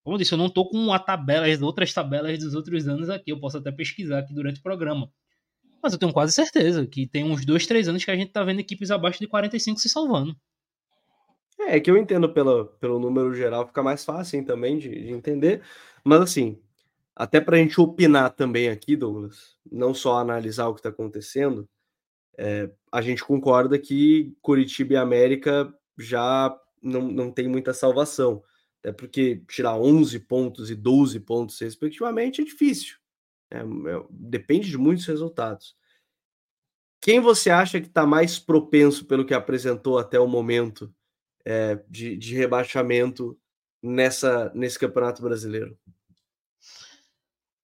Como 0.03 0.15
eu 0.15 0.17
disse, 0.19 0.33
eu 0.33 0.37
não 0.37 0.49
tô 0.49 0.65
com 0.67 0.91
a 0.93 0.99
tabela, 0.99 1.47
as 1.47 1.61
outras 1.61 1.93
tabelas 1.93 2.37
dos 2.37 2.53
outros 2.53 2.87
anos 2.87 3.09
aqui. 3.09 3.31
Eu 3.31 3.39
posso 3.39 3.57
até 3.57 3.71
pesquisar 3.71 4.19
aqui 4.19 4.33
durante 4.33 4.59
o 4.59 4.63
programa. 4.63 5.11
Mas 5.81 5.93
eu 5.93 5.99
tenho 5.99 6.13
quase 6.13 6.33
certeza 6.33 6.85
que 6.85 7.07
tem 7.07 7.23
uns 7.23 7.45
dois, 7.45 7.65
três 7.65 7.87
anos 7.87 8.05
que 8.05 8.11
a 8.11 8.15
gente 8.15 8.31
tá 8.31 8.43
vendo 8.43 8.59
equipes 8.59 8.91
abaixo 8.91 9.19
de 9.19 9.27
45 9.27 9.79
se 9.79 9.89
salvando. 9.89 10.35
É, 11.67 11.79
que 11.79 11.89
eu 11.89 11.97
entendo 11.97 12.31
pelo, 12.33 12.65
pelo 12.79 12.99
número 12.99 13.33
geral, 13.33 13.67
fica 13.67 13.83
mais 13.83 14.03
fácil 14.03 14.43
também 14.45 14.77
de, 14.77 14.89
de 14.89 15.11
entender. 15.11 15.61
Mas 16.03 16.21
assim, 16.21 16.59
até 17.15 17.39
para 17.39 17.57
a 17.57 17.59
gente 17.59 17.79
opinar 17.79 18.31
também 18.31 18.69
aqui, 18.69 18.95
Douglas, 18.95 19.57
não 19.71 19.93
só 19.93 20.17
analisar 20.17 20.67
o 20.67 20.73
que 20.73 20.79
está 20.79 20.89
acontecendo, 20.89 21.67
é, 22.37 22.69
a 22.91 23.01
gente 23.01 23.23
concorda 23.23 23.77
que 23.77 24.35
Curitiba 24.41 24.93
e 24.93 24.97
América 24.97 25.73
já 25.97 26.55
não, 26.81 27.01
não 27.01 27.31
tem 27.31 27.47
muita 27.47 27.73
salvação. 27.73 28.43
Até 28.79 28.91
porque 28.91 29.43
tirar 29.47 29.77
11 29.77 30.19
pontos 30.21 30.71
e 30.71 30.75
12 30.75 31.19
pontos, 31.19 31.59
respectivamente, 31.59 32.41
é 32.41 32.45
difícil. 32.45 32.97
É, 33.51 33.59
é, 33.59 34.05
depende 34.09 34.69
de 34.69 34.77
muitos 34.77 35.05
resultados. 35.05 35.75
Quem 36.99 37.19
você 37.19 37.49
acha 37.49 37.81
que 37.81 37.87
está 37.87 38.05
mais 38.05 38.39
propenso, 38.39 39.05
pelo 39.05 39.25
que 39.25 39.33
apresentou 39.33 39.99
até 39.99 40.19
o 40.19 40.27
momento, 40.27 40.93
é, 41.45 41.75
de, 41.89 42.17
de 42.17 42.35
rebaixamento 42.35 43.37
nessa, 43.81 44.51
nesse 44.53 44.77
Campeonato 44.77 45.21
Brasileiro? 45.21 45.77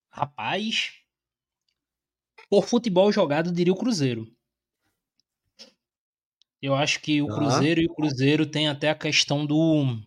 Rapaz, 0.09 0.93
por 2.49 2.65
futebol 2.65 3.11
jogado, 3.11 3.51
diria 3.51 3.73
o 3.73 3.77
Cruzeiro. 3.77 4.27
Eu 6.61 6.73
acho 6.73 6.99
que 7.01 7.21
o 7.21 7.27
Cruzeiro 7.27 7.81
ah. 7.81 7.83
e 7.83 7.87
o 7.87 7.93
Cruzeiro 7.93 8.45
tem 8.45 8.67
até 8.67 8.89
a 8.89 8.95
questão 8.95 9.45
do 9.45 10.01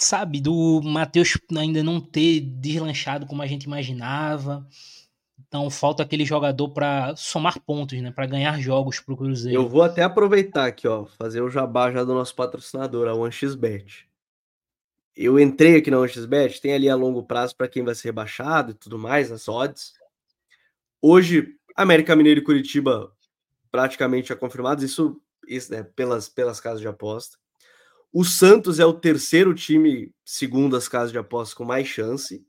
sabe, 0.00 0.40
do 0.40 0.80
Matheus 0.82 1.36
ainda 1.56 1.82
não 1.82 2.00
ter 2.00 2.40
deslanchado 2.40 3.26
como 3.26 3.42
a 3.42 3.46
gente 3.46 3.64
imaginava. 3.64 4.66
Então 5.48 5.70
falta 5.70 6.02
aquele 6.02 6.26
jogador 6.26 6.68
para 6.68 7.16
somar 7.16 7.58
pontos, 7.60 8.00
né, 8.00 8.10
para 8.10 8.26
ganhar 8.26 8.60
jogos 8.60 9.00
pro 9.00 9.16
Cruzeiro. 9.16 9.58
Eu 9.58 9.68
vou 9.68 9.82
até 9.82 10.02
aproveitar 10.02 10.66
aqui, 10.66 10.86
ó, 10.86 11.06
fazer 11.06 11.40
o 11.40 11.50
jabá 11.50 11.90
já 11.90 12.04
do 12.04 12.12
nosso 12.12 12.34
patrocinador, 12.34 13.08
a 13.08 13.14
OneXBet. 13.14 14.06
Eu 15.16 15.40
entrei 15.40 15.76
aqui 15.76 15.90
na 15.90 15.98
OneXBet, 15.98 16.60
tem 16.60 16.74
ali 16.74 16.88
a 16.88 16.94
longo 16.94 17.22
prazo 17.22 17.56
para 17.56 17.66
quem 17.66 17.82
vai 17.82 17.94
ser 17.94 18.08
rebaixado 18.08 18.72
e 18.72 18.74
tudo 18.74 18.98
mais, 18.98 19.32
as 19.32 19.48
odds. 19.48 19.94
Hoje, 21.00 21.56
América 21.74 22.14
Mineiro 22.14 22.40
e 22.40 22.44
Curitiba 22.44 23.10
praticamente 23.70 24.28
já 24.28 24.36
confirmados, 24.36 24.84
isso, 24.84 25.20
isso 25.46 25.72
né, 25.72 25.82
pelas, 25.82 26.28
pelas 26.28 26.60
casas 26.60 26.80
de 26.80 26.88
aposta. 26.88 27.38
O 28.12 28.24
Santos 28.24 28.78
é 28.78 28.86
o 28.86 28.92
terceiro 28.92 29.54
time, 29.54 30.12
segundo 30.24 30.76
as 30.76 30.88
casas 30.88 31.12
de 31.12 31.18
aposta, 31.18 31.54
com 31.54 31.64
mais 31.64 31.86
chance. 31.86 32.46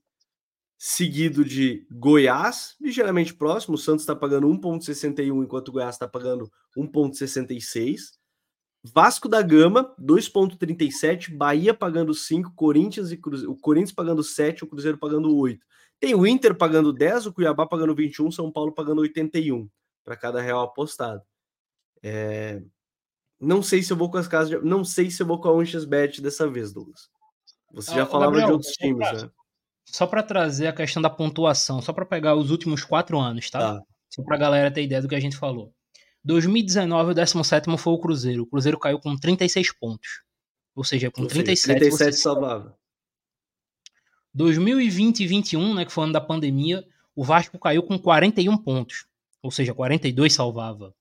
Seguido 0.82 1.44
de 1.44 1.86
Goiás, 1.92 2.78
ligeiramente 2.80 3.34
próximo. 3.34 3.76
O 3.76 3.78
Santos 3.78 4.04
está 4.04 4.16
pagando 4.16 4.48
1,61, 4.48 5.44
enquanto 5.44 5.68
o 5.68 5.72
Goiás 5.74 5.96
está 5.96 6.08
pagando 6.08 6.50
1,66. 6.78 8.18
Vasco 8.82 9.28
da 9.28 9.42
Gama, 9.42 9.94
2,37. 10.00 11.36
Bahia 11.36 11.74
pagando 11.74 12.14
5. 12.14 12.54
Corinthians 12.56 13.12
e 13.12 13.18
Cruzeiro. 13.18 13.52
O 13.52 13.58
Corinthians 13.58 13.92
pagando 13.92 14.24
7, 14.24 14.64
o 14.64 14.68
Cruzeiro 14.68 14.98
pagando 14.98 15.36
8. 15.36 15.60
Tem 16.00 16.16
o 16.16 16.26
Inter 16.26 16.56
pagando 16.56 16.94
10, 16.94 17.26
o 17.26 17.34
Cuiabá 17.34 17.68
pagando 17.68 17.94
21, 17.94 18.32
São 18.32 18.50
Paulo 18.50 18.72
pagando 18.72 19.02
81 19.02 19.70
para 20.06 20.16
cada 20.16 20.42
real 20.42 20.62
apostado. 20.62 21.22
É... 22.02 22.64
Não 23.38 23.62
sei 23.62 23.84
se 23.84 23.92
eu 23.92 23.98
vou 23.98 24.10
com 24.10 24.18
as 24.18 24.30
casas, 24.30 24.50
de... 24.50 24.66
não 24.66 24.86
sei 24.86 25.12
se 25.12 25.22
eu 25.22 25.28
vou 25.28 25.42
com 25.42 25.50
a 25.50 25.54
Unchas 25.54 25.84
Bet 25.84 26.22
dessa 26.22 26.50
vez, 26.50 26.72
Douglas. 26.72 27.10
Você 27.74 27.94
já 27.94 28.06
falava 28.06 28.32
Gabriel, 28.32 28.48
de 28.48 28.54
outros 28.54 28.72
times, 28.72 29.12
né? 29.12 29.30
Só 29.92 30.06
para 30.06 30.24
trazer 30.24 30.68
a 30.68 30.74
questão 30.74 31.02
da 31.02 31.10
pontuação, 31.10 31.82
só 31.82 31.92
para 31.92 32.06
pegar 32.06 32.36
os 32.36 32.52
últimos 32.52 32.84
quatro 32.84 33.20
anos, 33.20 33.50
tá? 33.50 33.60
tá. 33.60 33.84
Só 34.10 34.24
para 34.24 34.36
a 34.36 34.40
galera 34.40 34.72
ter 34.72 34.84
ideia 34.84 35.02
do 35.02 35.08
que 35.08 35.16
a 35.16 35.20
gente 35.20 35.38
falou. 35.38 35.74
2019, 36.24 37.12
o 37.12 37.14
17 37.14 37.78
foi 37.78 37.94
o 37.94 38.00
Cruzeiro. 38.00 38.44
O 38.44 38.46
Cruzeiro 38.46 38.78
caiu 38.78 39.00
com 39.00 39.16
36 39.16 39.74
pontos. 39.74 40.22
Ou 40.76 40.84
seja, 40.84 41.10
com 41.10 41.22
Ou 41.22 41.28
37. 41.28 41.80
37 41.80 42.18
salvava. 42.18 42.78
2020 44.34 45.22
e 45.22 45.28
21, 45.28 45.74
né, 45.74 45.86
que 45.86 45.92
foi 45.92 46.04
o 46.04 46.06
ano 46.06 46.14
da 46.14 46.22
pandemia, 46.22 46.86
o 47.16 47.24
Vasco 47.24 47.58
caiu 47.58 47.84
com 47.84 47.98
41 47.98 48.58
pontos. 48.58 49.06
Ou 49.42 49.52
seja, 49.52 49.74
42 49.74 50.34
salvava. 50.34 50.94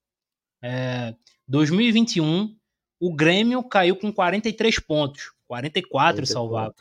É, 0.62 1.14
2021, 1.46 2.56
o 3.00 3.14
Grêmio 3.14 3.62
caiu 3.62 3.96
com 3.96 4.12
43 4.12 4.78
pontos. 4.80 5.32
44, 5.46 6.22
44 6.22 6.26
salvava. 6.26 6.74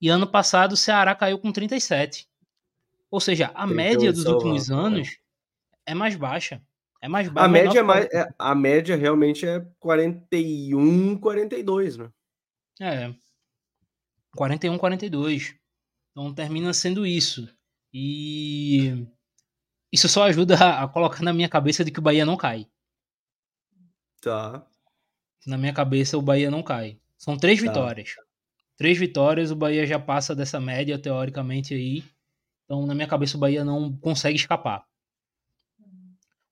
E 0.00 0.08
ano 0.08 0.26
passado 0.26 0.72
o 0.72 0.76
Ceará 0.76 1.14
caiu 1.14 1.38
com 1.38 1.52
37. 1.52 2.28
Ou 3.10 3.20
seja, 3.20 3.50
a 3.54 3.66
média 3.66 4.12
dos 4.12 4.22
salvava, 4.22 4.44
últimos 4.44 4.70
anos 4.70 5.08
é. 5.86 5.92
é 5.92 5.94
mais 5.94 6.16
baixa. 6.16 6.62
É 7.02 7.08
mais 7.08 7.28
baixa. 7.28 7.46
A 7.46 7.48
média, 7.48 7.78
é 7.78 7.82
mais, 7.82 8.06
é, 8.12 8.34
a 8.38 8.54
média 8.54 8.96
realmente 8.96 9.46
é 9.46 9.66
41, 9.78 11.18
42, 11.18 11.96
né? 11.96 12.10
É. 12.80 13.14
41, 14.36 14.78
42. 14.78 15.54
Então 16.10 16.32
termina 16.34 16.72
sendo 16.72 17.06
isso. 17.06 17.48
E 17.92 19.06
isso 19.92 20.08
só 20.08 20.24
ajuda 20.24 20.56
a, 20.56 20.84
a, 20.84 20.88
colocar 20.88 21.22
na 21.22 21.32
minha 21.32 21.48
cabeça 21.48 21.84
de 21.84 21.90
que 21.90 21.98
o 21.98 22.02
Bahia 22.02 22.24
não 22.24 22.36
cai. 22.36 22.66
Tá. 24.20 24.64
Na 25.46 25.58
minha 25.58 25.72
cabeça 25.72 26.16
o 26.16 26.22
Bahia 26.22 26.50
não 26.50 26.62
cai. 26.62 26.98
São 27.16 27.36
três 27.36 27.60
tá. 27.60 27.66
vitórias. 27.66 28.14
Três 28.80 28.96
vitórias, 28.96 29.50
o 29.50 29.56
Bahia 29.56 29.86
já 29.86 29.98
passa 29.98 30.34
dessa 30.34 30.58
média, 30.58 30.98
teoricamente, 30.98 31.74
aí. 31.74 32.02
Então, 32.64 32.86
na 32.86 32.94
minha 32.94 33.06
cabeça, 33.06 33.36
o 33.36 33.40
Bahia 33.40 33.62
não 33.62 33.94
consegue 33.98 34.36
escapar. 34.36 34.86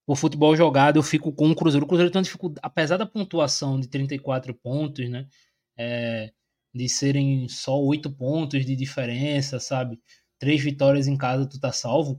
O 0.06 0.14
futebol 0.14 0.54
jogado, 0.54 0.98
eu 0.98 1.02
fico 1.02 1.32
com 1.32 1.50
o 1.50 1.56
Cruzeiro. 1.56 1.86
O 1.86 1.88
Cruzeiro 1.88 2.12
tem 2.12 2.20
dificuldade, 2.20 2.60
apesar 2.62 2.98
da 2.98 3.06
pontuação 3.06 3.80
de 3.80 3.88
34 3.88 4.52
pontos, 4.52 5.08
né? 5.08 5.26
É, 5.74 6.30
de 6.74 6.86
serem 6.86 7.48
só 7.48 7.80
oito 7.80 8.10
pontos 8.10 8.66
de 8.66 8.76
diferença, 8.76 9.58
sabe? 9.58 9.98
Três 10.38 10.62
vitórias 10.62 11.06
em 11.06 11.16
casa, 11.16 11.48
tu 11.48 11.58
tá 11.58 11.72
salvo. 11.72 12.18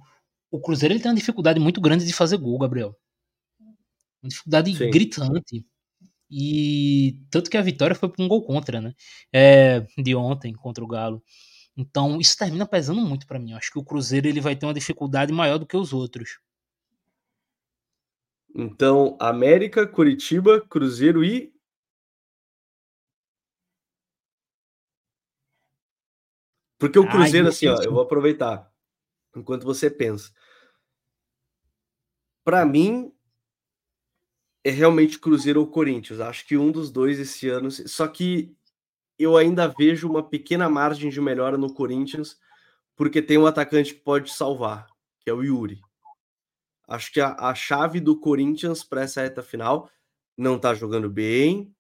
O 0.50 0.60
Cruzeiro 0.60 0.96
ele 0.96 1.04
tem 1.04 1.12
uma 1.12 1.18
dificuldade 1.20 1.60
muito 1.60 1.80
grande 1.80 2.04
de 2.04 2.14
fazer 2.14 2.38
gol, 2.38 2.58
Gabriel. 2.58 2.98
Uma 4.24 4.30
dificuldade 4.30 4.76
Sim. 4.76 4.90
gritante. 4.90 5.64
E 6.30 7.20
tanto 7.32 7.50
que 7.50 7.58
a 7.58 7.62
vitória 7.62 7.96
foi 7.96 8.10
por 8.10 8.22
um 8.22 8.28
gol 8.28 8.44
contra, 8.44 8.80
né? 8.80 8.94
É, 9.34 9.86
de 9.98 10.16
ontem 10.16 10.54
contra 10.54 10.84
o 10.84 10.88
Galo. 10.88 11.24
Então 11.76 12.20
isso 12.20 12.38
termina 12.38 12.68
pesando 12.68 13.02
muito 13.02 13.26
para 13.26 13.40
mim. 13.40 13.52
Eu 13.52 13.58
acho 13.58 13.72
que 13.72 13.80
o 13.80 13.84
Cruzeiro 13.84 14.28
ele 14.28 14.42
vai 14.42 14.56
ter 14.56 14.66
uma 14.66 14.74
dificuldade 14.74 15.32
maior 15.34 15.58
do 15.58 15.66
que 15.66 15.78
os 15.78 15.94
outros. 15.94 16.40
Então, 18.54 19.16
América, 19.20 19.88
Curitiba, 19.88 20.60
Cruzeiro 20.68 21.24
e 21.24 21.54
Porque 26.80 26.98
o 26.98 27.08
Cruzeiro, 27.08 27.48
Ai, 27.48 27.52
assim, 27.52 27.68
ó, 27.68 27.82
eu 27.84 27.92
vou 27.92 28.02
aproveitar 28.02 28.72
enquanto 29.36 29.66
você 29.66 29.90
pensa. 29.90 30.32
Para 32.44 32.66
mim, 32.66 33.14
é 34.64 34.70
realmente 34.70 35.20
Cruzeiro 35.20 35.62
ou 35.62 35.68
Corinthians. 35.68 36.20
Acho 36.20 36.46
que 36.46 36.58
um 36.58 36.72
dos 36.72 36.92
dois 36.92 37.20
esse 37.20 37.48
ano. 37.50 37.72
Só 37.72 38.08
que 38.08 38.56
eu 39.18 39.38
ainda 39.38 39.68
vejo 39.68 40.10
uma 40.10 40.24
pequena 40.24 40.70
margem 40.70 41.10
de 41.10 41.22
melhora 41.22 41.58
no 41.58 41.74
Corinthians, 41.74 42.38
porque 42.96 43.22
tem 43.22 43.38
um 43.38 43.46
atacante 43.46 43.94
que 43.94 44.02
pode 44.02 44.32
salvar, 44.32 44.88
que 45.20 45.30
é 45.30 45.34
o 45.34 45.44
Yuri. 45.44 45.82
Acho 46.88 47.12
que 47.12 47.22
a, 47.22 47.34
a 47.34 47.54
chave 47.54 48.00
do 48.00 48.20
Corinthians 48.20 48.84
para 48.84 49.02
essa 49.02 49.22
reta 49.22 49.44
final 49.44 49.90
não 50.38 50.58
tá 50.58 50.74
jogando 50.74 51.10
bem. 51.10 51.74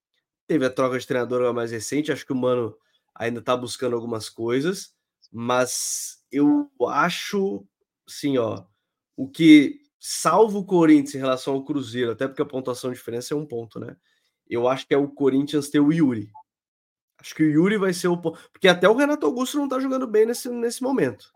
Teve 0.47 0.65
a 0.65 0.69
troca 0.69 0.99
de 0.99 1.07
treinador 1.07 1.53
mais 1.53 1.71
recente. 1.71 2.11
Acho 2.11 2.25
que 2.25 2.33
o 2.33 2.35
Mano 2.35 2.75
ainda 3.15 3.41
tá 3.41 3.55
buscando 3.55 3.95
algumas 3.95 4.29
coisas, 4.29 4.93
mas 5.31 6.23
eu 6.31 6.69
acho, 6.87 7.65
sim, 8.07 8.37
ó, 8.37 8.63
o 9.17 9.29
que 9.29 9.81
salva 9.99 10.57
o 10.57 10.65
Corinthians 10.65 11.15
em 11.15 11.19
relação 11.19 11.55
ao 11.55 11.63
Cruzeiro, 11.63 12.11
até 12.11 12.27
porque 12.27 12.41
a 12.41 12.45
pontuação 12.45 12.89
de 12.89 12.97
diferença 12.97 13.33
é 13.33 13.37
um 13.37 13.45
ponto, 13.45 13.79
né? 13.79 13.97
Eu 14.47 14.67
acho 14.67 14.87
que 14.87 14.93
é 14.93 14.97
o 14.97 15.09
Corinthians 15.09 15.69
ter 15.69 15.79
o 15.79 15.91
Yuri. 15.91 16.31
Acho 17.19 17.35
que 17.35 17.43
o 17.43 17.49
Yuri 17.49 17.77
vai 17.77 17.93
ser 17.93 18.07
o 18.07 18.17
porque 18.17 18.67
até 18.67 18.87
o 18.87 18.95
Renato 18.95 19.25
Augusto 19.25 19.57
não 19.57 19.67
tá 19.67 19.79
jogando 19.79 20.07
bem 20.07 20.25
nesse, 20.25 20.49
nesse 20.49 20.81
momento. 20.81 21.31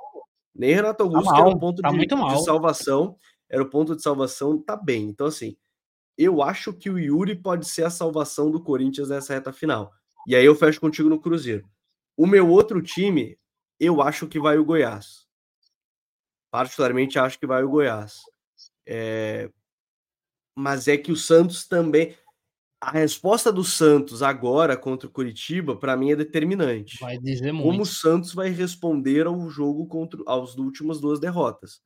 Nem 0.56 0.74
Renato 0.74 1.00
tá 1.00 1.04
Augusto 1.04 1.26
tá 1.26 1.32
mal, 1.32 1.48
era 1.48 1.56
o 1.56 1.60
ponto 1.60 1.82
tá 1.82 1.92
de, 1.92 1.98
de 2.08 2.44
salvação, 2.44 3.18
era 3.50 3.62
o 3.62 3.70
ponto 3.70 3.96
de 3.96 4.02
salvação, 4.02 4.58
tá 4.62 4.78
bem. 4.78 5.10
Então 5.10 5.28
assim, 5.28 5.58
eu 6.18 6.42
acho 6.42 6.74
que 6.74 6.90
o 6.90 6.98
Yuri 6.98 7.36
pode 7.36 7.68
ser 7.68 7.84
a 7.84 7.90
salvação 7.90 8.50
do 8.50 8.64
Corinthians 8.64 9.10
nessa 9.10 9.34
reta 9.34 9.52
final. 9.52 9.92
E 10.26 10.36
aí 10.36 10.46
eu 10.46 10.56
fecho 10.56 10.80
contigo 10.80 11.10
no 11.10 11.20
Cruzeiro. 11.20 11.68
O 12.16 12.26
meu 12.26 12.48
outro 12.50 12.82
time, 12.82 13.38
eu 13.80 14.02
acho 14.02 14.28
que 14.28 14.40
vai 14.40 14.58
o 14.58 14.64
Goiás. 14.64 15.28
Particularmente 16.50 17.20
acho 17.20 17.40
que 17.40 17.48
vai 17.48 17.64
o 17.64 17.70
Goiás. 17.70 18.22
É... 18.86 19.50
Mas 20.56 20.88
é 20.88 20.98
que 20.98 21.12
o 21.12 21.18
Santos 21.18 21.68
também. 21.68 22.16
A 22.80 22.92
resposta 22.92 23.50
do 23.52 23.64
Santos 23.64 24.22
agora 24.22 24.76
contra 24.76 25.08
o 25.08 25.12
Curitiba, 25.12 25.78
para 25.78 25.96
mim, 25.96 26.12
é 26.12 26.18
determinante. 26.18 26.98
Vai 27.00 27.18
dizer 27.18 27.54
muito. 27.54 27.66
Como 27.66 27.84
o 27.84 27.86
Santos 27.86 28.34
vai 28.34 28.50
responder 28.50 29.26
ao 29.26 29.50
jogo 29.50 29.88
contra 29.88 30.20
aos 30.26 30.58
últimas 30.58 31.00
duas 31.00 31.18
derrotas. 31.18 31.82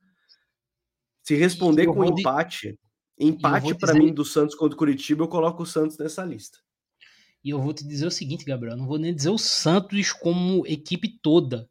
Se 1.22 1.36
responder 1.36 1.86
com 1.86 2.04
empate, 2.04 2.76
empate 3.16 3.74
para 3.76 3.92
dizer... 3.92 4.04
mim 4.04 4.12
do 4.12 4.24
Santos 4.24 4.56
contra 4.56 4.74
o 4.74 4.78
Curitiba, 4.78 5.22
eu 5.22 5.28
coloco 5.28 5.62
o 5.62 5.66
Santos 5.66 5.96
nessa 5.98 6.24
lista. 6.24 6.58
E 7.44 7.50
eu 7.50 7.62
vou 7.62 7.72
te 7.72 7.86
dizer 7.86 8.06
o 8.06 8.10
seguinte, 8.10 8.44
Gabriel, 8.44 8.76
não 8.76 8.86
vou 8.86 8.98
nem 8.98 9.14
dizer 9.14 9.30
o 9.30 9.38
Santos 9.38 10.12
como 10.12 10.66
equipe 10.66 11.18
toda. 11.22 11.70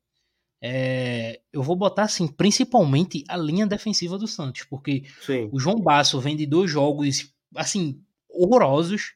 É, 0.61 1.41
eu 1.53 1.61
vou 1.61 1.75
botar 1.75 2.03
assim, 2.03 2.27
principalmente 2.27 3.23
a 3.27 3.37
linha 3.37 3.67
defensiva 3.67 4.17
do 4.17 4.27
Santos, 4.27 4.63
porque 4.63 5.03
Sim. 5.21 5.49
o 5.51 5.59
João 5.59 5.79
Basso 5.79 6.19
vem 6.19 6.35
de 6.35 6.45
dois 6.45 6.69
jogos 6.71 7.31
assim 7.55 8.03
horrorosos, 8.29 9.13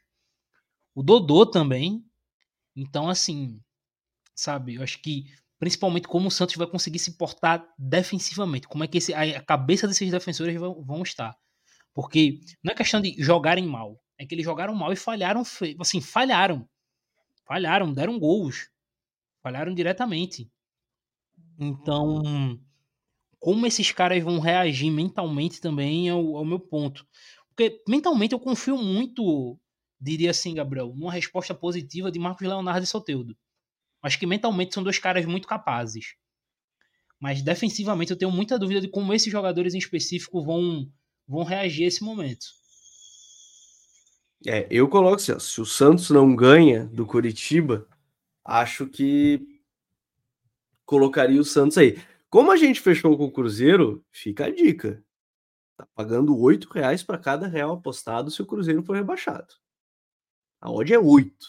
o 0.93 1.01
Dodô 1.01 1.45
também. 1.45 2.05
Então, 2.75 3.09
assim, 3.09 3.59
sabe, 4.35 4.75
eu 4.75 4.83
acho 4.83 5.01
que 5.01 5.25
principalmente 5.59 6.07
como 6.07 6.27
o 6.27 6.31
Santos 6.31 6.55
vai 6.55 6.65
conseguir 6.65 6.99
se 6.99 7.17
portar 7.17 7.63
defensivamente, 7.77 8.67
como 8.67 8.83
é 8.83 8.87
que 8.87 8.97
esse, 8.97 9.13
a, 9.13 9.41
cabeça 9.43 9.87
desses 9.87 10.09
defensores 10.09 10.59
vão, 10.59 10.83
vão 10.83 11.03
estar. 11.03 11.35
Porque 11.93 12.39
não 12.63 12.71
é 12.71 12.75
questão 12.75 13.01
de 13.01 13.15
jogarem 13.19 13.67
mal, 13.67 14.01
é 14.17 14.25
que 14.25 14.33
eles 14.33 14.45
jogaram 14.45 14.73
mal 14.73 14.91
e 14.93 14.95
falharam, 14.95 15.43
assim, 15.79 16.01
falharam. 16.01 16.67
Falharam, 17.45 17.93
deram 17.93 18.19
gols. 18.19 18.69
Falharam 19.43 19.73
diretamente. 19.73 20.49
Então, 21.61 22.59
como 23.39 23.67
esses 23.67 23.91
caras 23.91 24.23
vão 24.23 24.39
reagir 24.39 24.91
mentalmente 24.91 25.61
também 25.61 26.09
é 26.09 26.13
o, 26.13 26.37
é 26.37 26.39
o 26.39 26.45
meu 26.45 26.59
ponto. 26.59 27.05
Porque 27.49 27.83
mentalmente 27.87 28.33
eu 28.33 28.39
confio 28.39 28.75
muito, 28.77 29.59
diria 29.99 30.31
assim, 30.31 30.55
Gabriel, 30.55 30.91
numa 30.95 31.11
resposta 31.11 31.53
positiva 31.53 32.11
de 32.11 32.17
Marcos 32.17 32.47
Leonardo 32.47 32.83
e 32.83 32.87
Soteudo. 32.87 33.37
Acho 34.01 34.17
que 34.17 34.25
mentalmente 34.25 34.73
são 34.73 34.81
dois 34.81 34.97
caras 34.97 35.23
muito 35.27 35.47
capazes. 35.47 36.15
Mas 37.19 37.43
defensivamente 37.43 38.09
eu 38.09 38.17
tenho 38.17 38.31
muita 38.31 38.57
dúvida 38.57 38.81
de 38.81 38.87
como 38.87 39.13
esses 39.13 39.31
jogadores 39.31 39.75
em 39.75 39.77
específico 39.77 40.43
vão, 40.43 40.91
vão 41.27 41.43
reagir 41.43 41.83
a 41.85 41.87
esse 41.89 42.03
momento. 42.03 42.47
É, 44.47 44.67
eu 44.71 44.87
coloco 44.87 45.17
assim, 45.17 45.33
ó, 45.33 45.37
se 45.37 45.61
o 45.61 45.65
Santos 45.65 46.09
não 46.09 46.35
ganha 46.35 46.85
do 46.87 47.05
Curitiba, 47.05 47.87
acho 48.43 48.87
que 48.87 49.50
colocaria 50.91 51.39
o 51.39 51.45
Santos 51.45 51.77
aí. 51.77 51.97
Como 52.29 52.51
a 52.51 52.57
gente 52.57 52.81
fechou 52.81 53.17
com 53.17 53.23
o 53.23 53.31
Cruzeiro, 53.31 54.03
fica 54.11 54.47
a 54.47 54.49
dica. 54.49 55.01
Tá 55.77 55.87
pagando 55.95 56.37
oito 56.37 56.69
reais 56.69 57.01
para 57.01 57.17
cada 57.17 57.47
real 57.47 57.71
apostado 57.71 58.29
se 58.29 58.41
o 58.41 58.45
Cruzeiro 58.45 58.83
for 58.83 58.97
rebaixado. 58.97 59.53
A 60.59 60.69
odd 60.69 60.93
é 60.93 60.99
oito. 60.99 61.47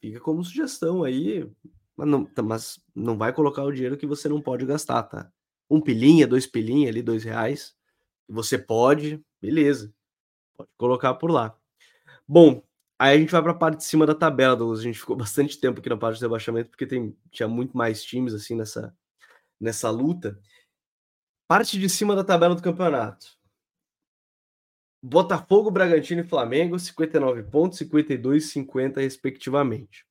Fica 0.00 0.18
como 0.18 0.42
sugestão 0.42 1.04
aí, 1.04 1.46
mas 1.94 2.08
não, 2.08 2.24
tá, 2.24 2.42
mas 2.42 2.82
não 2.94 3.18
vai 3.18 3.34
colocar 3.34 3.64
o 3.64 3.72
dinheiro 3.72 3.98
que 3.98 4.06
você 4.06 4.30
não 4.30 4.40
pode 4.40 4.64
gastar, 4.64 5.02
tá? 5.02 5.30
Um 5.68 5.78
pilinha, 5.78 6.26
dois 6.26 6.46
pilinha 6.46 6.88
ali, 6.88 7.02
dois 7.02 7.24
reais. 7.24 7.76
Você 8.26 8.56
pode, 8.56 9.22
beleza. 9.42 9.92
Pode 10.56 10.70
colocar 10.78 11.12
por 11.14 11.30
lá. 11.30 11.54
Bom, 12.26 12.62
aí 12.98 13.16
a 13.16 13.20
gente 13.20 13.30
vai 13.30 13.42
para 13.42 13.52
a 13.52 13.54
parte 13.54 13.78
de 13.78 13.84
cima 13.84 14.06
da 14.06 14.14
tabela, 14.14 14.56
Douglas. 14.56 14.80
A 14.80 14.82
gente 14.82 14.98
ficou 14.98 15.14
bastante 15.16 15.58
tempo 15.60 15.80
aqui 15.80 15.88
na 15.88 15.96
parte 15.96 16.16
de 16.16 16.24
rebaixamento, 16.24 16.70
porque 16.70 16.86
tem, 16.86 17.16
tinha 17.30 17.48
muito 17.48 17.76
mais 17.76 18.02
times 18.02 18.34
assim 18.34 18.56
nessa, 18.56 18.96
nessa 19.60 19.90
luta. 19.90 20.40
Parte 21.46 21.78
de 21.78 21.88
cima 21.88 22.14
da 22.14 22.24
tabela 22.24 22.54
do 22.54 22.62
campeonato. 22.62 23.38
Botafogo, 25.02 25.70
Bragantino 25.70 26.22
e 26.22 26.28
Flamengo, 26.28 26.78
59 26.78 27.44
pontos, 27.44 27.78
52 27.78 28.44
e 28.44 28.48
50, 28.48 29.00
respectivamente. 29.00 30.04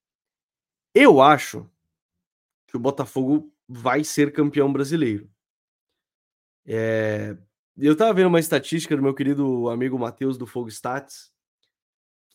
Eu 0.95 1.21
acho 1.21 1.69
que 2.67 2.77
o 2.77 2.79
Botafogo 2.79 3.53
vai 3.67 4.03
ser 4.03 4.31
campeão 4.31 4.71
brasileiro. 4.71 5.29
É... 6.65 7.37
Eu 7.77 7.93
estava 7.93 8.13
vendo 8.13 8.27
uma 8.27 8.39
estatística 8.39 8.95
do 8.95 9.03
meu 9.03 9.13
querido 9.13 9.69
amigo 9.69 9.99
Matheus 9.99 10.37
do 10.37 10.47
Fogo 10.47 10.69
Stats, 10.69 11.31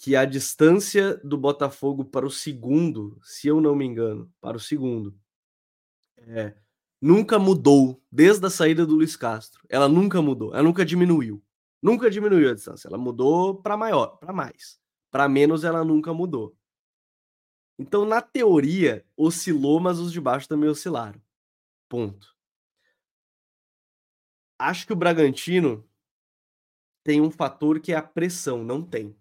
que 0.02 0.16
a 0.16 0.24
distância 0.24 1.16
do 1.18 1.38
Botafogo 1.38 2.04
para 2.04 2.26
o 2.26 2.30
segundo, 2.30 3.20
se 3.22 3.46
eu 3.46 3.60
não 3.60 3.72
me 3.76 3.84
engano, 3.84 4.28
para 4.40 4.56
o 4.56 4.60
segundo, 4.60 5.16
é, 6.16 6.56
nunca 7.00 7.38
mudou 7.38 8.02
desde 8.10 8.44
a 8.44 8.50
saída 8.50 8.84
do 8.84 8.96
Luiz 8.96 9.14
Castro. 9.14 9.64
Ela 9.68 9.88
nunca 9.88 10.20
mudou, 10.20 10.52
ela 10.52 10.64
nunca 10.64 10.84
diminuiu. 10.84 11.40
Nunca 11.80 12.10
diminuiu 12.10 12.50
a 12.50 12.54
distância, 12.54 12.88
ela 12.88 12.98
mudou 12.98 13.62
para 13.62 13.76
maior, 13.76 14.16
para 14.18 14.32
mais. 14.32 14.76
Para 15.08 15.28
menos 15.28 15.62
ela 15.62 15.84
nunca 15.84 16.12
mudou. 16.12 16.56
Então, 17.78 18.04
na 18.04 18.20
teoria, 18.20 19.06
oscilou, 19.16 19.78
mas 19.78 20.00
os 20.00 20.10
de 20.10 20.20
baixo 20.20 20.48
também 20.48 20.68
oscilaram. 20.68 21.22
Ponto. 21.88 22.36
Acho 24.58 24.84
que 24.84 24.92
o 24.92 24.96
Bragantino 24.96 25.88
tem 27.04 27.20
um 27.20 27.30
fator 27.30 27.78
que 27.78 27.92
é 27.92 27.96
a 27.96 28.02
pressão, 28.02 28.64
não 28.64 28.82
tem. 28.82 29.16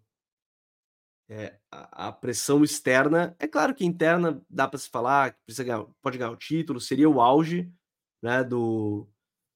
É, 1.33 1.57
a, 1.71 2.09
a, 2.09 2.11
pressão 2.11 2.61
externa, 2.61 3.33
é 3.39 3.47
claro 3.47 3.73
que 3.73 3.85
interna 3.85 4.43
dá 4.49 4.67
para 4.67 4.77
se 4.77 4.89
falar, 4.89 5.31
que 5.31 5.39
precisa 5.45 5.63
ganhar, 5.63 5.85
pode 6.01 6.17
ganhar 6.17 6.31
o 6.31 6.35
título, 6.35 6.77
seria 6.81 7.09
o 7.09 7.21
auge 7.21 7.71
né, 8.21 8.43
do, 8.43 9.07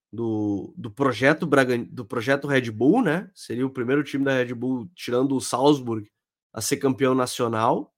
do, 0.09 0.73
do 0.77 0.89
projeto 0.89 1.45
Bragan, 1.45 1.83
do 1.83 2.05
projeto 2.05 2.47
Red 2.47 2.71
Bull, 2.71 3.03
né? 3.03 3.29
Seria 3.35 3.65
o 3.65 3.69
primeiro 3.69 4.05
time 4.05 4.23
da 4.23 4.31
Red 4.31 4.53
Bull, 4.53 4.89
tirando 4.95 5.35
o 5.35 5.41
Salzburg, 5.41 6.09
a 6.53 6.61
ser 6.61 6.77
campeão 6.77 7.13
nacional, 7.13 7.93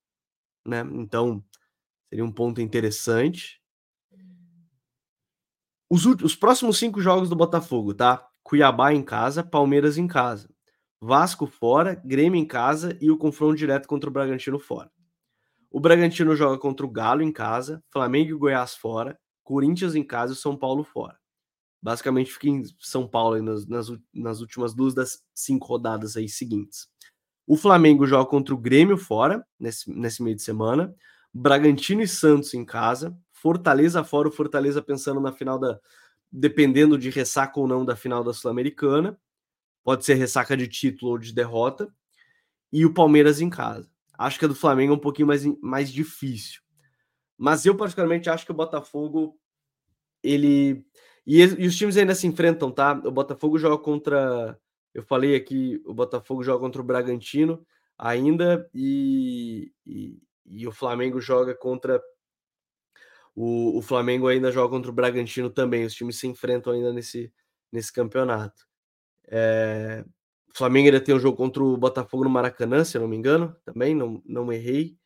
né? 0.66 0.82
Então 0.94 1.46
seria 2.10 2.26
um 2.26 2.32
ponto 2.32 2.60
interessante. 2.60 3.62
Os, 5.88 6.04
os 6.04 6.36
próximos 6.36 6.80
cinco 6.80 7.00
jogos 7.00 7.30
do 7.30 7.36
Botafogo, 7.36 7.94
tá? 7.94 8.28
Cuiabá 8.42 8.92
em 8.92 9.04
casa, 9.04 9.44
Palmeiras 9.44 10.00
em 10.00 10.08
casa. 10.08 10.50
Vasco 11.00 11.46
fora, 11.46 12.02
Grêmio 12.04 12.40
em 12.40 12.46
casa 12.46 12.98
e 13.00 13.12
o 13.12 13.18
confronto 13.18 13.56
direto 13.56 13.88
contra 13.88 14.10
o 14.10 14.14
Bragantino 14.14 14.58
fora. 14.60 14.92
O 15.70 15.80
Bragantino 15.80 16.36
joga 16.36 16.58
contra 16.58 16.86
o 16.86 16.90
Galo 16.90 17.22
em 17.22 17.32
casa, 17.32 17.84
Flamengo 17.90 18.32
e 18.32 18.34
Goiás 18.34 18.76
fora, 18.76 19.20
Corinthians 19.44 19.96
em 19.96 20.04
casa 20.04 20.34
e 20.34 20.36
São 20.36 20.58
Paulo 20.58 20.84
fora. 20.84 21.18
Basicamente 21.82 22.32
fica 22.32 22.50
em 22.50 22.64
São 22.80 23.08
Paulo 23.08 23.42
nas, 23.42 23.68
nas, 23.68 23.88
nas 24.14 24.42
últimas 24.42 24.74
duas 24.74 24.94
das 24.94 25.24
cinco 25.34 25.68
rodadas 25.68 26.18
aí 26.18 26.28
seguintes. 26.28 26.88
O 27.46 27.56
Flamengo 27.56 28.06
joga 28.06 28.30
contra 28.30 28.54
o 28.54 28.58
Grêmio 28.58 28.98
fora, 28.98 29.46
nesse, 29.60 29.90
nesse 29.90 30.22
meio 30.24 30.36
de 30.36 30.42
semana. 30.42 30.94
Bragantino 31.34 32.02
e 32.02 32.08
Santos 32.08 32.54
em 32.54 32.66
casa. 32.66 33.16
Fortaleza 33.32 34.04
fora, 34.04 34.28
o 34.28 34.32
Fortaleza 34.32 34.82
pensando 34.82 35.22
na 35.22 35.32
final 35.32 35.60
da. 35.60 35.80
dependendo 36.32 36.98
de 36.98 37.10
ressaca 37.10 37.60
ou 37.60 37.68
não 37.68 37.86
da 37.86 37.96
final 37.96 38.24
da 38.24 38.34
Sul-Americana. 38.34 39.18
Pode 39.88 40.04
ser 40.04 40.16
ressaca 40.16 40.58
de 40.58 40.68
título 40.68 41.14
ou 41.14 41.18
de 41.18 41.34
derrota. 41.34 41.90
E 42.74 42.86
o 42.86 42.94
Palmeiras 42.94 43.40
em 43.40 43.50
casa. 43.50 43.90
Acho 44.18 44.38
que 44.38 44.44
a 44.44 44.48
do 44.50 44.54
Flamengo 44.54 44.92
é 44.92 44.96
um 44.98 45.00
pouquinho 45.00 45.30
mais, 45.30 45.46
mais 45.62 45.90
difícil. 45.90 46.60
Mas 47.38 47.66
eu, 47.66 47.74
particularmente, 47.74 48.30
acho 48.30 48.46
que 48.46 48.52
o 48.52 48.54
Botafogo. 48.54 49.40
Ele. 50.22 50.86
E, 51.26 51.40
e 51.40 51.68
os 51.68 51.78
times 51.78 51.96
ainda 51.96 52.14
se 52.14 52.28
enfrentam, 52.28 52.70
tá? 52.70 53.02
O 53.06 53.12
Botafogo 53.12 53.58
joga 53.58 53.82
contra. 53.82 54.60
Eu 54.94 55.04
falei 55.04 55.38
aqui, 55.38 55.82
o 55.86 55.94
Botafogo 55.94 56.44
joga 56.44 56.60
contra 56.60 56.82
o 56.82 56.86
Bragantino 56.86 57.66
ainda. 57.98 58.70
E, 58.74 59.72
e, 59.86 60.22
e 60.48 60.68
o 60.68 60.72
Flamengo 60.74 61.22
joga 61.22 61.56
contra. 61.56 62.04
O, 63.34 63.78
o 63.78 63.82
Flamengo 63.82 64.28
ainda 64.28 64.52
joga 64.52 64.70
contra 64.70 64.92
o 64.92 64.94
Bragantino 64.94 65.50
também. 65.50 65.86
Os 65.86 65.94
times 65.94 66.20
se 66.20 66.28
enfrentam 66.28 66.74
ainda 66.74 66.92
nesse, 66.92 67.32
nesse 67.72 67.94
campeonato. 67.94 68.68
É, 69.28 70.04
o 70.50 70.58
Flamengo 70.58 70.88
ainda 70.88 71.02
tem 71.02 71.14
um 71.14 71.20
jogo 71.20 71.38
contra 71.38 71.64
o 71.64 71.78
Botafogo 71.78 72.24
no 72.24 72.30
Maracanã, 72.30 72.84
se 72.84 72.98
eu 72.98 73.02
não 73.02 73.08
me 73.08 73.16
engano, 73.16 73.56
também, 73.66 73.94
não, 73.94 74.22
não 74.26 74.52
errei. 74.52 74.98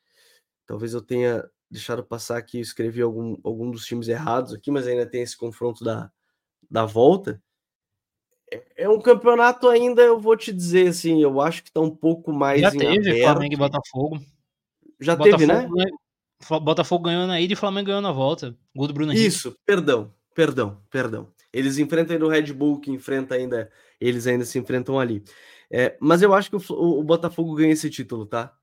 Talvez 0.66 0.94
eu 0.94 1.02
tenha 1.02 1.44
deixado 1.70 2.04
passar 2.04 2.38
aqui, 2.38 2.60
escrevi 2.60 3.02
algum, 3.02 3.38
algum 3.44 3.72
dos 3.72 3.86
times 3.86 4.08
errados 4.08 4.54
aqui, 4.54 4.70
mas 4.70 4.88
ainda 4.88 5.06
tem 5.06 5.22
esse 5.22 5.38
confronto 5.38 5.84
da, 5.84 6.12
da 6.70 6.86
volta. 6.86 7.42
É, 8.52 8.84
é 8.84 8.90
um 8.90 9.00
campeonato 9.00 9.68
ainda, 9.70 10.02
eu 10.02 10.20
vou 10.20 10.36
te 10.36 10.52
dizer 10.52 10.90
assim, 10.90 11.22
eu 11.22 11.40
acho 11.40 11.64
que 11.64 11.70
está 11.70 11.80
um 11.80 11.96
pouco 11.96 12.34
mais. 12.34 12.62
Já 12.62 12.72
teve 12.72 13.10
aberto. 13.10 13.24
Flamengo 13.24 13.54
e 13.54 13.58
Botafogo. 13.58 14.22
Já 15.00 15.16
Botafogo 15.16 15.40
teve, 15.40 15.54
né? 15.54 15.68
Botafogo 16.62 17.04
ganhou 17.06 17.28
na 17.28 17.40
ida 17.40 17.54
e 17.54 17.56
Flamengo 17.56 17.88
ganhou 17.88 18.02
na 18.02 18.12
volta. 18.12 18.56
Gol 18.76 18.88
do 18.88 18.94
Bruno 18.94 19.12
Henrique. 19.12 19.28
Isso, 19.28 19.56
perdão, 19.66 20.14
perdão, 20.36 20.82
perdão. 20.90 21.32
Eles 21.54 21.78
enfrentam 21.78 22.14
ainda 22.14 22.26
o 22.26 22.30
Red 22.30 22.54
Bull, 22.54 22.80
que 22.80 22.92
enfrenta 22.92 23.36
ainda 23.36 23.70
eles 24.02 24.26
ainda 24.26 24.44
se 24.44 24.58
enfrentam 24.58 25.00
ali. 25.00 25.24
É, 25.70 25.96
mas 26.02 26.22
eu 26.22 26.34
acho 26.34 26.50
que 26.50 26.56
o, 26.56 27.00
o, 27.00 27.04
Botafogo 27.04 27.54
ganha 27.54 27.72
esse 27.72 27.90
título, 27.90 28.26
tá? 28.26 28.54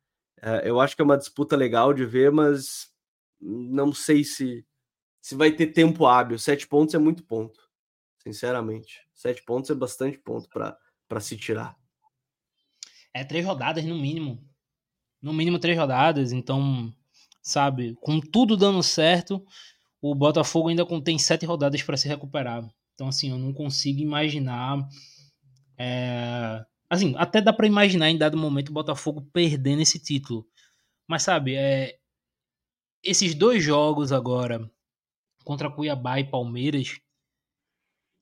É, 0.43 0.69
eu 0.69 0.81
acho 0.81 0.97
que 0.97 1.01
é 1.01 1.05
uma 1.05 1.17
disputa 1.17 1.57
legal 1.57 1.95
de 1.95 2.05
ver, 2.05 2.33
mas 2.33 2.93
não 3.41 3.93
sei 3.93 4.25
se, 4.25 4.67
se 5.21 5.37
vai 5.37 5.53
ter 5.53 5.69
tempo 5.69 6.07
hábil. 6.07 6.39
Sete 6.39 6.67
pontos 6.67 6.95
é 6.95 6.99
muito 6.99 7.23
ponto, 7.25 7.59
sinceramente. 8.19 9.01
Sete 9.15 9.43
pontos 9.45 9.71
é 9.71 9.75
bastante 9.75 10.19
ponto 10.19 10.49
para 10.49 11.21
se 11.21 11.37
tirar. 11.37 11.77
É 13.15 13.25
três 13.25 13.45
rodadas 13.45 13.85
no 13.85 13.97
mínimo. 13.97 14.45
No 15.23 15.33
mínimo 15.33 15.59
três 15.59 15.79
rodadas, 15.79 16.33
então, 16.33 16.93
sabe, 17.43 17.97
com 18.01 18.21
tudo 18.21 18.57
dando 18.57 18.83
certo, 18.83 19.45
o 20.01 20.15
Botafogo 20.15 20.69
ainda 20.69 20.87
tem 21.03 21.19
sete 21.19 21.47
rodadas 21.47 21.83
para 21.83 21.97
se 21.97 22.07
recuperar. 22.07 22.69
Então, 22.99 23.07
assim, 23.07 23.31
eu 23.31 23.39
não 23.39 23.53
consigo 23.53 24.01
imaginar 24.01 24.89
é, 25.79 26.67
assim, 26.91 27.15
até 27.17 27.41
dá 27.41 27.53
para 27.53 27.67
imaginar 27.69 28.11
em 28.11 28.19
dado 28.19 28.37
momento 28.37 28.71
o 28.71 28.73
Botafogo 28.73 29.23
perdendo 29.33 29.83
esse 29.83 30.01
título. 30.01 30.45
Mas 31.07 31.23
sabe, 31.23 31.55
é, 31.55 31.97
esses 33.05 33.37
dois 33.37 33.63
jogos 33.63 34.11
agora 34.11 34.69
contra 35.45 35.71
Cuiabá 35.71 36.19
e 36.19 36.29
Palmeiras, 36.29 37.01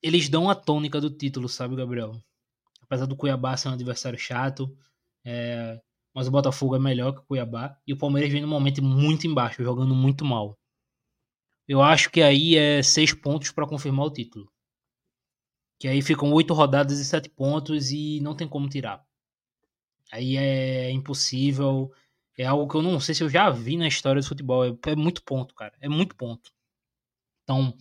eles 0.02 0.28
dão 0.28 0.50
a 0.50 0.54
tônica 0.54 1.00
do 1.00 1.10
título, 1.10 1.48
sabe, 1.48 1.74
Gabriel? 1.74 2.22
Apesar 2.82 3.06
do 3.06 3.16
Cuiabá 3.16 3.56
ser 3.56 3.68
um 3.68 3.72
adversário 3.72 4.18
chato, 4.18 4.76
é, 5.24 5.80
mas 6.14 6.28
o 6.28 6.30
Botafogo 6.30 6.76
é 6.76 6.78
melhor 6.78 7.12
que 7.12 7.20
o 7.20 7.24
Cuiabá 7.24 7.80
e 7.86 7.94
o 7.94 7.98
Palmeiras 7.98 8.30
vem 8.30 8.42
num 8.42 8.48
momento 8.48 8.82
muito 8.82 9.26
embaixo, 9.26 9.64
jogando 9.64 9.94
muito 9.94 10.24
mal. 10.24 10.58
Eu 11.66 11.82
acho 11.82 12.10
que 12.10 12.22
aí 12.22 12.56
é 12.56 12.82
seis 12.82 13.12
pontos 13.12 13.50
para 13.50 13.66
confirmar 13.66 14.06
o 14.06 14.12
título. 14.12 14.48
Que 15.78 15.88
aí 15.88 16.00
ficam 16.00 16.32
oito 16.32 16.54
rodadas 16.54 16.98
e 16.98 17.04
sete 17.04 17.28
pontos 17.28 17.90
e 17.90 18.20
não 18.20 18.34
tem 18.34 18.48
como 18.48 18.68
tirar. 18.68 19.04
Aí 20.12 20.36
é 20.36 20.90
impossível. 20.90 21.92
É 22.38 22.46
algo 22.46 22.70
que 22.70 22.76
eu 22.76 22.82
não 22.82 23.00
sei 23.00 23.14
se 23.14 23.22
eu 23.22 23.28
já 23.28 23.50
vi 23.50 23.76
na 23.76 23.88
história 23.88 24.20
do 24.20 24.26
futebol. 24.26 24.64
É, 24.64 24.76
é 24.86 24.96
muito 24.96 25.22
ponto, 25.22 25.54
cara. 25.54 25.74
É 25.80 25.88
muito 25.88 26.14
ponto. 26.14 26.52
Então, 27.44 27.76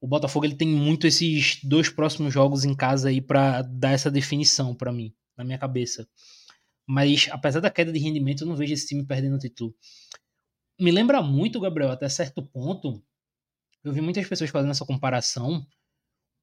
o 0.00 0.06
Botafogo 0.06 0.44
ele 0.44 0.54
tem 0.54 0.68
muito 0.68 1.06
esses 1.06 1.60
dois 1.64 1.88
próximos 1.88 2.32
jogos 2.32 2.64
em 2.64 2.74
casa 2.74 3.08
aí 3.08 3.20
para 3.20 3.62
dar 3.62 3.92
essa 3.92 4.10
definição 4.10 4.74
para 4.74 4.92
mim, 4.92 5.14
na 5.36 5.44
minha 5.44 5.58
cabeça. 5.58 6.08
Mas 6.86 7.28
apesar 7.30 7.60
da 7.60 7.70
queda 7.70 7.92
de 7.92 7.98
rendimento, 7.98 8.42
eu 8.42 8.46
não 8.46 8.56
vejo 8.56 8.72
esse 8.72 8.86
time 8.86 9.04
perdendo 9.04 9.36
o 9.36 9.38
título. 9.38 9.74
me 10.80 10.90
lembra 10.90 11.22
muito, 11.22 11.60
Gabriel, 11.60 11.90
até 11.90 12.08
certo 12.08 12.42
ponto. 12.42 13.02
Eu 13.84 13.92
vi 13.92 14.00
muitas 14.00 14.26
pessoas 14.26 14.50
fazendo 14.50 14.70
essa 14.70 14.86
comparação 14.86 15.66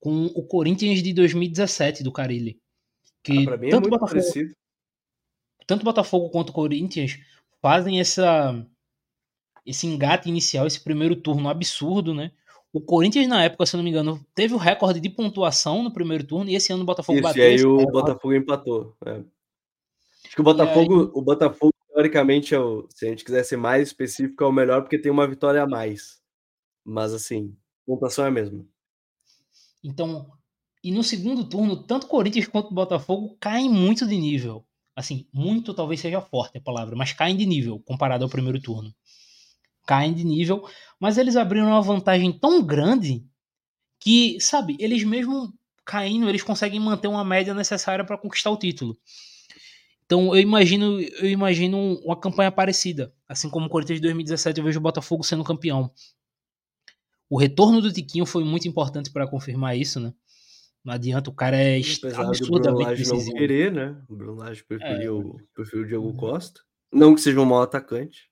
com 0.06 0.28
o 0.36 0.43
Corinthians 0.43 1.01
de 1.01 1.12
2017 1.14 2.03
do 2.03 2.12
Carilli. 2.12 2.60
Que 3.24 3.39
ah, 3.39 3.45
pra 3.45 3.58
mim 3.58 3.70
é 3.70 3.72
tanto, 3.72 3.89
Botafogo, 3.89 4.22
parecido. 4.22 4.53
tanto 5.66 5.84
Botafogo 5.84 6.30
quanto 6.30 6.53
Corinthians 6.53 7.18
fazem 7.60 7.99
essa 7.99 8.64
esse 9.66 9.88
engate 9.88 10.30
inicial, 10.30 10.68
esse 10.68 10.80
primeiro 10.80 11.16
turno 11.16 11.49
absurdo, 11.49 12.14
né? 12.14 12.32
O 12.72 12.80
Corinthians, 12.80 13.28
na 13.28 13.45
época, 13.45 13.66
se 13.66 13.76
não 13.76 13.84
me 13.84 13.89
engano, 13.89 14.24
teve 14.36 14.53
o 14.53 14.58
recorde 14.58 14.99
de 14.99 15.10
pontuação 15.10 15.82
no 15.82 15.91
primeiro 15.91 16.24
turno 16.24 16.51
e 16.51 16.56
esse 16.56 16.72
ano 16.72 16.84
o 16.84 16.86
Botafogo 16.86 17.18
Isso, 17.18 17.24
bateu. 17.28 17.43
E 17.43 17.47
aí 17.47 17.66
o 17.66 17.88
Botafogo 17.88 18.34
empatou. 18.36 18.95
É. 19.03 19.24
Acho 20.24 20.36
que 20.36 20.41
o 20.41 20.43
Botafogo, 20.43 21.01
aí... 21.01 21.12
o 21.16 21.22
Botafogo, 21.24 21.74
teoricamente, 21.91 22.53
é 22.53 22.60
o, 22.60 22.88
se 22.93 23.08
a 23.08 23.10
gente 23.10 23.26
quiser 23.26 23.43
ser 23.43 23.58
mais 23.58 23.88
específico, 23.88 24.43
é 24.43 24.47
o 24.47 24.51
melhor 24.51 24.82
porque 24.84 24.99
tem 24.99 25.12
uma 25.12 25.28
vitória 25.28 25.64
a 25.64 25.68
mais. 25.68 26.22
Mas 26.84 27.12
assim, 27.12 27.58
pontuação 27.88 28.26
é 28.26 28.28
a 28.28 28.32
mesma. 28.32 28.64
Então, 29.86 30.26
e 30.84 30.92
no 30.92 31.04
segundo 31.04 31.48
turno, 31.48 31.84
tanto 31.84 32.08
Corinthians 32.08 32.48
quanto 32.48 32.74
Botafogo 32.74 33.38
caem 33.40 33.70
muito 33.70 34.08
de 34.08 34.18
nível. 34.18 34.66
Assim, 34.96 35.28
muito 35.32 35.76
talvez 35.76 36.00
seja 36.00 36.20
forte 36.22 36.58
a 36.58 36.62
palavra, 36.62 36.96
mas 36.96 37.14
caem 37.14 37.38
de 37.38 37.46
nível 37.46 37.80
comparado 37.86 38.24
ao 38.24 38.30
primeiro 38.30 38.60
turno. 38.60 38.92
Caem 39.86 40.14
de 40.14 40.24
nível, 40.24 40.68
mas 41.00 41.20
eles 41.20 41.36
abriram 41.36 41.68
uma 41.68 41.82
vantagem 41.82 42.32
tão 42.32 42.64
grande 42.64 43.24
que, 44.00 44.40
sabe, 44.40 44.76
eles 44.80 45.04
mesmo 45.04 45.54
caindo, 45.86 46.28
eles 46.28 46.42
conseguem 46.42 46.80
manter 46.80 47.08
uma 47.08 47.24
média 47.24 47.54
necessária 47.54 48.04
para 48.04 48.18
conquistar 48.18 48.50
o 48.50 48.58
título. 48.58 48.98
Então 50.06 50.36
eu 50.36 50.42
imagino, 50.42 51.00
eu 51.00 51.30
imagino 51.30 52.00
uma 52.04 52.20
campanha 52.20 52.52
parecida, 52.52 53.14
assim 53.30 53.50
como 53.50 53.68
o 53.68 53.70
Corinthians 53.70 54.00
de 54.00 54.04
2017 54.04 54.60
eu 54.60 54.66
vejo 54.66 54.80
o 54.80 54.82
Botafogo 54.82 55.24
sendo 55.24 55.44
campeão. 55.44 55.92
O 57.30 57.38
retorno 57.38 57.82
do 57.82 57.92
Tiquinho 57.92 58.26
foi 58.26 58.44
muito 58.44 58.68
importante 58.68 59.12
para 59.12 59.28
confirmar 59.28 59.78
isso, 59.78 60.00
né? 60.00 60.14
Não 60.84 60.94
adianta, 60.94 61.32
o 61.32 61.34
cara 61.34 61.58
é 61.58 61.82
absurdamente 62.16 62.92
decisivo. 62.92 63.32
não 63.32 63.34
querer, 63.34 63.72
né? 63.72 64.00
O 64.08 64.16
Bruno 64.16 64.36
Lage 64.36 64.64
preferiu, 64.64 65.36
é. 65.40 65.44
preferiu 65.56 65.84
o 65.84 65.88
Diego 65.88 66.06
uhum. 66.06 66.16
Costa. 66.16 66.62
Não 66.94 67.16
que 67.16 67.22
seja 67.22 67.42
um 67.42 67.46
mau 67.46 67.64
atacante. 67.64 68.30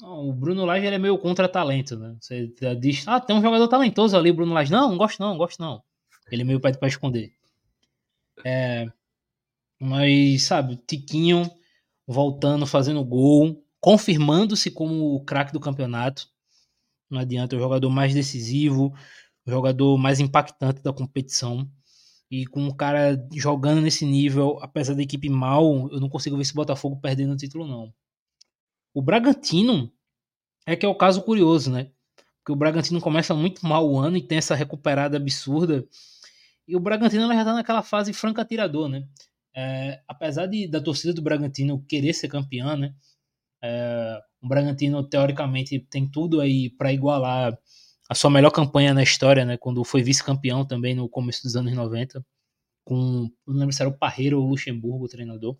Não, 0.00 0.28
o 0.28 0.32
Bruno 0.32 0.66
Lage 0.66 0.86
ele 0.86 0.96
é 0.96 0.98
meio 0.98 1.16
contra 1.16 1.48
talento, 1.48 1.98
né? 1.98 2.14
Você 2.20 2.52
diz, 2.78 3.08
ah, 3.08 3.18
tem 3.18 3.34
um 3.34 3.42
jogador 3.42 3.66
talentoso 3.68 4.16
ali, 4.16 4.30
Bruno 4.30 4.52
Lage. 4.52 4.70
Não, 4.70 4.90
não 4.90 4.98
gosto 4.98 5.18
não, 5.18 5.30
não 5.30 5.38
gosto 5.38 5.60
não. 5.60 5.82
Ele 6.30 6.42
é 6.42 6.44
meio 6.44 6.60
pede 6.60 6.78
para 6.78 6.88
esconder. 6.88 7.32
É, 8.44 8.86
mas, 9.80 10.42
sabe, 10.42 10.76
Tiquinho 10.86 11.50
voltando, 12.06 12.66
fazendo 12.66 13.04
gol, 13.04 13.64
confirmando-se 13.80 14.70
como 14.70 15.14
o 15.14 15.24
craque 15.24 15.52
do 15.52 15.60
campeonato. 15.60 16.28
Não 17.10 17.20
adianta, 17.20 17.54
é 17.54 17.58
o 17.58 17.60
jogador 17.60 17.90
mais 17.90 18.14
decisivo, 18.14 18.92
o 19.46 19.50
jogador 19.50 19.96
mais 19.98 20.20
impactante 20.20 20.82
da 20.82 20.92
competição. 20.92 21.68
E 22.30 22.46
com 22.46 22.66
o 22.68 22.74
cara 22.74 23.18
jogando 23.34 23.80
nesse 23.80 24.04
nível, 24.04 24.58
apesar 24.60 24.94
da 24.94 25.02
equipe 25.02 25.30
mal, 25.30 25.88
eu 25.90 25.98
não 26.00 26.08
consigo 26.08 26.36
ver 26.36 26.42
esse 26.42 26.54
Botafogo 26.54 27.00
perdendo 27.00 27.32
o 27.32 27.36
título, 27.36 27.66
não. 27.66 27.92
O 28.92 29.00
Bragantino 29.00 29.90
é 30.66 30.76
que 30.76 30.84
é 30.84 30.88
o 30.88 30.94
caso 30.94 31.22
curioso, 31.22 31.70
né? 31.70 31.90
Porque 32.38 32.52
o 32.52 32.56
Bragantino 32.56 33.00
começa 33.00 33.34
muito 33.34 33.66
mal 33.66 33.88
o 33.88 33.98
ano 33.98 34.16
e 34.16 34.22
tem 34.22 34.38
essa 34.38 34.54
recuperada 34.54 35.16
absurda. 35.16 35.86
E 36.66 36.76
o 36.76 36.80
Bragantino 36.80 37.26
já 37.32 37.44
tá 37.44 37.54
naquela 37.54 37.82
fase 37.82 38.12
franca 38.12 38.44
tirador, 38.44 38.88
né? 38.88 39.06
É, 39.54 40.02
apesar 40.06 40.46
de, 40.46 40.68
da 40.68 40.80
torcida 40.80 41.14
do 41.14 41.22
Bragantino 41.22 41.82
querer 41.88 42.12
ser 42.12 42.28
campeã, 42.28 42.76
né? 42.76 42.94
É, 43.62 44.20
o 44.40 44.48
Bragantino, 44.48 45.02
teoricamente, 45.02 45.78
tem 45.78 46.08
tudo 46.08 46.40
aí 46.40 46.70
para 46.70 46.92
igualar 46.92 47.58
a 48.08 48.14
sua 48.14 48.30
melhor 48.30 48.50
campanha 48.50 48.94
na 48.94 49.02
história, 49.02 49.44
né? 49.44 49.56
Quando 49.56 49.84
foi 49.84 50.02
vice-campeão 50.02 50.64
também 50.64 50.94
no 50.94 51.08
começo 51.08 51.42
dos 51.42 51.56
anos 51.56 51.74
90, 51.74 52.24
com, 52.84 53.30
não 53.46 53.56
lembro 53.58 53.72
se 53.72 53.82
era 53.82 53.90
o 53.90 53.98
Parreiro 53.98 54.40
ou 54.40 54.46
o 54.46 54.50
Luxemburgo, 54.50 55.04
o 55.04 55.08
treinador. 55.08 55.56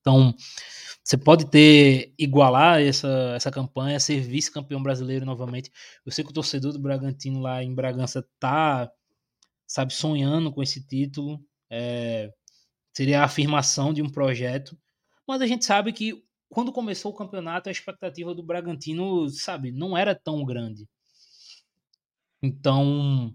Então, 0.00 0.34
você 1.02 1.16
pode 1.16 1.46
ter, 1.46 2.12
igualar 2.18 2.82
essa, 2.82 3.08
essa 3.34 3.50
campanha, 3.50 3.98
ser 3.98 4.20
vice-campeão 4.20 4.82
brasileiro 4.82 5.24
novamente. 5.24 5.70
Eu 6.04 6.12
sei 6.12 6.24
que 6.24 6.30
o 6.30 6.34
torcedor 6.34 6.72
do 6.72 6.78
Bragantino 6.78 7.40
lá 7.40 7.62
em 7.62 7.74
Bragança 7.74 8.26
tá, 8.38 8.90
sabe, 9.66 9.94
sonhando 9.94 10.52
com 10.52 10.62
esse 10.62 10.86
título. 10.86 11.42
É, 11.70 12.32
seria 12.94 13.20
a 13.20 13.24
afirmação 13.24 13.92
de 13.92 14.02
um 14.02 14.08
projeto. 14.10 14.78
Mas 15.26 15.42
a 15.42 15.46
gente 15.46 15.64
sabe 15.64 15.92
que 15.92 16.23
quando 16.54 16.72
começou 16.72 17.10
o 17.10 17.14
campeonato, 17.14 17.68
a 17.68 17.72
expectativa 17.72 18.32
do 18.32 18.40
Bragantino, 18.40 19.28
sabe, 19.28 19.72
não 19.72 19.98
era 19.98 20.14
tão 20.14 20.44
grande. 20.44 20.88
Então, 22.40 23.34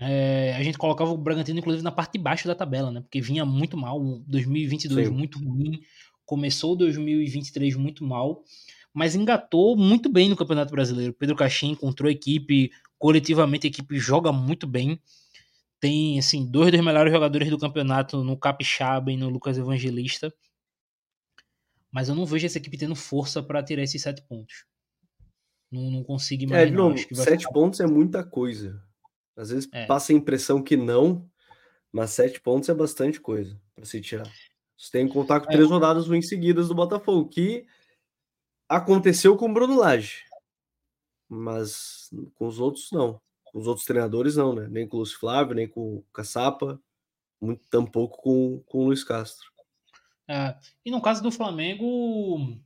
é, 0.00 0.52
a 0.56 0.62
gente 0.64 0.76
colocava 0.76 1.12
o 1.12 1.16
Bragantino, 1.16 1.60
inclusive, 1.60 1.84
na 1.84 1.92
parte 1.92 2.14
de 2.14 2.18
baixo 2.18 2.48
da 2.48 2.54
tabela, 2.54 2.90
né? 2.90 3.00
Porque 3.02 3.20
vinha 3.20 3.44
muito 3.44 3.76
mal, 3.76 4.00
2022 4.26 5.06
Sim. 5.06 5.14
muito 5.14 5.38
ruim, 5.38 5.80
começou 6.26 6.74
2023 6.74 7.76
muito 7.76 8.02
mal, 8.04 8.42
mas 8.92 9.14
engatou 9.14 9.76
muito 9.76 10.10
bem 10.10 10.28
no 10.28 10.34
Campeonato 10.34 10.72
Brasileiro. 10.72 11.14
Pedro 11.14 11.36
Caixin 11.36 11.70
encontrou 11.70 12.10
equipe, 12.10 12.72
coletivamente 12.98 13.68
a 13.68 13.70
equipe 13.70 13.96
joga 13.96 14.32
muito 14.32 14.66
bem. 14.66 15.00
Tem, 15.78 16.18
assim, 16.18 16.44
dois 16.44 16.72
dos 16.72 16.80
melhores 16.80 17.12
jogadores 17.12 17.48
do 17.48 17.58
campeonato 17.58 18.24
no 18.24 18.36
Capixaba 18.36 19.12
e 19.12 19.16
no 19.16 19.28
Lucas 19.28 19.56
Evangelista 19.56 20.34
mas 21.94 22.08
eu 22.08 22.14
não 22.16 22.26
vejo 22.26 22.44
essa 22.44 22.58
equipe 22.58 22.76
tendo 22.76 22.96
força 22.96 23.40
para 23.40 23.62
tirar 23.62 23.84
esses 23.84 24.02
sete 24.02 24.20
pontos. 24.22 24.66
Não, 25.70 25.92
não 25.92 26.02
consigo 26.02 26.42
é, 26.42 26.46
imaginar. 26.46 26.66
É, 26.66 26.76
não, 26.76 26.96
sete 26.96 27.42
ficar... 27.42 27.52
pontos 27.52 27.78
é 27.78 27.86
muita 27.86 28.24
coisa. 28.24 28.82
Às 29.36 29.50
vezes 29.50 29.68
é. 29.72 29.86
passa 29.86 30.12
a 30.12 30.16
impressão 30.16 30.60
que 30.60 30.76
não, 30.76 31.30
mas 31.92 32.10
sete 32.10 32.40
pontos 32.40 32.68
é 32.68 32.74
bastante 32.74 33.20
coisa 33.20 33.56
para 33.76 33.84
se 33.84 34.00
tirar. 34.00 34.28
Você 34.76 34.90
tem 34.90 35.06
que 35.06 35.14
contar 35.14 35.38
com 35.38 35.48
é. 35.48 35.52
três 35.52 35.70
rodadas 35.70 36.08
ruins 36.08 36.28
seguidas 36.28 36.66
do 36.66 36.74
Botafogo, 36.74 37.28
que 37.28 37.64
aconteceu 38.68 39.36
com 39.36 39.48
o 39.48 39.54
Bruno 39.54 39.78
Lage. 39.78 40.24
Mas 41.28 42.10
com 42.34 42.48
os 42.48 42.58
outros, 42.58 42.88
não. 42.90 43.20
Com 43.44 43.60
os 43.60 43.68
outros 43.68 43.86
treinadores, 43.86 44.34
não, 44.34 44.52
né? 44.52 44.66
Nem 44.68 44.88
com 44.88 44.96
o 44.96 45.00
Lúcio 45.00 45.18
Flávio, 45.20 45.54
nem 45.54 45.68
com 45.68 45.98
o 45.98 46.04
Caçapa, 46.12 46.80
muito, 47.40 47.68
tampouco 47.68 48.20
com, 48.20 48.60
com 48.66 48.78
o 48.78 48.84
Luiz 48.86 49.04
Castro. 49.04 49.53
É, 50.28 50.54
e 50.84 50.90
no 50.90 51.00
caso 51.02 51.22
do 51.22 51.30
Flamengo, 51.30 52.56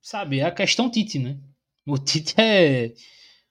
sabe, 0.00 0.40
é 0.40 0.44
a 0.44 0.50
questão 0.50 0.90
Tite, 0.90 1.18
né? 1.18 1.38
O 1.86 1.98
Tite 1.98 2.34
é. 2.38 2.94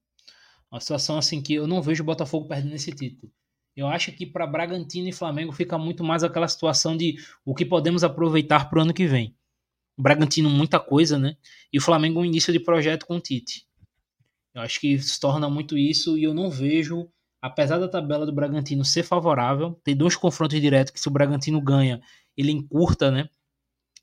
Uma 0.72 0.80
situação 0.80 1.18
assim 1.18 1.42
que 1.42 1.56
eu 1.56 1.68
não 1.68 1.82
vejo 1.82 2.04
o 2.04 2.06
Botafogo 2.06 2.48
perdendo 2.48 2.76
esse 2.76 2.92
título. 2.92 3.34
Eu 3.80 3.88
acho 3.88 4.12
que 4.12 4.26
para 4.26 4.46
Bragantino 4.46 5.08
e 5.08 5.14
Flamengo 5.14 5.54
fica 5.54 5.78
muito 5.78 6.04
mais 6.04 6.22
aquela 6.22 6.50
situação 6.50 6.98
de 6.98 7.16
o 7.46 7.56
que 7.56 7.66
podemos 7.66 8.04
aproveitar 8.04 8.70
para 8.70 8.80
o 8.80 8.82
ano 8.82 8.94
que 8.94 9.08
vem. 9.08 9.34
O 9.98 10.02
Bragantino, 10.02 10.50
muita 10.50 10.82
coisa, 10.82 11.18
né? 11.18 11.38
E 11.72 11.78
o 11.78 11.82
Flamengo, 11.82 12.20
um 12.20 12.26
início 12.26 12.52
de 12.52 12.60
projeto 12.60 13.06
com 13.06 13.16
o 13.16 13.22
Tite. 13.22 13.66
Eu 14.54 14.62
acho 14.64 14.82
que 14.82 15.00
se 15.00 15.18
torna 15.18 15.50
muito 15.50 15.78
isso 15.78 16.18
e 16.18 16.24
eu 16.24 16.34
não 16.34 16.50
vejo, 16.50 17.10
apesar 17.42 17.78
da 17.78 17.88
tabela 17.88 18.26
do 18.26 18.34
Bragantino 18.34 18.84
ser 18.84 19.04
favorável, 19.04 19.80
tem 19.82 19.96
dois 19.96 20.14
confrontos 20.18 20.60
diretos 20.60 20.92
que 20.92 21.00
se 21.00 21.08
o 21.08 21.12
Bragantino 21.12 21.62
ganha, 21.62 22.02
ele 22.36 22.52
encurta, 22.52 23.10
né? 23.10 23.30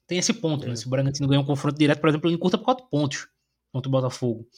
Tem 0.07 0.17
esse 0.17 0.33
ponto, 0.33 0.63
né? 0.63 0.69
é. 0.69 0.71
né? 0.71 0.77
Se 0.77 0.87
o 0.87 0.91
Bragantino 0.91 1.29
ganha 1.29 1.41
um 1.43 1.47
confronto 1.47 1.77
direto, 1.79 2.01
por 2.01 2.09
exemplo, 2.09 2.31
ele 2.31 2.37
encurta 2.37 2.57
por 2.57 2.65
quatro 2.65 2.87
pontos 2.87 3.29
contra 3.71 3.91
o 3.91 3.93
Botafogo. 3.93 4.49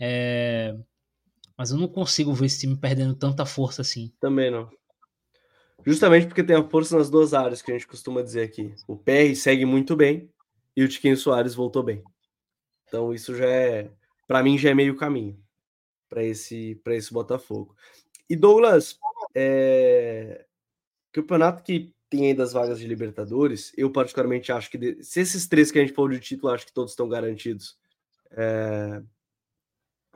É... 0.00 0.76
Mas 1.56 1.70
eu 1.70 1.78
não 1.78 1.88
consigo 1.88 2.32
ver 2.34 2.46
esse 2.46 2.60
time 2.60 2.76
perdendo 2.76 3.14
tanta 3.14 3.46
força 3.46 3.82
assim. 3.82 4.12
Também 4.20 4.50
não. 4.50 4.70
Justamente 5.84 6.26
porque 6.26 6.42
tem 6.42 6.56
a 6.56 6.68
força 6.68 6.98
nas 6.98 7.08
duas 7.08 7.32
áreas 7.32 7.62
que 7.62 7.70
a 7.70 7.74
gente 7.74 7.86
costuma 7.86 8.22
dizer 8.22 8.42
aqui. 8.42 8.74
O 8.88 8.96
PR 8.96 9.34
segue 9.34 9.64
muito 9.64 9.94
bem 9.94 10.30
e 10.76 10.82
o 10.82 10.88
Tiquinho 10.88 11.16
Soares 11.16 11.54
voltou 11.54 11.82
bem. 11.82 12.02
Então 12.86 13.12
isso 13.12 13.34
já 13.34 13.46
é, 13.46 13.90
para 14.26 14.42
mim 14.42 14.58
já 14.58 14.70
é 14.70 14.74
meio 14.74 14.96
caminho 14.96 15.40
para 16.08 16.22
esse 16.22 16.80
para 16.82 16.94
esse 16.94 17.12
Botafogo. 17.12 17.74
E 18.28 18.34
Douglas, 18.34 18.98
é... 19.34 20.44
campeonato 21.12 21.62
que 21.62 21.94
tem 22.08 22.26
aí 22.26 22.34
das 22.34 22.52
vagas 22.52 22.78
de 22.78 22.86
Libertadores, 22.86 23.72
eu 23.76 23.90
particularmente 23.90 24.52
acho 24.52 24.70
que 24.70 24.78
de... 24.78 25.02
se 25.02 25.20
esses 25.20 25.46
três 25.46 25.70
que 25.70 25.78
a 25.78 25.82
gente 25.82 25.94
falou 25.94 26.10
de 26.10 26.20
título, 26.20 26.52
acho 26.52 26.66
que 26.66 26.72
todos 26.72 26.92
estão 26.92 27.08
garantidos. 27.08 27.78
É... 28.32 29.02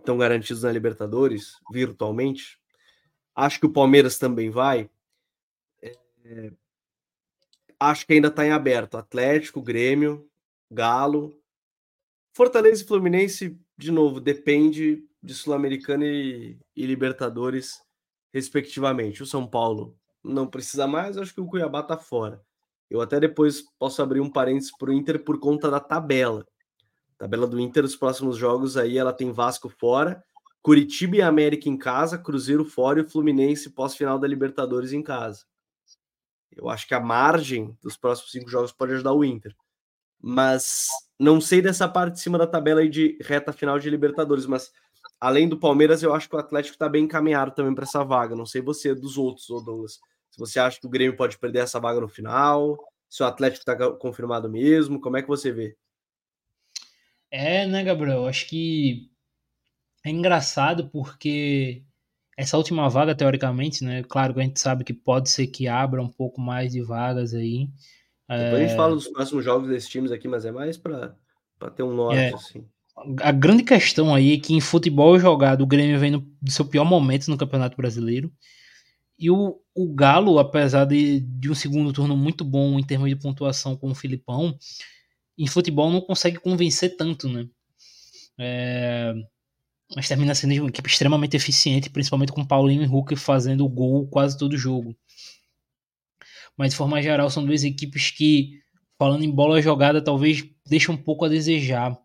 Estão 0.01 0.16
garantidos 0.16 0.62
na 0.62 0.72
Libertadores, 0.72 1.57
virtualmente. 1.70 2.59
Acho 3.34 3.61
que 3.61 3.66
o 3.66 3.72
Palmeiras 3.72 4.18
também 4.18 4.51
vai. 4.51 4.90
É, 5.82 6.53
acho 7.78 8.07
que 8.07 8.14
ainda 8.14 8.28
está 8.28 8.46
em 8.46 8.51
aberto. 8.51 8.96
Atlético, 8.96 9.62
Grêmio, 9.62 10.28
Galo. 10.70 11.38
Fortaleza 12.32 12.82
e 12.82 12.86
Fluminense, 12.86 13.59
de 13.76 13.92
novo, 13.92 14.20
depende 14.20 15.05
de 15.22 15.34
Sul-Americana 15.34 16.07
e, 16.07 16.59
e, 16.74 16.86
Libertadores, 16.86 17.82
respectivamente. 18.32 19.22
O 19.22 19.26
São 19.26 19.46
Paulo 19.46 19.96
não 20.24 20.46
precisa 20.46 20.86
mais, 20.86 21.18
acho 21.18 21.34
que 21.34 21.40
o 21.40 21.46
Cuiabá 21.46 21.80
está 21.80 21.98
fora. 21.98 22.42
Eu 22.88 23.01
até 23.01 23.20
depois 23.20 23.62
posso 23.78 24.01
abrir 24.01 24.20
um 24.20 24.30
parênteses 24.30 24.74
para 24.76 24.90
o 24.90 24.92
Inter 24.92 25.22
por 25.22 25.38
conta 25.38 25.70
da 25.70 25.78
tabela. 25.78 26.46
Tabela 27.20 27.46
do 27.46 27.60
Inter, 27.60 27.84
os 27.84 27.94
próximos 27.94 28.38
jogos 28.38 28.78
aí, 28.78 28.96
ela 28.96 29.12
tem 29.12 29.30
Vasco 29.30 29.68
fora, 29.68 30.24
Curitiba 30.62 31.16
e 31.16 31.22
América 31.22 31.68
em 31.68 31.76
casa, 31.76 32.16
Cruzeiro 32.16 32.64
fora 32.64 33.02
e 33.02 33.04
Fluminense 33.04 33.68
pós-final 33.68 34.18
da 34.18 34.26
Libertadores 34.26 34.94
em 34.94 35.02
casa. 35.02 35.44
Eu 36.50 36.70
acho 36.70 36.88
que 36.88 36.94
a 36.94 37.00
margem 37.00 37.76
dos 37.82 37.94
próximos 37.94 38.32
cinco 38.32 38.48
jogos 38.48 38.72
pode 38.72 38.94
ajudar 38.94 39.12
o 39.12 39.22
Inter. 39.22 39.54
Mas 40.18 40.88
não 41.18 41.42
sei 41.42 41.60
dessa 41.60 41.86
parte 41.86 42.14
de 42.14 42.20
cima 42.20 42.38
da 42.38 42.46
tabela 42.46 42.80
aí 42.80 42.88
de 42.88 43.18
reta 43.20 43.52
final 43.52 43.78
de 43.78 43.90
Libertadores, 43.90 44.46
mas 44.46 44.72
além 45.20 45.46
do 45.46 45.58
Palmeiras, 45.58 46.02
eu 46.02 46.14
acho 46.14 46.26
que 46.26 46.36
o 46.36 46.38
Atlético 46.38 46.74
está 46.74 46.88
bem 46.88 47.04
encaminhado 47.04 47.50
também 47.50 47.74
para 47.74 47.84
essa 47.84 48.02
vaga. 48.02 48.34
Não 48.34 48.46
sei 48.46 48.62
você 48.62 48.94
dos 48.94 49.18
outros, 49.18 49.46
Douglas. 49.46 50.00
Se 50.30 50.38
você 50.38 50.58
acha 50.58 50.80
que 50.80 50.86
o 50.86 50.90
Grêmio 50.90 51.18
pode 51.18 51.38
perder 51.38 51.58
essa 51.58 51.78
vaga 51.78 52.00
no 52.00 52.08
final, 52.08 52.78
se 53.10 53.22
o 53.22 53.26
Atlético 53.26 53.60
está 53.60 53.92
confirmado 53.98 54.48
mesmo, 54.48 54.98
como 54.98 55.18
é 55.18 55.22
que 55.22 55.28
você 55.28 55.52
vê? 55.52 55.76
É, 57.31 57.66
né, 57.66 57.85
Gabriel? 57.85 58.26
Acho 58.26 58.47
que 58.47 59.11
é 60.05 60.11
engraçado 60.11 60.89
porque 60.89 61.85
essa 62.37 62.57
última 62.57 62.89
vaga, 62.89 63.14
teoricamente, 63.14 63.85
né? 63.85 64.03
Claro 64.03 64.35
que 64.35 64.41
a 64.41 64.43
gente 64.43 64.59
sabe 64.59 64.83
que 64.83 64.95
pode 64.95 65.28
ser 65.28 65.47
que 65.47 65.68
abra 65.68 66.03
um 66.03 66.09
pouco 66.09 66.41
mais 66.41 66.72
de 66.72 66.81
vagas 66.81 67.35
aí. 67.35 67.68
Depois 68.28 68.53
é... 68.53 68.57
a 68.57 68.66
gente 68.66 68.76
fala 68.76 68.95
dos 68.95 69.09
próximos 69.09 69.45
jogos 69.45 69.68
desses 69.68 69.89
times 69.89 70.11
aqui, 70.11 70.26
mas 70.26 70.45
é 70.45 70.51
mais 70.51 70.76
para 70.76 71.14
ter 71.76 71.83
um 71.83 71.95
norte, 71.95 72.18
é. 72.18 72.35
assim. 72.35 72.64
A 73.20 73.33
grande 73.33 73.62
questão 73.62 74.14
aí 74.14 74.35
é 74.35 74.39
que 74.39 74.55
em 74.55 74.61
futebol 74.61 75.18
jogado 75.18 75.62
o 75.62 75.66
Grêmio 75.66 75.99
vem 75.99 76.11
no, 76.11 76.20
do 76.41 76.51
seu 76.51 76.64
pior 76.64 76.85
momento 76.85 77.28
no 77.28 77.37
Campeonato 77.37 77.76
Brasileiro. 77.76 78.33
E 79.18 79.31
o, 79.31 79.61
o 79.74 79.93
Galo, 79.93 80.39
apesar 80.39 80.87
de, 80.87 81.20
de 81.20 81.51
um 81.51 81.55
segundo 81.55 81.93
turno 81.93 82.16
muito 82.16 82.43
bom 82.45 82.78
em 82.78 82.83
termos 82.83 83.09
de 83.09 83.16
pontuação 83.16 83.76
com 83.76 83.91
o 83.91 83.95
Filipão, 83.95 84.57
em 85.43 85.47
futebol 85.47 85.91
não 85.91 86.03
consegue 86.03 86.38
convencer 86.38 86.97
tanto, 86.97 87.28
né? 87.28 87.49
É, 88.38 89.14
mas 89.97 90.07
termina 90.07 90.34
sendo 90.34 90.53
uma 90.61 90.68
equipe 90.68 90.88
extremamente 90.88 91.34
eficiente, 91.34 91.88
principalmente 91.88 92.30
com 92.30 92.45
Paulinho 92.45 92.82
e 92.82 92.86
Hulk 92.86 93.16
fazendo 93.16 93.66
gol 93.66 94.07
quase 94.09 94.36
todo 94.36 94.57
jogo. 94.57 94.95
Mas 96.57 96.70
de 96.70 96.76
forma 96.76 97.01
geral, 97.01 97.30
são 97.30 97.45
duas 97.45 97.64
equipes 97.64 98.11
que, 98.11 98.61
falando 98.99 99.24
em 99.24 99.30
bola 99.30 99.62
jogada, 99.62 100.05
talvez 100.05 100.45
deixam 100.66 100.95
um 100.95 100.99
pouco 100.99 101.24
a 101.24 101.28
desejar. 101.28 101.99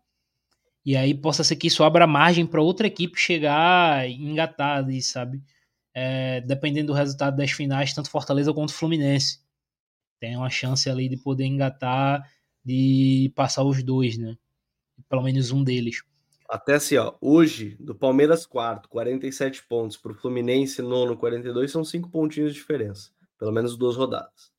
E 0.84 0.96
aí 0.96 1.12
possa 1.12 1.44
ser 1.44 1.56
que 1.56 1.66
isso 1.66 1.84
abra 1.84 2.06
margem 2.06 2.46
para 2.46 2.62
outra 2.62 2.86
equipe 2.86 3.20
chegar 3.20 4.08
e 4.08 4.14
engatar 4.14 4.78
ali, 4.78 5.02
sabe? 5.02 5.42
É, 5.92 6.40
dependendo 6.40 6.88
do 6.88 6.92
resultado 6.94 7.36
das 7.36 7.50
finais, 7.50 7.92
tanto 7.92 8.08
Fortaleza 8.08 8.54
quanto 8.54 8.72
Fluminense. 8.72 9.40
Tem 10.18 10.36
uma 10.36 10.48
chance 10.48 10.88
ali 10.88 11.08
de 11.08 11.18
poder 11.18 11.44
engatar, 11.44 12.26
de 12.66 13.32
passar 13.36 13.62
os 13.62 13.80
dois, 13.80 14.18
né? 14.18 14.36
Pelo 15.08 15.22
menos 15.22 15.52
um 15.52 15.62
deles. 15.62 16.02
Até 16.48 16.74
assim, 16.74 16.96
ó, 16.96 17.14
hoje, 17.20 17.76
do 17.78 17.94
Palmeiras 17.94 18.44
quarto, 18.44 18.88
47 18.88 19.64
pontos, 19.68 19.96
para 19.96 20.10
o 20.10 20.14
Fluminense 20.14 20.82
nono, 20.82 21.16
42, 21.16 21.70
são 21.70 21.84
cinco 21.84 22.10
pontinhos 22.10 22.52
de 22.52 22.58
diferença. 22.58 23.10
Pelo 23.38 23.52
menos 23.52 23.76
duas 23.76 23.96
rodadas. 23.96 24.50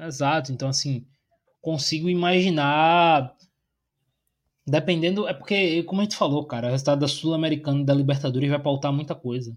Exato, 0.00 0.50
então 0.50 0.68
assim, 0.68 1.06
consigo 1.60 2.08
imaginar. 2.08 3.36
Dependendo, 4.66 5.28
é 5.28 5.34
porque, 5.34 5.82
como 5.84 6.00
a 6.00 6.04
gente 6.04 6.16
falou, 6.16 6.44
cara, 6.44 6.68
o 6.68 6.70
resultado 6.70 7.00
da 7.00 7.08
Sul-Americana 7.08 7.82
e 7.82 7.84
da 7.84 7.94
Libertadores 7.94 8.50
vai 8.50 8.60
pautar 8.60 8.92
muita 8.92 9.14
coisa. 9.14 9.56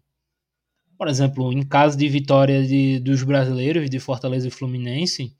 Por 0.98 1.08
exemplo, 1.08 1.52
em 1.52 1.66
caso 1.66 1.98
de 1.98 2.08
vitória 2.08 2.66
de, 2.66 3.00
dos 3.00 3.24
brasileiros, 3.24 3.90
de 3.90 4.00
Fortaleza 4.00 4.48
e 4.48 4.52
Fluminense, 4.52 5.36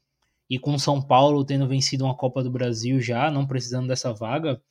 e 0.50 0.60
com 0.60 0.78
São 0.78 1.02
Paulo 1.02 1.44
tendo 1.44 1.68
vencido 1.68 2.06
uma 2.06 2.16
Copa 2.16 2.44
do 2.44 2.52
Brasil 2.52 3.00
já, 3.02 3.32
não 3.32 3.46
precisando 3.46 3.88
dessa 3.88 4.14
vaga, 4.14 4.62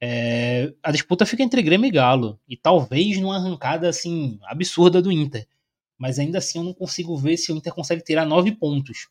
é, 0.00 0.74
a 0.82 0.90
disputa 0.90 1.24
fica 1.24 1.42
entre 1.42 1.62
Grêmio 1.62 1.86
e 1.86 1.90
Galo. 1.90 2.38
E 2.48 2.56
talvez 2.56 3.18
numa 3.18 3.36
arrancada 3.36 3.88
assim 3.88 4.38
absurda 4.42 5.00
do 5.00 5.12
Inter. 5.12 5.46
Mas 5.96 6.18
ainda 6.18 6.38
assim 6.38 6.58
eu 6.58 6.64
não 6.64 6.74
consigo 6.74 7.16
ver 7.16 7.36
se 7.36 7.52
o 7.52 7.56
Inter 7.56 7.72
consegue 7.72 8.02
tirar 8.02 8.26
nove 8.26 8.52
pontos. 8.52 9.08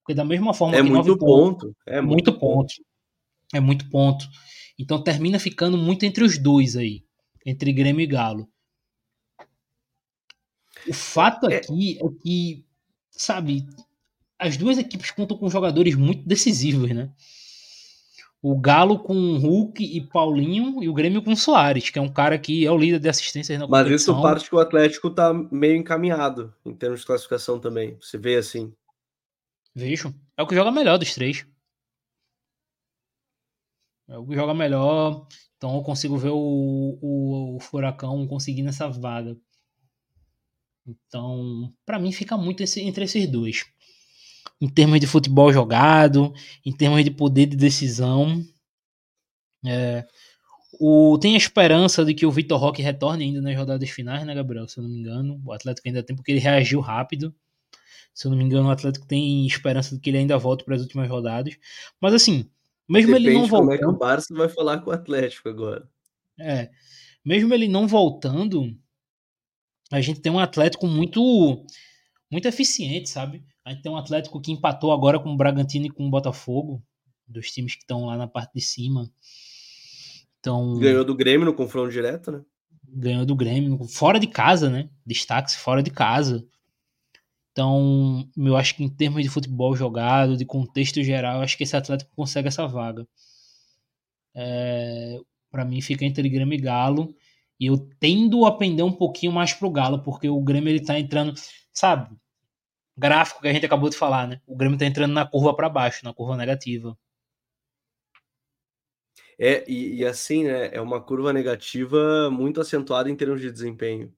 Porque 0.00 0.14
da 0.14 0.24
mesma 0.24 0.52
forma 0.52 0.76
é 0.76 0.82
que 0.82 0.88
muito 0.88 1.16
ponto, 1.16 1.66
ponto, 1.66 1.76
é 1.86 2.00
muito, 2.00 2.32
ponto. 2.32 2.40
ponto. 2.40 2.74
É 3.52 3.60
muito 3.60 3.88
ponto. 3.88 4.26
Então 4.78 5.02
termina 5.02 5.38
ficando 5.38 5.78
muito 5.78 6.04
entre 6.04 6.24
os 6.24 6.38
dois 6.38 6.76
aí. 6.76 7.04
Entre 7.46 7.72
Grêmio 7.72 8.02
e 8.02 8.06
Galo. 8.06 8.48
O 10.88 10.92
fato 10.92 11.48
é. 11.48 11.56
aqui 11.56 11.98
é 11.98 12.22
que, 12.22 12.64
sabe, 13.10 13.66
as 14.46 14.56
duas 14.56 14.78
equipes 14.78 15.10
contam 15.10 15.36
com 15.36 15.48
jogadores 15.48 15.94
muito 15.94 16.26
decisivos, 16.26 16.90
né? 16.90 17.10
o 18.44 18.60
Galo 18.60 18.98
com 18.98 19.38
Hulk 19.38 19.82
e 19.82 20.02
Paulinho 20.02 20.82
e 20.82 20.88
o 20.90 20.92
Grêmio 20.92 21.22
com 21.22 21.34
Soares, 21.34 21.88
que 21.88 21.98
é 21.98 22.02
um 22.02 22.12
cara 22.12 22.38
que 22.38 22.66
é 22.66 22.70
o 22.70 22.76
líder 22.76 23.00
de 23.00 23.08
assistências 23.08 23.58
na 23.58 23.66
Mas 23.66 23.88
isso 23.90 24.20
parte 24.20 24.50
que 24.50 24.54
o 24.54 24.58
Atlético 24.58 25.08
tá 25.08 25.32
meio 25.32 25.76
encaminhado 25.76 26.52
em 26.62 26.74
termos 26.74 27.00
de 27.00 27.06
classificação 27.06 27.58
também. 27.58 27.96
Você 27.98 28.18
vê 28.18 28.36
assim. 28.36 28.70
Vejo. 29.74 30.14
É 30.36 30.42
o 30.42 30.46
que 30.46 30.54
joga 30.54 30.70
melhor 30.70 30.98
dos 30.98 31.14
três. 31.14 31.46
É 34.06 34.18
o 34.18 34.26
que 34.26 34.34
joga 34.34 34.52
melhor. 34.52 35.26
Então 35.56 35.74
eu 35.76 35.82
consigo 35.82 36.18
ver 36.18 36.28
o, 36.28 36.98
o, 37.00 37.56
o 37.56 37.60
Furacão 37.60 38.26
conseguindo 38.26 38.68
essa 38.68 38.90
vaga. 38.90 39.34
Então, 40.86 41.72
para 41.86 41.98
mim 41.98 42.12
fica 42.12 42.36
muito 42.36 42.62
entre 42.62 43.04
esses 43.04 43.26
dois 43.26 43.64
em 44.64 44.68
termos 44.68 44.98
de 44.98 45.06
futebol 45.06 45.52
jogado, 45.52 46.32
em 46.64 46.72
termos 46.72 47.04
de 47.04 47.10
poder 47.10 47.44
de 47.44 47.54
decisão. 47.54 48.42
É, 49.62 50.06
o, 50.80 51.18
tem 51.18 51.34
a 51.34 51.36
esperança 51.36 52.02
de 52.02 52.14
que 52.14 52.24
o 52.24 52.30
Vitor 52.30 52.58
Roque 52.58 52.80
retorne 52.80 53.24
ainda 53.24 53.42
nas 53.42 53.54
rodadas 53.54 53.90
finais, 53.90 54.24
né, 54.24 54.34
Gabriel? 54.34 54.66
Se 54.66 54.78
eu 54.78 54.84
não 54.84 54.88
me 54.88 54.98
engano. 54.98 55.38
O 55.44 55.52
Atlético 55.52 55.86
ainda 55.86 56.02
tem, 56.02 56.16
porque 56.16 56.32
ele 56.32 56.40
reagiu 56.40 56.80
rápido. 56.80 57.34
Se 58.14 58.26
eu 58.26 58.30
não 58.30 58.38
me 58.38 58.44
engano, 58.44 58.68
o 58.68 58.70
Atlético 58.70 59.06
tem 59.06 59.46
esperança 59.46 59.94
de 59.94 60.00
que 60.00 60.08
ele 60.08 60.16
ainda 60.16 60.38
volte 60.38 60.64
para 60.64 60.76
as 60.76 60.80
últimas 60.80 61.10
rodadas. 61.10 61.54
Mas 62.00 62.14
assim, 62.14 62.48
mesmo 62.88 63.12
Depende 63.12 63.28
ele 63.28 63.38
não 63.38 63.46
voltando. 63.46 63.66
Como 63.66 63.72
é 63.74 63.78
que 63.78 63.86
o 63.86 63.98
Barça 63.98 64.34
vai 64.34 64.48
falar 64.48 64.78
com 64.78 64.88
o 64.88 64.94
Atlético 64.94 65.50
agora? 65.50 65.86
É. 66.40 66.70
Mesmo 67.22 67.52
ele 67.52 67.68
não 67.68 67.86
voltando, 67.86 68.74
a 69.92 70.00
gente 70.00 70.20
tem 70.20 70.32
um 70.32 70.38
Atlético 70.38 70.86
muito 70.86 71.66
muito 72.30 72.48
eficiente, 72.48 73.10
sabe? 73.10 73.44
A 73.64 73.70
gente 73.70 73.82
tem 73.82 73.90
um 73.90 73.96
Atlético 73.96 74.40
que 74.40 74.52
empatou 74.52 74.92
agora 74.92 75.18
com 75.18 75.32
o 75.32 75.36
Bragantino 75.36 75.86
e 75.86 75.90
com 75.90 76.06
o 76.06 76.10
Botafogo, 76.10 76.82
dos 77.26 77.50
times 77.50 77.74
que 77.74 77.82
estão 77.82 78.04
lá 78.04 78.16
na 78.16 78.26
parte 78.26 78.54
de 78.54 78.60
cima. 78.60 79.10
Então, 80.38 80.78
ganhou 80.78 81.04
do 81.04 81.14
Grêmio 81.14 81.46
no 81.46 81.54
confronto 81.54 81.90
direto, 81.90 82.30
né? 82.30 82.42
Ganhou 82.86 83.24
do 83.24 83.34
Grêmio, 83.34 83.82
fora 83.88 84.20
de 84.20 84.26
casa, 84.26 84.68
né? 84.68 84.90
Destaque 85.06 85.56
fora 85.56 85.82
de 85.82 85.90
casa. 85.90 86.46
Então, 87.50 88.28
eu 88.36 88.56
acho 88.56 88.76
que 88.76 88.84
em 88.84 88.88
termos 88.88 89.22
de 89.22 89.28
futebol 89.28 89.74
jogado, 89.74 90.36
de 90.36 90.44
contexto 90.44 91.02
geral, 91.02 91.40
acho 91.40 91.56
que 91.56 91.62
esse 91.62 91.76
Atlético 91.76 92.14
consegue 92.14 92.48
essa 92.48 92.66
vaga. 92.66 93.06
É, 94.34 95.18
para 95.50 95.64
mim 95.64 95.80
fica 95.80 96.04
entre 96.04 96.28
Grêmio 96.28 96.58
e 96.58 96.60
Galo. 96.60 97.14
E 97.58 97.66
eu 97.66 97.78
tendo 98.00 98.44
a 98.44 98.58
pender 98.58 98.84
um 98.84 98.92
pouquinho 98.92 99.32
mais 99.32 99.54
pro 99.54 99.70
Galo, 99.70 100.02
porque 100.02 100.28
o 100.28 100.40
Grêmio 100.40 100.68
ele 100.68 100.84
tá 100.84 100.98
entrando, 100.98 101.32
sabe? 101.72 102.14
Gráfico 102.96 103.40
que 103.40 103.48
a 103.48 103.52
gente 103.52 103.66
acabou 103.66 103.90
de 103.90 103.96
falar, 103.96 104.26
né? 104.26 104.40
O 104.46 104.56
Grêmio 104.56 104.78
tá 104.78 104.86
entrando 104.86 105.12
na 105.12 105.26
curva 105.26 105.54
para 105.54 105.68
baixo, 105.68 106.04
na 106.04 106.14
curva 106.14 106.36
negativa. 106.36 106.96
É, 109.38 109.64
e, 109.68 109.96
e, 109.96 110.06
assim, 110.06 110.44
né? 110.44 110.70
É 110.72 110.80
uma 110.80 111.00
curva 111.00 111.32
negativa 111.32 112.30
muito 112.30 112.60
acentuada 112.60 113.10
em 113.10 113.16
termos 113.16 113.40
de 113.40 113.50
desempenho. 113.50 114.14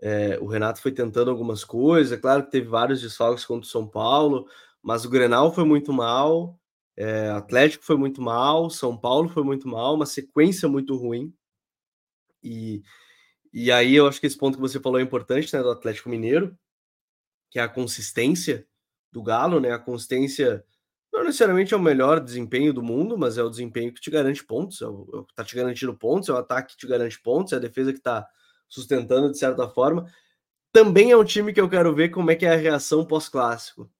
É, 0.00 0.38
o 0.40 0.46
Renato 0.46 0.80
foi 0.80 0.92
tentando 0.92 1.30
algumas 1.30 1.64
coisas, 1.64 2.12
é 2.12 2.20
claro 2.20 2.44
que 2.44 2.50
teve 2.50 2.66
vários 2.66 3.00
desfalques 3.00 3.44
contra 3.44 3.66
o 3.66 3.70
São 3.70 3.86
Paulo, 3.86 4.48
mas 4.82 5.04
o 5.04 5.10
Grenal 5.10 5.54
foi 5.54 5.64
muito 5.64 5.92
mal, 5.92 6.58
é, 6.96 7.30
Atlético 7.30 7.84
foi 7.84 7.96
muito 7.96 8.20
mal, 8.20 8.68
São 8.70 8.96
Paulo 8.98 9.28
foi 9.28 9.44
muito 9.44 9.68
mal, 9.68 9.94
uma 9.94 10.06
sequência 10.06 10.68
muito 10.68 10.96
ruim. 10.96 11.32
E, 12.42 12.82
e 13.52 13.70
aí 13.70 13.94
eu 13.94 14.08
acho 14.08 14.20
que 14.20 14.26
esse 14.26 14.36
ponto 14.36 14.56
que 14.56 14.60
você 14.60 14.80
falou 14.80 14.98
é 14.98 15.02
importante, 15.02 15.54
né, 15.54 15.62
do 15.62 15.70
Atlético 15.70 16.08
Mineiro, 16.08 16.56
que 17.52 17.58
é 17.58 17.62
a 17.62 17.68
consistência 17.68 18.66
do 19.12 19.22
Galo, 19.22 19.60
né? 19.60 19.72
A 19.72 19.78
consistência 19.78 20.64
não 21.12 21.22
necessariamente 21.22 21.74
é 21.74 21.76
o 21.76 21.80
melhor 21.80 22.18
desempenho 22.18 22.72
do 22.72 22.82
mundo, 22.82 23.18
mas 23.18 23.36
é 23.36 23.42
o 23.42 23.50
desempenho 23.50 23.92
que 23.92 24.00
te 24.00 24.10
garante 24.10 24.42
pontos, 24.42 24.80
é 24.80 24.86
o, 24.86 25.26
é 25.30 25.34
tá 25.36 25.44
te 25.44 25.54
garantindo 25.54 25.94
pontos, 25.94 26.30
é 26.30 26.32
o 26.32 26.38
ataque 26.38 26.72
que 26.72 26.78
te 26.78 26.86
garante 26.86 27.20
pontos, 27.20 27.52
é 27.52 27.56
a 27.56 27.58
defesa 27.58 27.92
que 27.92 28.00
tá 28.00 28.26
sustentando 28.66 29.30
de 29.30 29.38
certa 29.38 29.68
forma. 29.68 30.10
Também 30.72 31.10
é 31.10 31.16
um 31.16 31.24
time 31.24 31.52
que 31.52 31.60
eu 31.60 31.68
quero 31.68 31.94
ver 31.94 32.08
como 32.08 32.30
é 32.30 32.34
que 32.34 32.46
é 32.46 32.54
a 32.54 32.56
reação 32.56 33.04
pós-clássico. 33.04 33.92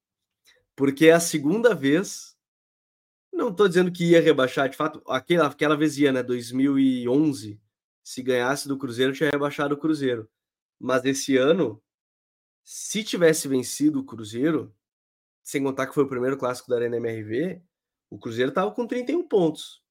Porque 0.74 1.08
é 1.08 1.12
a 1.12 1.20
segunda 1.20 1.74
vez, 1.74 2.34
não 3.30 3.50
estou 3.50 3.68
dizendo 3.68 3.92
que 3.92 4.12
ia 4.12 4.22
rebaixar, 4.22 4.70
de 4.70 4.76
fato, 4.78 5.02
aquela, 5.06 5.48
aquela 5.48 5.76
vez 5.76 5.98
ia, 5.98 6.10
né, 6.10 6.22
2011, 6.22 7.60
se 8.02 8.22
ganhasse 8.22 8.66
do 8.66 8.78
Cruzeiro, 8.78 9.12
tinha 9.12 9.30
rebaixado 9.30 9.74
o 9.74 9.78
Cruzeiro. 9.78 10.26
Mas 10.80 11.04
esse 11.04 11.36
ano, 11.36 11.82
se 12.64 13.02
tivesse 13.02 13.48
vencido 13.48 14.00
o 14.00 14.04
Cruzeiro, 14.04 14.74
sem 15.42 15.62
contar 15.62 15.86
que 15.86 15.94
foi 15.94 16.04
o 16.04 16.08
primeiro 16.08 16.36
clássico 16.36 16.70
da 16.70 16.76
Arena 16.76 16.96
MRV, 16.96 17.62
o 18.08 18.18
Cruzeiro 18.18 18.50
estava 18.50 18.70
com 18.70 18.86
31 18.86 19.26
pontos. 19.26 19.82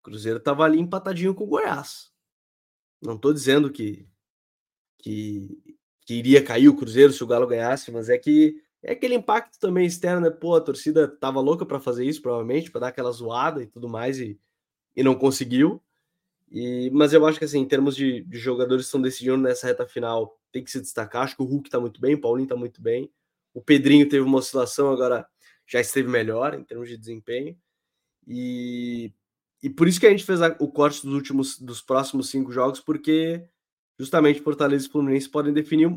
O 0.00 0.04
Cruzeiro 0.04 0.38
estava 0.38 0.64
ali 0.64 0.78
empatadinho 0.78 1.34
com 1.34 1.44
o 1.44 1.48
Goiás. 1.48 2.12
Não 3.00 3.16
estou 3.16 3.32
dizendo 3.32 3.70
que, 3.70 4.08
que, 4.98 5.62
que, 6.06 6.14
iria 6.14 6.44
cair 6.44 6.68
o 6.68 6.76
Cruzeiro 6.76 7.12
se 7.12 7.24
o 7.24 7.26
Galo 7.26 7.46
ganhasse, 7.46 7.90
mas 7.90 8.08
é 8.08 8.16
que 8.16 8.62
é 8.82 8.92
aquele 8.92 9.14
impacto 9.14 9.58
também 9.58 9.86
externo, 9.86 10.20
né? 10.20 10.30
Pô, 10.30 10.54
a 10.54 10.60
torcida 10.60 11.08
tava 11.08 11.40
louca 11.40 11.64
para 11.64 11.80
fazer 11.80 12.04
isso, 12.04 12.20
provavelmente, 12.20 12.70
para 12.70 12.82
dar 12.82 12.88
aquela 12.88 13.10
zoada 13.10 13.62
e 13.62 13.66
tudo 13.66 13.88
mais, 13.88 14.18
e, 14.18 14.40
e 14.94 15.02
não 15.02 15.14
conseguiu. 15.14 15.82
E, 16.52 16.90
mas 16.92 17.14
eu 17.14 17.24
acho 17.26 17.38
que 17.38 17.46
assim, 17.46 17.60
em 17.60 17.66
termos 17.66 17.96
de, 17.96 18.22
de 18.24 18.38
jogadores 18.38 18.84
que 18.84 18.88
estão 18.88 19.00
decidindo 19.00 19.38
nessa 19.38 19.66
reta 19.66 19.86
final, 19.86 20.38
tem 20.52 20.62
que 20.62 20.70
se 20.70 20.82
destacar. 20.82 21.22
Acho 21.22 21.34
que 21.34 21.42
o 21.42 21.46
Hulk 21.46 21.68
está 21.68 21.80
muito 21.80 21.98
bem, 21.98 22.14
o 22.14 22.20
Paulinho 22.20 22.44
está 22.44 22.54
muito 22.54 22.82
bem. 22.82 23.10
O 23.54 23.62
Pedrinho 23.62 24.06
teve 24.06 24.22
uma 24.22 24.38
oscilação, 24.38 24.90
agora 24.90 25.26
já 25.66 25.80
esteve 25.80 26.08
melhor 26.08 26.52
em 26.52 26.62
termos 26.62 26.90
de 26.90 26.98
desempenho. 26.98 27.56
E, 28.26 29.12
e 29.62 29.70
por 29.70 29.88
isso 29.88 29.98
que 29.98 30.06
a 30.06 30.10
gente 30.10 30.24
fez 30.24 30.42
a, 30.42 30.54
o 30.60 30.70
corte 30.70 31.02
dos 31.02 31.14
últimos 31.14 31.58
dos 31.58 31.80
próximos 31.80 32.28
cinco 32.28 32.52
jogos, 32.52 32.80
porque 32.80 33.42
justamente 33.98 34.42
Fortaleza 34.42 34.86
e 34.86 34.90
Fluminense 34.90 35.30
podem 35.30 35.54
definir. 35.54 35.90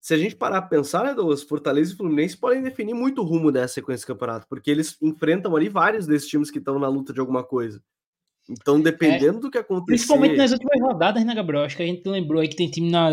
Se 0.00 0.14
a 0.14 0.18
gente 0.18 0.36
parar 0.36 0.62
para 0.62 0.70
pensar, 0.70 1.02
né, 1.02 1.12
Douglas, 1.12 1.42
Fortaleza 1.42 1.92
e 1.92 1.96
Fluminense 1.96 2.36
podem 2.36 2.62
definir 2.62 2.94
muito 2.94 3.20
o 3.20 3.24
rumo 3.24 3.50
dessa 3.50 3.74
sequência 3.74 4.04
do 4.04 4.14
campeonato, 4.14 4.46
porque 4.48 4.70
eles 4.70 4.96
enfrentam 5.02 5.56
ali 5.56 5.68
vários 5.68 6.06
desses 6.06 6.28
times 6.28 6.52
que 6.52 6.58
estão 6.58 6.78
na 6.78 6.88
luta 6.88 7.12
de 7.12 7.18
alguma 7.18 7.42
coisa. 7.42 7.82
Então, 8.48 8.80
dependendo 8.80 9.38
é, 9.38 9.40
do 9.40 9.50
que 9.50 9.58
acontecer. 9.58 9.86
Principalmente 9.86 10.36
nas 10.36 10.52
últimas 10.52 10.80
rodadas, 10.80 11.24
né, 11.24 11.34
Gabriel? 11.34 11.64
Acho 11.64 11.76
que 11.76 11.82
a 11.82 11.86
gente 11.86 12.08
lembrou 12.08 12.40
aí 12.40 12.48
que 12.48 12.56
tem 12.56 12.70
time 12.70 12.90
na, 12.90 13.10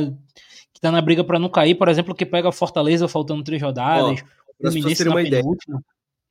que 0.74 0.80
tá 0.80 0.92
na 0.92 1.02
briga 1.02 1.24
para 1.24 1.40
não 1.40 1.50
cair, 1.50 1.76
por 1.76 1.90
exemplo, 1.90 2.16
que 2.16 2.26
pega 2.26 2.50
a 2.50 2.54
Fortaleza 2.54 3.08
faltando 3.08 3.44
três 3.44 3.62
rodadas. 3.62 4.22
Para 4.60 4.72
vocês 4.72 4.98
terem 4.98 5.12
uma 5.12 5.22
ideia. 5.22 5.44
Pra 5.44 5.80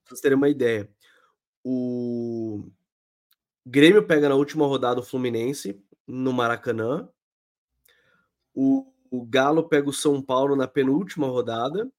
vocês 0.07 0.20
terem 0.20 0.36
uma 0.36 0.48
ideia. 0.48 0.88
O 1.62 2.64
Grêmio 3.66 4.07
pega 4.07 4.28
na 4.28 4.34
última 4.34 4.66
rodada 4.66 5.00
o 5.00 5.05
Fluminense 5.05 5.78
no 6.07 6.32
Maracanã. 6.32 7.09
O, 8.55 8.86
o 9.11 9.24
Galo 9.24 9.68
pega 9.68 9.88
o 9.88 9.92
São 9.92 10.20
Paulo 10.20 10.55
na 10.57 10.68
penúltima 10.68 11.26
rodada. 11.26 11.90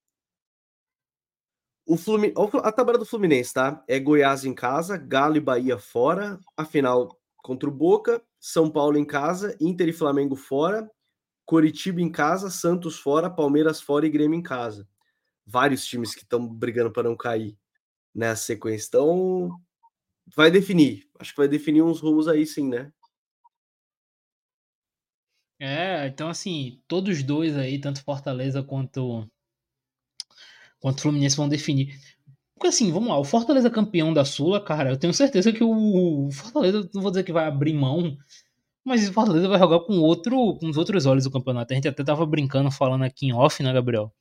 O 1.86 1.98
Flumin... 1.98 2.34
A 2.64 2.72
tabela 2.72 2.98
do 2.98 3.06
Fluminense, 3.06 3.54
tá? 3.54 3.84
É 3.88 4.00
Goiás 4.00 4.44
em 4.44 4.54
casa, 4.54 4.98
Galo 4.98 5.38
e 5.38 5.40
Bahia 5.40 5.78
fora, 5.78 6.40
a 6.58 6.66
final 6.66 7.16
contra 7.44 7.70
o 7.70 7.72
Boca, 7.72 8.24
São 8.40 8.72
Paulo 8.72 8.98
em 8.98 9.06
casa, 9.06 9.56
Inter 9.62 9.90
e 9.90 9.94
Flamengo 9.94 10.36
fora, 10.36 10.90
Coritiba 11.46 12.02
em 12.02 12.12
casa, 12.12 12.50
Santos 12.50 12.98
fora, 12.98 13.30
Palmeiras 13.30 13.80
fora 13.80 14.08
e 14.08 14.10
Grêmio 14.10 14.40
em 14.40 14.42
casa. 14.42 14.88
Vários 15.46 15.86
times 15.86 16.16
que 16.16 16.24
estão 16.24 16.48
brigando 16.48 16.92
para 16.92 17.04
não 17.04 17.16
cair 17.16 17.56
nessa 18.14 18.46
sequência. 18.46 18.88
Então, 18.88 19.52
vai 20.36 20.50
definir. 20.50 21.08
Acho 21.20 21.34
que 21.34 21.38
vai 21.38 21.48
definir 21.48 21.84
uns 21.84 22.00
rumos 22.00 22.28
aí 22.28 22.48
sim, 22.48 22.68
né? 22.68 22.92
É, 25.60 26.08
então 26.08 26.28
assim, 26.28 26.82
todos 26.88 27.24
dois 27.24 27.56
aí, 27.56 27.80
tanto 27.80 28.04
Fortaleza 28.04 28.64
quanto 28.64 29.30
quanto 30.80 31.02
Fluminense 31.02 31.38
vão 31.38 31.50
definir. 31.50 31.98
Porque 32.56 32.68
assim, 32.68 32.92
vamos 32.92 33.10
lá, 33.10 33.18
o 33.20 33.24
Fortaleza 33.24 33.70
campeão 33.70 34.14
da 34.14 34.24
Sula, 34.24 34.64
cara, 34.64 34.92
eu 34.92 34.98
tenho 34.98 35.14
certeza 35.14 35.52
que 35.52 35.64
o 35.64 36.30
Fortaleza, 36.32 36.90
não 36.94 37.02
vou 37.02 37.12
dizer 37.12 37.24
que 37.24 37.34
vai 37.34 37.46
abrir 37.46 37.74
mão, 37.74 38.18
mas 38.84 39.10
o 39.10 39.14
Fortaleza 39.14 39.48
vai 39.48 39.60
jogar 39.60 39.82
com 39.82 40.00
outro, 40.00 40.58
com 40.58 40.70
os 40.70 40.78
outros 40.78 41.06
olhos 41.06 41.26
o 41.26 41.32
campeonato. 41.32 41.74
A 41.74 41.76
gente 41.76 41.88
até 41.88 42.04
tava 42.04 42.26
brincando, 42.26 42.72
falando 42.72 43.04
aqui 43.04 43.28
em 43.28 43.34
off, 43.34 43.62
né, 43.62 43.74
Gabriel? 43.74 44.14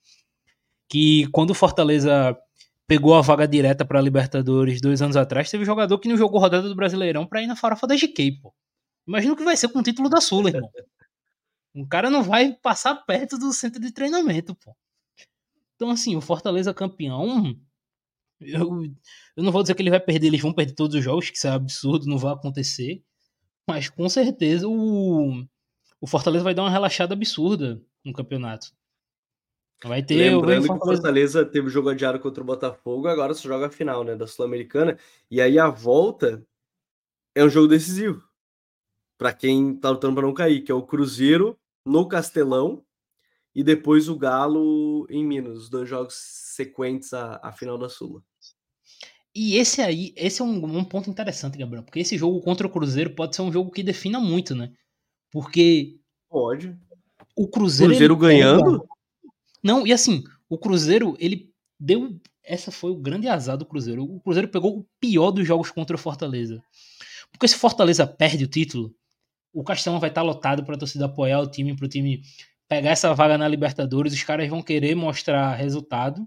Que 0.88 1.28
quando 1.32 1.50
o 1.50 1.54
Fortaleza 1.54 2.36
pegou 2.86 3.14
a 3.14 3.20
vaga 3.20 3.46
direta 3.46 3.84
para 3.84 4.00
Libertadores 4.00 4.80
dois 4.80 5.00
anos 5.00 5.16
atrás, 5.16 5.50
teve 5.50 5.64
jogador 5.64 5.98
que 5.98 6.08
não 6.08 6.16
jogou 6.16 6.40
rodada 6.40 6.68
do 6.68 6.74
Brasileirão 6.74 7.26
para 7.26 7.42
ir 7.42 7.46
na 7.46 7.56
farofa 7.56 7.86
da 7.86 7.94
GK, 7.94 8.40
pô. 8.42 8.54
Imagina 9.06 9.34
o 9.34 9.36
que 9.36 9.44
vai 9.44 9.56
ser 9.56 9.68
com 9.68 9.78
o 9.78 9.82
título 9.82 10.08
da 10.08 10.20
Sula, 10.20 10.48
irmão. 10.48 10.70
Um 11.74 11.86
cara 11.86 12.08
não 12.08 12.22
vai 12.22 12.52
passar 12.54 12.94
perto 12.94 13.38
do 13.38 13.52
centro 13.52 13.80
de 13.80 13.92
treinamento, 13.92 14.54
pô. 14.54 14.74
Então, 15.76 15.90
assim, 15.90 16.16
o 16.16 16.20
Fortaleza 16.20 16.72
campeão. 16.72 17.56
Eu, 18.40 18.84
eu 19.36 19.42
não 19.42 19.52
vou 19.52 19.62
dizer 19.62 19.74
que 19.74 19.82
ele 19.82 19.90
vai 19.90 20.00
perder, 20.00 20.26
eles 20.26 20.40
vão 20.40 20.52
perder 20.52 20.74
todos 20.74 20.96
os 20.96 21.04
jogos, 21.04 21.30
que 21.30 21.36
isso 21.36 21.46
é 21.46 21.50
absurdo, 21.50 22.06
não 22.06 22.18
vai 22.18 22.32
acontecer. 22.32 23.02
Mas 23.66 23.88
com 23.88 24.08
certeza 24.08 24.68
o, 24.68 25.44
o 26.00 26.06
Fortaleza 26.06 26.44
vai 26.44 26.54
dar 26.54 26.62
uma 26.62 26.70
relaxada 26.70 27.14
absurda 27.14 27.80
no 28.04 28.12
campeonato. 28.12 28.72
Vai 29.82 30.02
ter. 30.02 30.16
Lembrando 30.16 30.66
Fortaleza... 30.66 30.68
que 30.68 30.74
o 30.74 30.96
Fortaleza 30.96 31.44
teve 31.46 31.68
jogo 31.68 31.88
adiado 31.88 32.20
contra 32.20 32.42
o 32.42 32.46
Botafogo, 32.46 33.08
agora 33.08 33.34
se 33.34 33.42
joga 33.42 33.66
a 33.66 33.70
final, 33.70 34.04
né, 34.04 34.14
da 34.14 34.26
Sul-Americana. 34.26 34.98
E 35.30 35.40
aí 35.40 35.58
a 35.58 35.68
volta 35.68 36.44
é 37.34 37.44
um 37.44 37.48
jogo 37.48 37.68
decisivo 37.68 38.22
para 39.18 39.32
quem 39.32 39.76
tá 39.76 39.90
lutando 39.90 40.14
para 40.14 40.26
não 40.26 40.34
cair, 40.34 40.62
que 40.62 40.72
é 40.72 40.74
o 40.74 40.82
Cruzeiro 40.82 41.58
no 41.84 42.06
Castelão 42.06 42.84
e 43.54 43.62
depois 43.62 44.08
o 44.08 44.16
Galo 44.16 45.06
em 45.08 45.24
Minas, 45.24 45.58
os 45.58 45.70
dois 45.70 45.88
jogos 45.88 46.14
sequentes 46.14 47.12
à, 47.12 47.40
à 47.42 47.52
final 47.52 47.78
da 47.78 47.88
Sula. 47.88 48.22
E 49.34 49.56
esse 49.56 49.80
aí, 49.80 50.12
esse 50.16 50.40
é 50.40 50.44
um, 50.44 50.64
um, 50.64 50.84
ponto 50.84 51.10
interessante, 51.10 51.58
Gabriel, 51.58 51.82
porque 51.82 52.00
esse 52.00 52.16
jogo 52.16 52.40
contra 52.40 52.66
o 52.66 52.70
Cruzeiro 52.70 53.10
pode 53.10 53.34
ser 53.34 53.42
um 53.42 53.52
jogo 53.52 53.70
que 53.70 53.82
defina 53.82 54.20
muito, 54.20 54.54
né? 54.54 54.72
Porque. 55.30 55.98
Pode. 56.28 56.76
O 57.36 57.48
Cruzeiro. 57.48 57.92
Cruzeiro 57.92 58.16
ganhando? 58.16 58.80
Pega... 58.80 58.94
Não, 59.62 59.86
e 59.86 59.92
assim, 59.92 60.22
o 60.48 60.56
Cruzeiro, 60.56 61.16
ele 61.18 61.50
deu. 61.78 62.16
Essa 62.44 62.70
foi 62.70 62.92
o 62.92 62.96
grande 62.96 63.26
azar 63.26 63.56
do 63.56 63.66
Cruzeiro. 63.66 64.04
O 64.04 64.20
Cruzeiro 64.20 64.48
pegou 64.48 64.78
o 64.78 64.86
pior 65.00 65.30
dos 65.30 65.46
jogos 65.46 65.70
contra 65.70 65.96
o 65.96 65.98
Fortaleza. 65.98 66.62
Porque 67.32 67.48
se 67.48 67.56
Fortaleza 67.56 68.06
perde 68.06 68.44
o 68.44 68.48
título, 68.48 68.94
o 69.52 69.64
Castelão 69.64 69.98
vai 69.98 70.10
estar 70.10 70.22
lotado 70.22 70.64
para 70.64 70.76
a 70.76 70.78
torcida 70.78 71.06
apoiar 71.06 71.40
o 71.40 71.50
time, 71.50 71.74
para 71.74 71.86
o 71.86 71.88
time 71.88 72.22
pegar 72.68 72.90
essa 72.90 73.14
vaga 73.14 73.38
na 73.38 73.48
Libertadores. 73.48 74.12
Os 74.12 74.22
caras 74.22 74.48
vão 74.48 74.62
querer 74.62 74.94
mostrar 74.94 75.54
resultado 75.54 76.26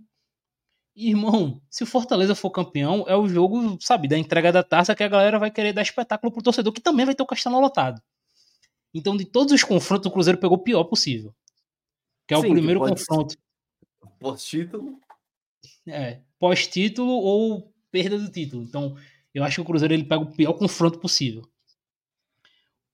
irmão, 0.97 1.61
se 1.69 1.83
o 1.83 1.85
Fortaleza 1.85 2.33
for 2.33 2.49
campeão, 2.49 3.05
é 3.07 3.15
o 3.15 3.27
jogo, 3.27 3.77
sabe, 3.79 4.07
da 4.07 4.17
entrega 4.17 4.51
da 4.51 4.63
taça 4.63 4.95
que 4.95 5.03
a 5.03 5.07
galera 5.07 5.37
vai 5.37 5.51
querer 5.51 5.71
dar 5.71 5.83
espetáculo 5.83 6.31
pro 6.31 6.41
torcedor, 6.41 6.73
que 6.73 6.81
também 6.81 7.05
vai 7.05 7.13
ter 7.13 7.21
o 7.21 7.27
Castelão 7.27 7.61
lotado. 7.61 8.01
Então, 8.93 9.15
de 9.15 9.25
todos 9.25 9.53
os 9.53 9.63
confrontos, 9.63 10.07
o 10.07 10.11
Cruzeiro 10.11 10.39
pegou 10.39 10.57
o 10.57 10.63
pior 10.63 10.83
possível. 10.85 11.35
Que 12.27 12.33
é 12.33 12.37
Sim, 12.37 12.47
o 12.47 12.49
primeiro 12.49 12.79
confronto. 12.79 13.35
Pós-título? 14.19 14.99
É, 15.85 16.21
pós-título 16.39 17.11
ou 17.11 17.71
perda 17.91 18.17
do 18.17 18.31
título. 18.31 18.63
Então, 18.63 18.97
eu 19.33 19.43
acho 19.43 19.55
que 19.55 19.61
o 19.61 19.65
Cruzeiro 19.65 19.93
ele 19.93 20.03
pega 20.03 20.23
o 20.23 20.33
pior 20.33 20.53
confronto 20.53 20.99
possível. 20.99 21.47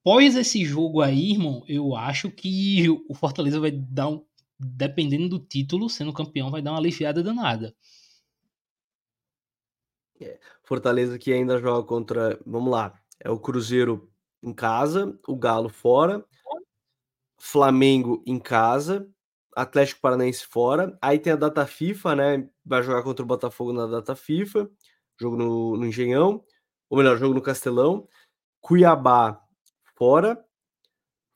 Pós 0.04 0.36
esse 0.36 0.66
jogo 0.66 1.02
aí, 1.02 1.32
irmão, 1.32 1.64
eu 1.66 1.96
acho 1.96 2.30
que 2.30 2.90
o 3.08 3.14
Fortaleza 3.14 3.58
vai 3.58 3.72
dar 3.72 4.10
um, 4.10 4.26
dependendo 4.60 5.30
do 5.30 5.40
título, 5.40 5.90
sendo 5.90 6.12
campeão, 6.12 6.52
vai 6.52 6.62
dar 6.62 6.72
uma 6.72 6.80
aliviada 6.80 7.24
danada. 7.24 7.74
É, 10.20 10.38
Fortaleza 10.62 11.18
que 11.18 11.32
ainda 11.32 11.58
joga 11.58 11.88
contra, 11.88 12.38
vamos 12.46 12.70
lá, 12.70 13.00
é 13.18 13.30
o 13.30 13.40
Cruzeiro 13.40 14.12
em 14.42 14.54
casa, 14.54 15.18
o 15.26 15.38
Galo 15.38 15.70
fora, 15.70 16.26
Flamengo 17.40 18.22
em 18.26 18.40
casa, 18.40 19.10
Atlético 19.56 20.02
Paranaense 20.02 20.46
fora, 20.46 20.98
aí 21.02 21.18
tem 21.18 21.32
a 21.32 21.38
data 21.38 21.66
FIFA, 21.66 22.16
né? 22.16 22.50
Vai 22.66 22.84
jogar 22.84 23.04
contra 23.04 23.24
o 23.24 23.28
Botafogo 23.28 23.72
na 23.72 23.88
data 23.88 24.16
FIFA, 24.16 24.70
jogo 25.20 25.38
no, 25.38 25.78
no 25.78 25.86
Engenhão, 25.86 26.44
ou 26.90 26.98
melhor, 26.98 27.18
jogo 27.18 27.34
no 27.34 27.42
Castelão, 27.42 28.08
Cuiabá 28.60 29.43
fora, 29.96 30.44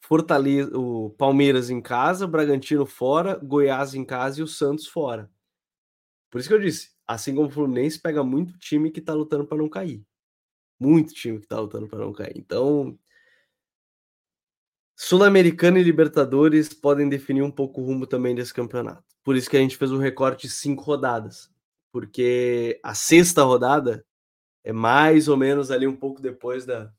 Fortaleza, 0.01 0.78
o 0.78 1.10
Palmeiras 1.12 1.70
em 1.70 1.82
casa, 1.82 2.28
Bragantino 2.28 2.86
fora, 2.86 3.36
Goiás 3.36 3.93
em 3.93 4.05
casa 4.05 4.39
e 4.39 4.43
o 4.43 4.47
Santos 4.47 4.88
fora. 4.88 5.30
Por 6.30 6.39
isso 6.39 6.47
que 6.47 6.55
eu 6.55 6.60
disse, 6.60 6.91
assim 7.05 7.36
como 7.36 7.47
o 7.47 7.51
Fluminense 7.51 7.99
pega 7.99 8.24
muito 8.24 8.58
time 8.58 8.91
que 8.91 9.01
tá 9.01 9.14
lutando 9.14 9.45
para 9.45 9.58
não 9.58 9.70
cair. 9.70 10.05
Muito 10.80 11.14
time 11.14 11.39
que 11.39 11.47
tá 11.47 11.60
lutando 11.60 11.88
para 11.88 11.99
não 11.99 12.14
cair. 12.14 12.34
Então, 12.36 12.97
Sul-Americana 14.95 15.80
e 15.80 15.84
Libertadores 15.84 16.74
podem 16.74 17.08
definir 17.10 17.41
um 17.41 17.51
pouco 17.51 17.82
o 17.82 17.86
rumo 17.86 18.08
também 18.08 18.34
desse 18.34 18.53
campeonato. 18.53 19.03
Por 19.24 19.36
isso 19.36 19.49
que 19.49 19.58
a 19.58 19.60
gente 19.60 19.78
fez 19.78 19.91
um 19.91 19.97
recorte 19.97 20.47
de 20.47 20.53
cinco 20.53 20.84
rodadas. 20.84 21.51
Porque 21.91 22.80
a 22.84 22.93
sexta 22.93 23.43
rodada 23.43 24.05
é 24.64 24.72
mais 24.72 25.28
ou 25.28 25.38
menos 25.38 25.70
ali 25.72 25.86
um 25.86 25.95
pouco 25.95 26.22
depois 26.22 26.66
da, 26.66 26.93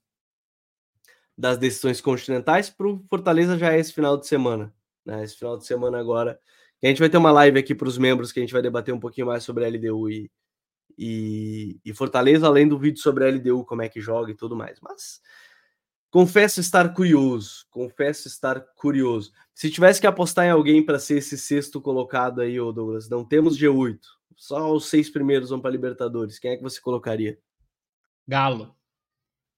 das 1.39 1.57
decisões 1.57 2.01
continentais. 2.01 2.69
Para 2.69 2.89
o 2.89 3.05
Fortaleza 3.09 3.57
já 3.57 3.73
é 3.73 3.79
esse 3.79 3.93
final 3.93 4.17
de 4.17 4.27
semana. 4.27 4.75
Né? 5.07 5.23
Esse 5.23 5.37
final 5.37 5.57
de 5.57 5.65
semana 5.65 6.01
agora. 6.01 6.41
E 6.83 6.87
a 6.87 6.91
gente 6.91 6.99
vai 6.99 7.09
ter 7.09 7.17
uma 7.17 7.31
live 7.31 7.61
aqui 7.61 7.77
para 7.77 7.89
os 7.89 7.97
membros 7.97 8.33
que 8.33 8.41
a 8.41 8.43
gente 8.43 8.53
vai 8.53 8.61
debater 8.61 8.93
um 8.93 8.99
pouquinho 8.99 9.29
mais 9.29 9.45
sobre 9.45 9.65
a 9.65 9.69
LDU 9.69 10.11
e, 10.11 10.31
e, 10.99 11.81
e, 11.85 11.95
Fortaleza, 11.95 12.47
além 12.47 12.67
do 12.67 12.79
vídeo 12.79 13.01
sobre 13.01 13.25
a 13.25 13.31
LDU, 13.31 13.65
como 13.65 13.83
é 13.83 13.89
que 13.89 14.01
joga 14.01 14.33
e 14.33 14.37
tudo 14.37 14.57
mais. 14.57 14.81
Mas 14.81 15.21
confesso 16.11 16.61
estar 16.61 16.93
curioso, 16.93 17.67
confesso 17.71 18.27
estar 18.27 18.61
curioso. 18.75 19.33
Se 19.55 19.71
tivesse 19.71 20.01
que 20.01 20.07
apostar 20.07 20.47
em 20.47 20.51
alguém 20.51 20.85
para 20.85 20.99
ser 20.99 21.19
esse 21.19 21.39
sexto 21.39 21.81
colocado 21.81 22.41
aí, 22.41 22.61
ô 22.61 22.73
Douglas, 22.73 23.09
não 23.09 23.25
temos 23.25 23.57
G8, 23.57 23.99
só 24.37 24.73
os 24.73 24.87
seis 24.87 25.11
primeiros 25.11 25.51
vão 25.51 25.61
para 25.61 25.71
Libertadores. 25.71 26.39
Quem 26.39 26.53
é 26.53 26.57
que 26.57 26.63
você 26.63 26.81
colocaria? 26.81 27.39
Galo. 28.27 28.78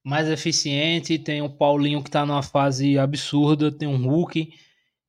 Mais 0.05 0.29
eficiente, 0.29 1.19
tem 1.19 1.43
o 1.43 1.51
Paulinho 1.51 2.03
que 2.03 2.09
está 2.09 2.25
numa 2.25 2.43
fase 2.43 2.99
absurda, 2.99 3.71
tem 3.71 3.87
um 3.87 3.97
Hulk. 3.97 4.51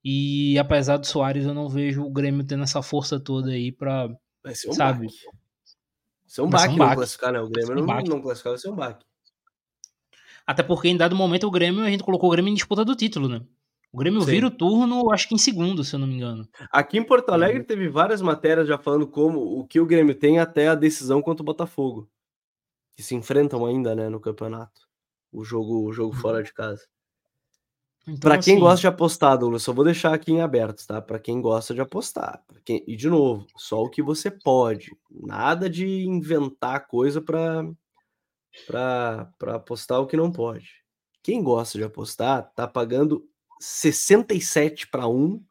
E 0.04 0.58
apesar 0.58 0.98
do 0.98 1.08
Soares, 1.08 1.46
eu 1.46 1.54
não 1.54 1.70
vejo 1.70 2.04
o 2.04 2.12
Grêmio 2.12 2.46
tendo 2.46 2.64
essa 2.64 2.82
força 2.82 3.20
toda 3.20 3.52
aí 3.52 3.72
para. 3.72 4.10
Vai 4.44 4.56
ser 4.56 4.70
um 4.70 4.74
sabe? 4.74 5.06
Baque. 5.06 5.18
Ser 6.28 6.42
um 6.42 6.50
baque, 6.50 6.74
um 6.74 6.78
baque. 6.78 6.90
não 6.90 6.96
classificar, 6.96 7.32
né? 7.32 7.40
O 7.40 7.50
Grêmio 7.50 7.84
um 7.84 7.86
não, 7.86 8.02
não 8.02 8.22
classificar, 8.22 8.52
vai 8.52 8.60
ser 8.60 8.70
um 8.70 8.76
baque. 8.76 9.06
Até 10.46 10.64
porque 10.64 10.90
em 10.90 10.98
dado 10.98 11.16
momento 11.16 11.48
o 11.48 11.52
Grêmio, 11.52 11.84
a 11.84 11.90
gente 11.90 12.04
colocou 12.04 12.30
o 12.30 12.32
Grêmio 12.32 12.52
em 12.52 12.56
disputa 12.56 12.84
do 12.84 12.96
título, 12.96 13.30
né? 13.30 13.42
O 13.94 13.98
Grêmio 13.98 14.22
Sim. 14.22 14.32
vira 14.32 14.48
o 14.48 14.52
turno, 14.52 15.12
acho 15.12 15.28
que 15.28 15.36
em 15.36 15.38
segundo, 15.38 15.84
se 15.84 15.96
eu 15.96 16.00
não 16.00 16.08
me 16.08 16.16
engano. 16.16 16.48
Aqui 16.72 16.98
em 16.98 17.04
Porto 17.04 17.30
Alegre 17.30 17.60
uhum. 17.60 17.66
teve 17.66 17.90
várias 17.90 18.22
matérias 18.22 18.68
já 18.68 18.78
falando 18.78 19.06
como 19.06 19.40
o 19.60 19.68
que 19.68 19.80
o 19.80 19.86
Grêmio 19.86 20.16
tem 20.16 20.40
até 20.40 20.70
a 20.70 20.76
decisão 20.76 21.22
contra 21.22 21.44
o 21.44 21.46
Botafogo 21.46 22.10
que 23.02 23.08
se 23.08 23.16
enfrentam 23.16 23.66
ainda, 23.66 23.96
né, 23.96 24.08
no 24.08 24.20
campeonato. 24.20 24.82
O 25.32 25.44
jogo, 25.44 25.88
o 25.88 25.92
jogo 25.92 26.16
fora 26.16 26.38
uhum. 26.38 26.44
de 26.44 26.54
casa. 26.54 26.86
Então, 28.08 28.20
para 28.20 28.38
quem 28.38 28.56
assim... 28.56 28.62
gosta 28.62 28.82
de 28.82 28.88
apostar, 28.88 29.38
Douglas, 29.38 29.64
só 29.64 29.74
vou 29.74 29.86
deixar 29.86 30.14
aqui 30.14 30.32
em 30.32 30.42
aberto, 30.42 30.86
tá? 30.86 31.02
Para 31.02 31.20
quem 31.20 31.42
gosta 31.42 31.74
de 31.74 31.82
apostar. 31.82 32.44
Quem... 32.64 32.84
E 32.88 32.96
de 32.96 33.10
novo, 33.10 33.46
só 33.58 33.82
o 33.82 33.90
que 33.90 34.02
você 34.02 34.30
pode. 34.30 34.92
Nada 35.10 35.70
de 35.70 35.86
inventar 36.04 36.88
coisa 36.88 37.22
para 37.22 37.68
para 38.68 39.56
apostar 39.56 40.02
o 40.02 40.08
que 40.08 40.18
não 40.18 40.30
pode. 40.30 40.84
Quem 41.24 41.42
gosta 41.42 41.78
de 41.78 41.86
apostar 41.86 42.52
tá 42.54 42.68
pagando 42.68 43.26
67 43.60 44.88
para 44.88 45.08
1 45.08 45.42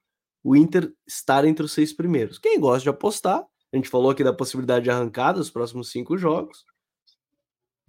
o 0.43 0.57
Inter 0.57 0.93
estar 1.07 1.45
entre 1.45 1.65
os 1.65 1.73
seis 1.73 1.93
primeiros. 1.93 2.39
Quem 2.39 2.59
gosta 2.59 2.83
de 2.83 2.89
apostar, 2.89 3.47
a 3.73 3.77
gente 3.77 3.89
falou 3.89 4.11
aqui 4.11 4.25
da 4.25 4.33
possibilidade 4.33 4.85
de 4.85 4.91
arrancada 4.91 5.39
dos 5.39 5.51
próximos 5.51 5.91
cinco 5.91 6.17
jogos. 6.17 6.65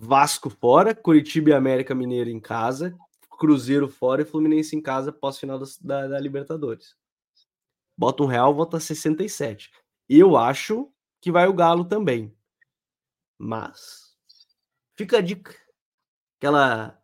Vasco 0.04 0.50
fora, 0.50 0.96
Curitiba 0.96 1.52
e 1.52 1.54
América 1.54 1.94
Mineiro 1.94 2.28
em 2.28 2.40
casa, 2.40 2.98
Cruzeiro 3.38 3.88
fora 3.88 4.24
e 4.24 4.26
Fluminense 4.26 4.76
em 4.76 4.82
casa 4.82 5.12
pós-final 5.12 5.60
da, 5.80 6.08
da, 6.08 6.20
Libertadores. 6.20 6.96
Bota 7.96 8.24
um 8.24 8.26
real, 8.26 8.52
volta 8.52 8.80
67. 8.80 9.72
Eu 10.10 10.36
acho 10.36 10.92
que 11.22 11.32
vai 11.32 11.48
o 11.48 11.54
Galo 11.54 11.86
também. 11.86 12.36
Mas 13.38 14.18
fica 14.96 15.20
a 15.20 15.22
dica. 15.22 15.56
Aquela, 16.40 17.00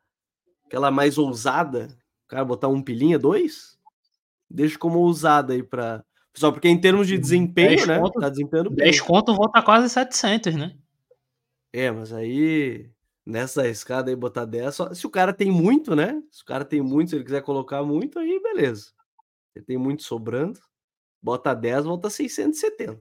aquela 0.65 0.89
mais 0.89 1.19
ousada, 1.19 1.95
o 2.25 2.27
cara 2.29 2.43
botar 2.43 2.67
um 2.67 2.81
pilinha, 2.81 3.19
dois, 3.19 3.79
deixa 4.49 4.79
como 4.79 4.97
ousada 4.97 5.53
aí 5.53 5.61
para 5.61 6.03
só 6.35 6.51
porque 6.51 6.67
em 6.67 6.81
termos 6.81 7.07
de 7.07 7.17
desempenho, 7.17 7.85
né? 7.85 7.99
Conto, 7.99 8.19
tá 8.19 8.29
desempenhando 8.29 8.69
bem. 8.71 8.85
10 8.85 9.01
conto 9.01 9.35
volta 9.35 9.61
quase 9.61 9.87
700, 9.87 10.55
né? 10.55 10.75
É, 11.77 11.91
mas 11.91 12.11
aí 12.11 12.89
nessa 13.23 13.67
escada 13.67 14.09
aí 14.09 14.15
botar 14.15 14.45
10, 14.45 14.73
só, 14.73 14.91
se 14.95 15.05
o 15.05 15.11
cara 15.11 15.31
tem 15.31 15.51
muito, 15.51 15.95
né? 15.95 16.23
Se 16.31 16.41
o 16.41 16.45
cara 16.45 16.65
tem 16.65 16.81
muito, 16.81 17.11
se 17.11 17.15
ele 17.17 17.23
quiser 17.23 17.43
colocar 17.43 17.83
muito, 17.83 18.17
aí 18.17 18.41
beleza. 18.41 18.93
Ele 19.55 19.63
tem 19.63 19.77
muito 19.77 20.01
sobrando, 20.01 20.59
bota 21.21 21.53
10, 21.53 21.85
volta 21.85 22.09
670. 22.09 22.99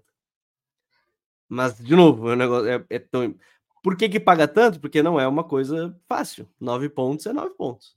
Mas, 1.48 1.78
de 1.78 1.96
novo, 1.96 2.26
o 2.26 2.36
negócio 2.36 2.68
é, 2.68 2.84
é 2.90 2.98
tão. 2.98 3.34
Por 3.82 3.96
que, 3.96 4.10
que 4.10 4.20
paga 4.20 4.46
tanto? 4.46 4.78
Porque 4.78 5.02
não 5.02 5.18
é 5.18 5.26
uma 5.26 5.44
coisa 5.44 5.98
fácil. 6.06 6.46
9 6.60 6.90
pontos 6.90 7.24
é 7.24 7.32
9 7.32 7.54
pontos. 7.54 7.96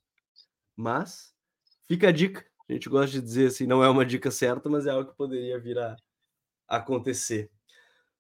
Mas 0.78 1.34
fica 1.90 2.08
a 2.08 2.12
dica. 2.12 2.46
A 2.70 2.72
gente 2.74 2.88
gosta 2.88 3.12
de 3.12 3.22
dizer 3.22 3.48
assim, 3.48 3.68
não 3.68 3.84
é 3.84 3.90
uma 3.90 4.06
dica 4.06 4.32
certa, 4.32 4.70
mas 4.70 4.86
é 4.86 4.92
algo 4.92 5.12
que 5.12 5.18
poderia 5.18 5.60
vir 5.60 5.78
a 5.78 5.98
acontecer. 6.70 7.52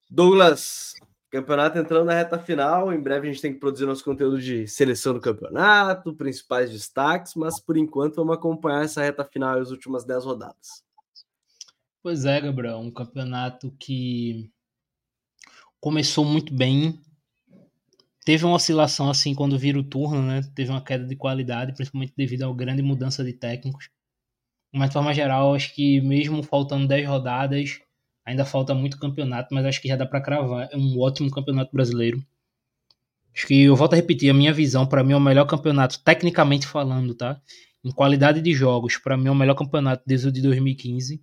Douglas, 0.09 0.88
Campeonato 1.29 1.77
entrando 1.77 2.05
na 2.05 2.13
reta 2.13 2.39
final. 2.39 2.91
Em 2.91 2.99
breve 2.99 3.27
a 3.27 3.31
gente 3.31 3.41
tem 3.41 3.53
que 3.53 3.59
produzir 3.59 3.85
nosso 3.85 4.03
conteúdo 4.03 4.41
de 4.41 4.67
seleção 4.67 5.13
do 5.13 5.21
campeonato, 5.21 6.15
principais 6.15 6.71
destaques, 6.71 7.35
mas 7.35 7.59
por 7.59 7.77
enquanto 7.77 8.15
vamos 8.15 8.35
acompanhar 8.35 8.83
essa 8.83 9.01
reta 9.01 9.23
final 9.23 9.57
e 9.57 9.61
as 9.61 9.69
últimas 9.69 10.03
10 10.03 10.25
rodadas. 10.25 10.83
Pois 12.01 12.25
é, 12.25 12.41
Gabriel, 12.41 12.77
um 12.77 12.89
campeonato 12.89 13.71
que 13.77 14.49
começou 15.79 16.25
muito 16.25 16.53
bem. 16.53 16.99
Teve 18.25 18.45
uma 18.45 18.55
oscilação 18.55 19.09
assim 19.09 19.35
quando 19.35 19.57
vira 19.57 19.77
o 19.77 19.83
turno, 19.83 20.21
né? 20.21 20.41
Teve 20.55 20.71
uma 20.71 20.83
queda 20.83 21.05
de 21.05 21.15
qualidade, 21.15 21.73
principalmente 21.73 22.13
devido 22.15 22.43
à 22.43 22.53
grande 22.53 22.81
mudança 22.81 23.23
de 23.23 23.33
técnicos. 23.33 23.89
Mas 24.73 24.89
de 24.89 24.93
forma 24.93 25.13
geral, 25.13 25.53
acho 25.53 25.73
que 25.75 26.01
mesmo 26.01 26.41
faltando 26.41 26.87
10 26.87 27.07
rodadas, 27.07 27.81
Ainda 28.29 28.45
falta 28.45 28.75
muito 28.75 28.99
campeonato, 28.99 29.51
mas 29.55 29.65
acho 29.65 29.81
que 29.81 29.87
já 29.87 29.95
dá 29.95 30.05
para 30.05 30.21
cravar. 30.21 30.69
É 30.71 30.77
um 30.77 30.99
ótimo 30.99 31.31
campeonato 31.31 31.71
brasileiro. 31.73 32.23
Acho 33.35 33.47
que 33.47 33.63
eu 33.63 33.75
volto 33.75 33.93
a 33.93 33.95
repetir 33.95 34.29
a 34.29 34.35
minha 34.35 34.53
visão. 34.53 34.85
Para 34.85 35.03
mim, 35.03 35.13
é 35.13 35.15
o 35.15 35.19
melhor 35.19 35.45
campeonato, 35.45 35.99
tecnicamente 36.03 36.67
falando, 36.67 37.15
tá? 37.15 37.41
Em 37.83 37.91
qualidade 37.91 38.39
de 38.39 38.53
jogos, 38.53 38.97
para 38.99 39.17
mim, 39.17 39.29
é 39.29 39.31
o 39.31 39.35
melhor 39.35 39.55
campeonato 39.55 40.03
desde 40.05 40.27
o 40.27 40.31
de 40.31 40.43
2015. 40.43 41.19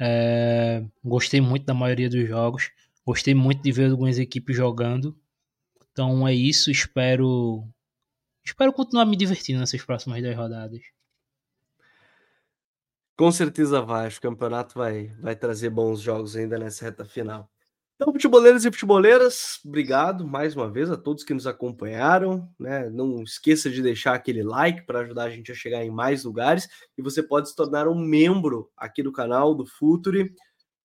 É, 0.00 0.82
gostei 1.04 1.42
muito 1.42 1.66
da 1.66 1.74
maioria 1.74 2.08
dos 2.08 2.26
jogos. 2.26 2.70
Gostei 3.04 3.34
muito 3.34 3.62
de 3.62 3.72
ver 3.72 3.90
algumas 3.90 4.18
equipes 4.18 4.56
jogando. 4.56 5.14
Então 5.92 6.26
é 6.26 6.32
isso. 6.32 6.70
Espero. 6.70 7.68
Espero 8.42 8.72
continuar 8.72 9.04
me 9.04 9.18
divertindo 9.18 9.60
nessas 9.60 9.82
próximas 9.82 10.22
10 10.22 10.34
rodadas. 10.34 10.80
Com 13.20 13.30
certeza 13.30 13.82
vai. 13.82 14.06
Acho 14.06 14.18
que 14.18 14.26
o 14.26 14.30
campeonato 14.30 14.78
vai, 14.78 15.08
vai 15.20 15.36
trazer 15.36 15.68
bons 15.68 16.00
jogos 16.00 16.34
ainda 16.36 16.58
nessa 16.58 16.86
reta 16.86 17.04
final. 17.04 17.50
Então, 17.94 18.14
futeboleiros 18.14 18.64
e 18.64 18.70
futeboleiras, 18.70 19.60
obrigado 19.62 20.26
mais 20.26 20.56
uma 20.56 20.70
vez 20.70 20.90
a 20.90 20.96
todos 20.96 21.22
que 21.22 21.34
nos 21.34 21.46
acompanharam. 21.46 22.48
Né? 22.58 22.88
Não 22.88 23.22
esqueça 23.22 23.68
de 23.68 23.82
deixar 23.82 24.14
aquele 24.14 24.42
like 24.42 24.86
para 24.86 25.00
ajudar 25.00 25.24
a 25.24 25.30
gente 25.30 25.52
a 25.52 25.54
chegar 25.54 25.84
em 25.84 25.90
mais 25.90 26.24
lugares. 26.24 26.66
E 26.96 27.02
você 27.02 27.22
pode 27.22 27.50
se 27.50 27.54
tornar 27.54 27.86
um 27.88 27.94
membro 27.94 28.70
aqui 28.74 29.02
do 29.02 29.12
canal 29.12 29.54
do 29.54 29.66
Futuri 29.66 30.34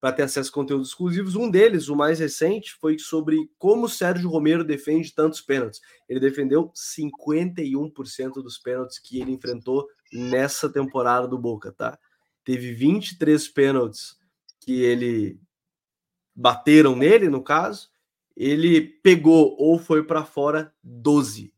para 0.02 0.12
ter 0.12 0.24
acesso 0.24 0.50
a 0.50 0.54
conteúdos 0.54 0.90
exclusivos. 0.90 1.38
Um 1.38 1.50
deles, 1.50 1.88
o 1.88 1.96
mais 1.96 2.20
recente, 2.20 2.76
foi 2.82 3.00
sobre 3.00 3.50
como 3.58 3.88
Sérgio 3.88 4.30
Romero 4.30 4.66
defende 4.66 5.16
tantos 5.16 5.40
pênaltis. 5.40 5.80
Ele 6.10 6.20
defendeu 6.20 6.70
51% 6.76 8.34
dos 8.44 8.58
pênaltis 8.58 9.00
que 9.00 9.22
ele 9.22 9.32
enfrentou 9.32 9.88
nessa 10.12 10.70
temporada 10.70 11.30
do 11.30 11.40
Boca, 11.40 11.72
tá? 11.72 11.98
Teve 12.46 12.72
23 12.74 13.48
pênaltis 13.50 14.16
que 14.62 14.82
ele 14.82 15.40
bateram 16.34 16.96
nele, 16.96 17.28
no 17.28 17.44
caso, 17.44 17.90
ele 18.38 18.82
pegou 18.82 19.56
ou 19.60 19.78
foi 19.80 20.04
para 20.04 20.24
fora 20.24 20.74
12. 20.84 21.54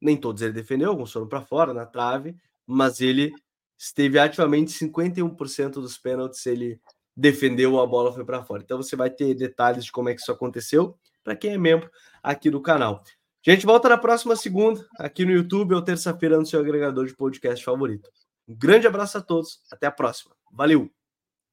Nem 0.00 0.16
todos 0.16 0.40
ele 0.42 0.52
defendeu, 0.52 0.90
alguns 0.90 1.12
foram 1.12 1.28
para 1.28 1.42
fora 1.42 1.74
na 1.74 1.84
trave, 1.84 2.36
mas 2.66 3.00
ele 3.00 3.32
esteve 3.76 4.18
ativamente 4.18 4.72
51% 4.72 5.72
dos 5.72 5.98
pênaltis 5.98 6.46
ele 6.46 6.80
defendeu 7.16 7.80
a 7.80 7.86
bola 7.86 8.12
foi 8.12 8.24
para 8.24 8.42
fora. 8.44 8.62
Então 8.62 8.78
você 8.78 8.96
vai 8.96 9.10
ter 9.10 9.34
detalhes 9.34 9.84
de 9.84 9.92
como 9.92 10.08
é 10.08 10.14
que 10.14 10.20
isso 10.20 10.32
aconteceu 10.32 10.96
para 11.22 11.36
quem 11.36 11.52
é 11.52 11.58
membro 11.58 11.90
aqui 12.22 12.48
do 12.50 12.60
canal. 12.60 13.02
A 13.46 13.50
gente 13.50 13.66
volta 13.66 13.88
na 13.88 13.98
próxima 13.98 14.36
segunda 14.36 14.86
aqui 14.98 15.24
no 15.24 15.32
YouTube 15.32 15.74
ou 15.74 15.82
terça-feira 15.82 16.38
no 16.38 16.46
seu 16.46 16.60
agregador 16.60 17.06
de 17.06 17.14
podcast 17.14 17.64
favorito. 17.64 18.08
Um 18.48 18.54
grande 18.56 18.86
abraço 18.86 19.18
a 19.18 19.22
todos, 19.22 19.62
até 19.70 19.86
a 19.86 19.92
próxima. 19.92 20.34
Valeu, 20.52 20.90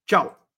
tchau! 0.08 0.49